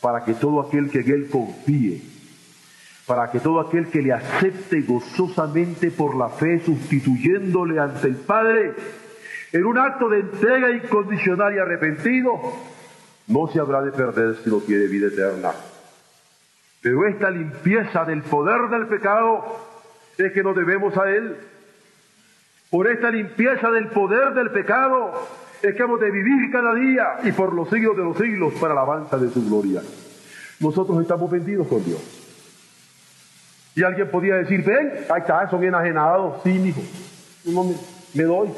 para 0.00 0.24
que 0.24 0.34
todo 0.34 0.60
aquel 0.60 0.90
que 0.90 1.00
en 1.00 1.10
Él 1.10 1.28
confíe, 1.28 2.02
para 3.06 3.30
que 3.30 3.40
todo 3.40 3.60
aquel 3.60 3.88
que 3.88 4.00
le 4.00 4.12
acepte 4.12 4.80
gozosamente 4.80 5.90
por 5.90 6.16
la 6.16 6.30
fe, 6.30 6.60
sustituyéndole 6.60 7.78
ante 7.78 8.08
el 8.08 8.16
Padre, 8.16 8.74
en 9.52 9.66
un 9.66 9.78
acto 9.78 10.08
de 10.08 10.20
entrega 10.20 10.70
incondicional 10.70 11.54
y 11.54 11.58
arrepentido, 11.58 12.32
no 13.28 13.46
se 13.48 13.60
habrá 13.60 13.82
de 13.82 13.92
perder 13.92 14.36
si 14.42 14.50
no 14.50 14.58
tiene 14.58 14.86
vida 14.86 15.08
eterna. 15.08 15.52
Pero 16.80 17.06
esta 17.06 17.30
limpieza 17.30 18.04
del 18.04 18.22
poder 18.22 18.68
del 18.70 18.86
pecado 18.88 19.44
es 20.16 20.32
que 20.32 20.42
nos 20.42 20.56
debemos 20.56 20.96
a 20.96 21.10
Él. 21.10 21.36
Por 22.70 22.88
esta 22.88 23.10
limpieza 23.10 23.70
del 23.70 23.88
poder 23.88 24.34
del 24.34 24.50
pecado 24.50 25.12
es 25.62 25.74
que 25.74 25.82
hemos 25.82 26.00
de 26.00 26.10
vivir 26.10 26.50
cada 26.50 26.74
día 26.74 27.18
y 27.22 27.32
por 27.32 27.54
los 27.54 27.68
siglos 27.68 27.96
de 27.96 28.04
los 28.04 28.16
siglos 28.16 28.54
para 28.54 28.74
la 28.74 28.82
alabanza 28.82 29.18
de 29.18 29.30
su 29.30 29.46
gloria. 29.46 29.82
Nosotros 30.60 31.00
estamos 31.00 31.30
vendidos 31.30 31.68
con 31.68 31.84
Dios. 31.84 32.23
Y 33.74 33.82
alguien 33.82 34.10
podía 34.10 34.36
decir, 34.36 34.62
ven, 34.64 35.06
ahí 35.10 35.20
está, 35.20 35.48
son 35.50 35.64
enajenados. 35.64 36.42
Sí, 36.44 36.50
hijo, 36.50 36.82
no 37.44 37.74
me 38.14 38.22
doy. 38.22 38.50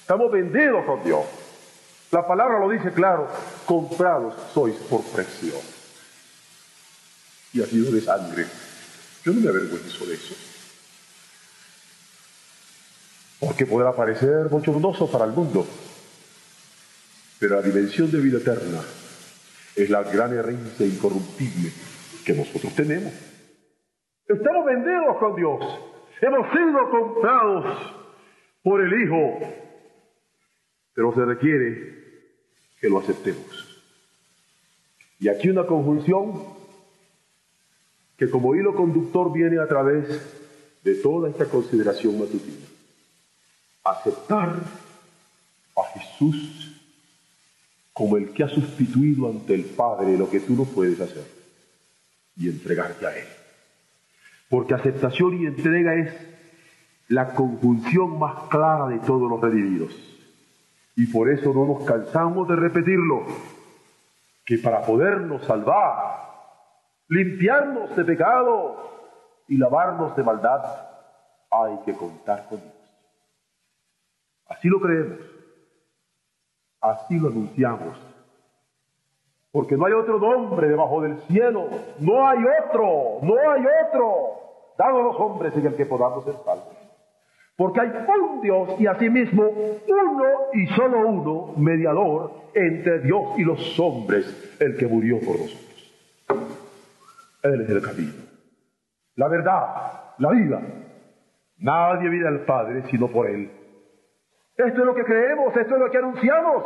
Estamos 0.00 0.30
vendidos 0.30 0.84
con 0.84 1.02
Dios. 1.02 1.24
La 2.10 2.26
palabra 2.26 2.58
lo 2.58 2.68
dice 2.68 2.92
claro, 2.92 3.26
comprados 3.64 4.34
sois 4.52 4.76
por 4.76 5.02
precio. 5.04 5.54
Y 7.54 7.62
ha 7.62 7.66
sido 7.66 7.90
de 7.90 8.02
sangre. 8.02 8.46
Yo 9.24 9.32
no 9.32 9.40
me 9.40 9.48
avergüenzo 9.48 10.04
de 10.04 10.14
eso. 10.14 10.34
Porque 13.40 13.64
podrá 13.64 13.92
parecer 13.92 14.48
bochornoso 14.50 15.10
para 15.10 15.24
el 15.24 15.32
mundo, 15.32 15.66
pero 17.38 17.56
la 17.56 17.62
dimensión 17.62 18.10
de 18.10 18.20
vida 18.20 18.38
eterna 18.38 18.80
es 19.74 19.88
la 19.88 20.02
gran 20.02 20.36
herencia 20.36 20.86
incorruptible 20.86 21.72
que 22.24 22.34
nosotros 22.34 22.74
tenemos. 22.74 23.12
Estamos 24.28 24.64
vendidos 24.64 25.16
con 25.18 25.36
Dios, 25.36 25.60
hemos 26.20 26.50
sido 26.52 26.90
comprados 26.90 27.92
por 28.62 28.80
el 28.80 29.02
Hijo, 29.02 29.40
pero 30.94 31.12
se 31.14 31.24
requiere 31.24 32.02
que 32.80 32.88
lo 32.88 32.98
aceptemos. 32.98 33.82
Y 35.18 35.28
aquí 35.28 35.48
una 35.48 35.66
conjunción 35.66 36.42
que 38.16 38.30
como 38.30 38.54
hilo 38.54 38.74
conductor 38.74 39.32
viene 39.32 39.60
a 39.60 39.66
través 39.66 40.06
de 40.84 40.94
toda 40.96 41.28
esta 41.28 41.46
consideración 41.46 42.18
matutina. 42.18 42.66
Aceptar 43.84 44.54
a 45.76 45.82
Jesús 45.94 46.80
como 47.92 48.16
el 48.16 48.32
que 48.32 48.44
ha 48.44 48.48
sustituido 48.48 49.28
ante 49.28 49.54
el 49.54 49.64
Padre 49.64 50.16
lo 50.16 50.30
que 50.30 50.40
tú 50.40 50.54
no 50.54 50.64
puedes 50.64 51.00
hacer 51.00 51.24
y 52.36 52.48
entregarte 52.48 53.06
a 53.06 53.18
Él. 53.18 53.41
Porque 54.52 54.74
aceptación 54.74 55.40
y 55.40 55.46
entrega 55.46 55.94
es 55.94 56.14
la 57.08 57.32
conjunción 57.32 58.18
más 58.18 58.50
clara 58.50 58.86
de 58.86 58.98
todos 58.98 59.30
los 59.30 59.40
redimidos. 59.40 59.94
Y 60.94 61.06
por 61.06 61.30
eso 61.30 61.54
no 61.54 61.64
nos 61.64 61.84
cansamos 61.84 62.46
de 62.48 62.56
repetirlo, 62.56 63.24
que 64.44 64.58
para 64.58 64.82
podernos 64.82 65.42
salvar, 65.46 66.28
limpiarnos 67.08 67.96
de 67.96 68.04
pecado 68.04 68.76
y 69.48 69.56
lavarnos 69.56 70.14
de 70.16 70.22
maldad, 70.22 70.62
hay 71.50 71.78
que 71.86 71.94
contar 71.94 72.46
con 72.46 72.60
Dios. 72.60 72.74
Así 74.48 74.68
lo 74.68 74.82
creemos, 74.82 75.18
así 76.82 77.18
lo 77.18 77.28
anunciamos, 77.28 77.98
porque 79.52 79.76
no 79.76 79.84
hay 79.84 79.92
otro 79.92 80.18
nombre 80.18 80.66
debajo 80.66 81.02
del 81.02 81.18
cielo, 81.28 81.68
no 82.00 82.26
hay 82.26 82.38
otro, 82.64 83.18
no 83.22 83.34
hay 83.50 83.62
otro, 83.86 84.14
dado 84.78 85.00
a 85.00 85.02
los 85.02 85.16
hombres 85.20 85.54
en 85.54 85.66
el 85.66 85.76
que 85.76 85.84
podamos 85.84 86.24
ser 86.24 86.34
salvos. 86.42 86.74
Porque 87.54 87.80
hay 87.80 87.90
un 88.18 88.40
Dios 88.40 88.80
y 88.80 88.86
asimismo 88.86 89.42
uno 89.42 90.24
y 90.54 90.66
solo 90.68 91.06
uno 91.06 91.52
mediador 91.58 92.32
entre 92.54 93.00
Dios 93.00 93.22
y 93.36 93.44
los 93.44 93.78
hombres, 93.78 94.56
el 94.58 94.74
que 94.78 94.86
murió 94.86 95.20
por 95.20 95.38
nosotros. 95.38 95.92
Él 97.42 97.60
es 97.60 97.68
el 97.68 97.82
camino, 97.82 98.12
la 99.16 99.28
verdad, 99.28 99.64
la 100.16 100.30
vida. 100.30 100.62
Nadie 101.58 102.08
viene 102.08 102.26
al 102.26 102.40
Padre 102.46 102.84
sino 102.90 103.08
por 103.08 103.28
Él. 103.28 103.50
Esto 104.56 104.80
es 104.80 104.86
lo 104.86 104.94
que 104.94 105.04
creemos, 105.04 105.54
esto 105.54 105.74
es 105.74 105.80
lo 105.80 105.90
que 105.90 105.98
anunciamos, 105.98 106.64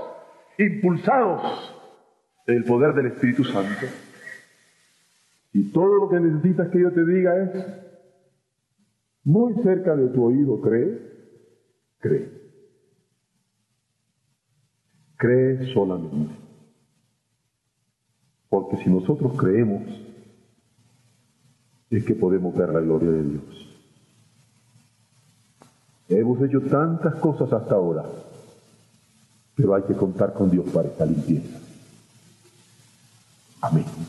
impulsados 0.58 1.75
del 2.46 2.64
poder 2.64 2.94
del 2.94 3.06
Espíritu 3.06 3.44
Santo. 3.44 3.86
Y 5.52 5.70
todo 5.72 5.94
lo 5.96 6.08
que 6.08 6.20
necesitas 6.20 6.68
que 6.68 6.80
yo 6.80 6.92
te 6.92 7.04
diga 7.04 7.42
es, 7.42 7.66
muy 9.24 9.54
cerca 9.62 9.96
de 9.96 10.08
tu 10.08 10.24
oído, 10.24 10.60
cree, 10.60 11.00
cree. 11.98 12.30
Cree 15.16 15.72
solamente. 15.72 16.34
Porque 18.48 18.76
si 18.76 18.90
nosotros 18.90 19.32
creemos, 19.36 19.82
es 21.90 22.04
que 22.04 22.14
podemos 22.14 22.54
ver 22.56 22.68
la 22.68 22.80
gloria 22.80 23.10
de 23.10 23.22
Dios. 23.22 23.78
Hemos 26.08 26.40
hecho 26.42 26.60
tantas 26.60 27.16
cosas 27.16 27.52
hasta 27.52 27.74
ahora, 27.74 28.04
pero 29.56 29.74
hay 29.74 29.82
que 29.82 29.94
contar 29.94 30.32
con 30.34 30.50
Dios 30.50 30.70
para 30.70 30.88
esta 30.88 31.04
limpieza. 31.04 31.65
我 33.68 34.05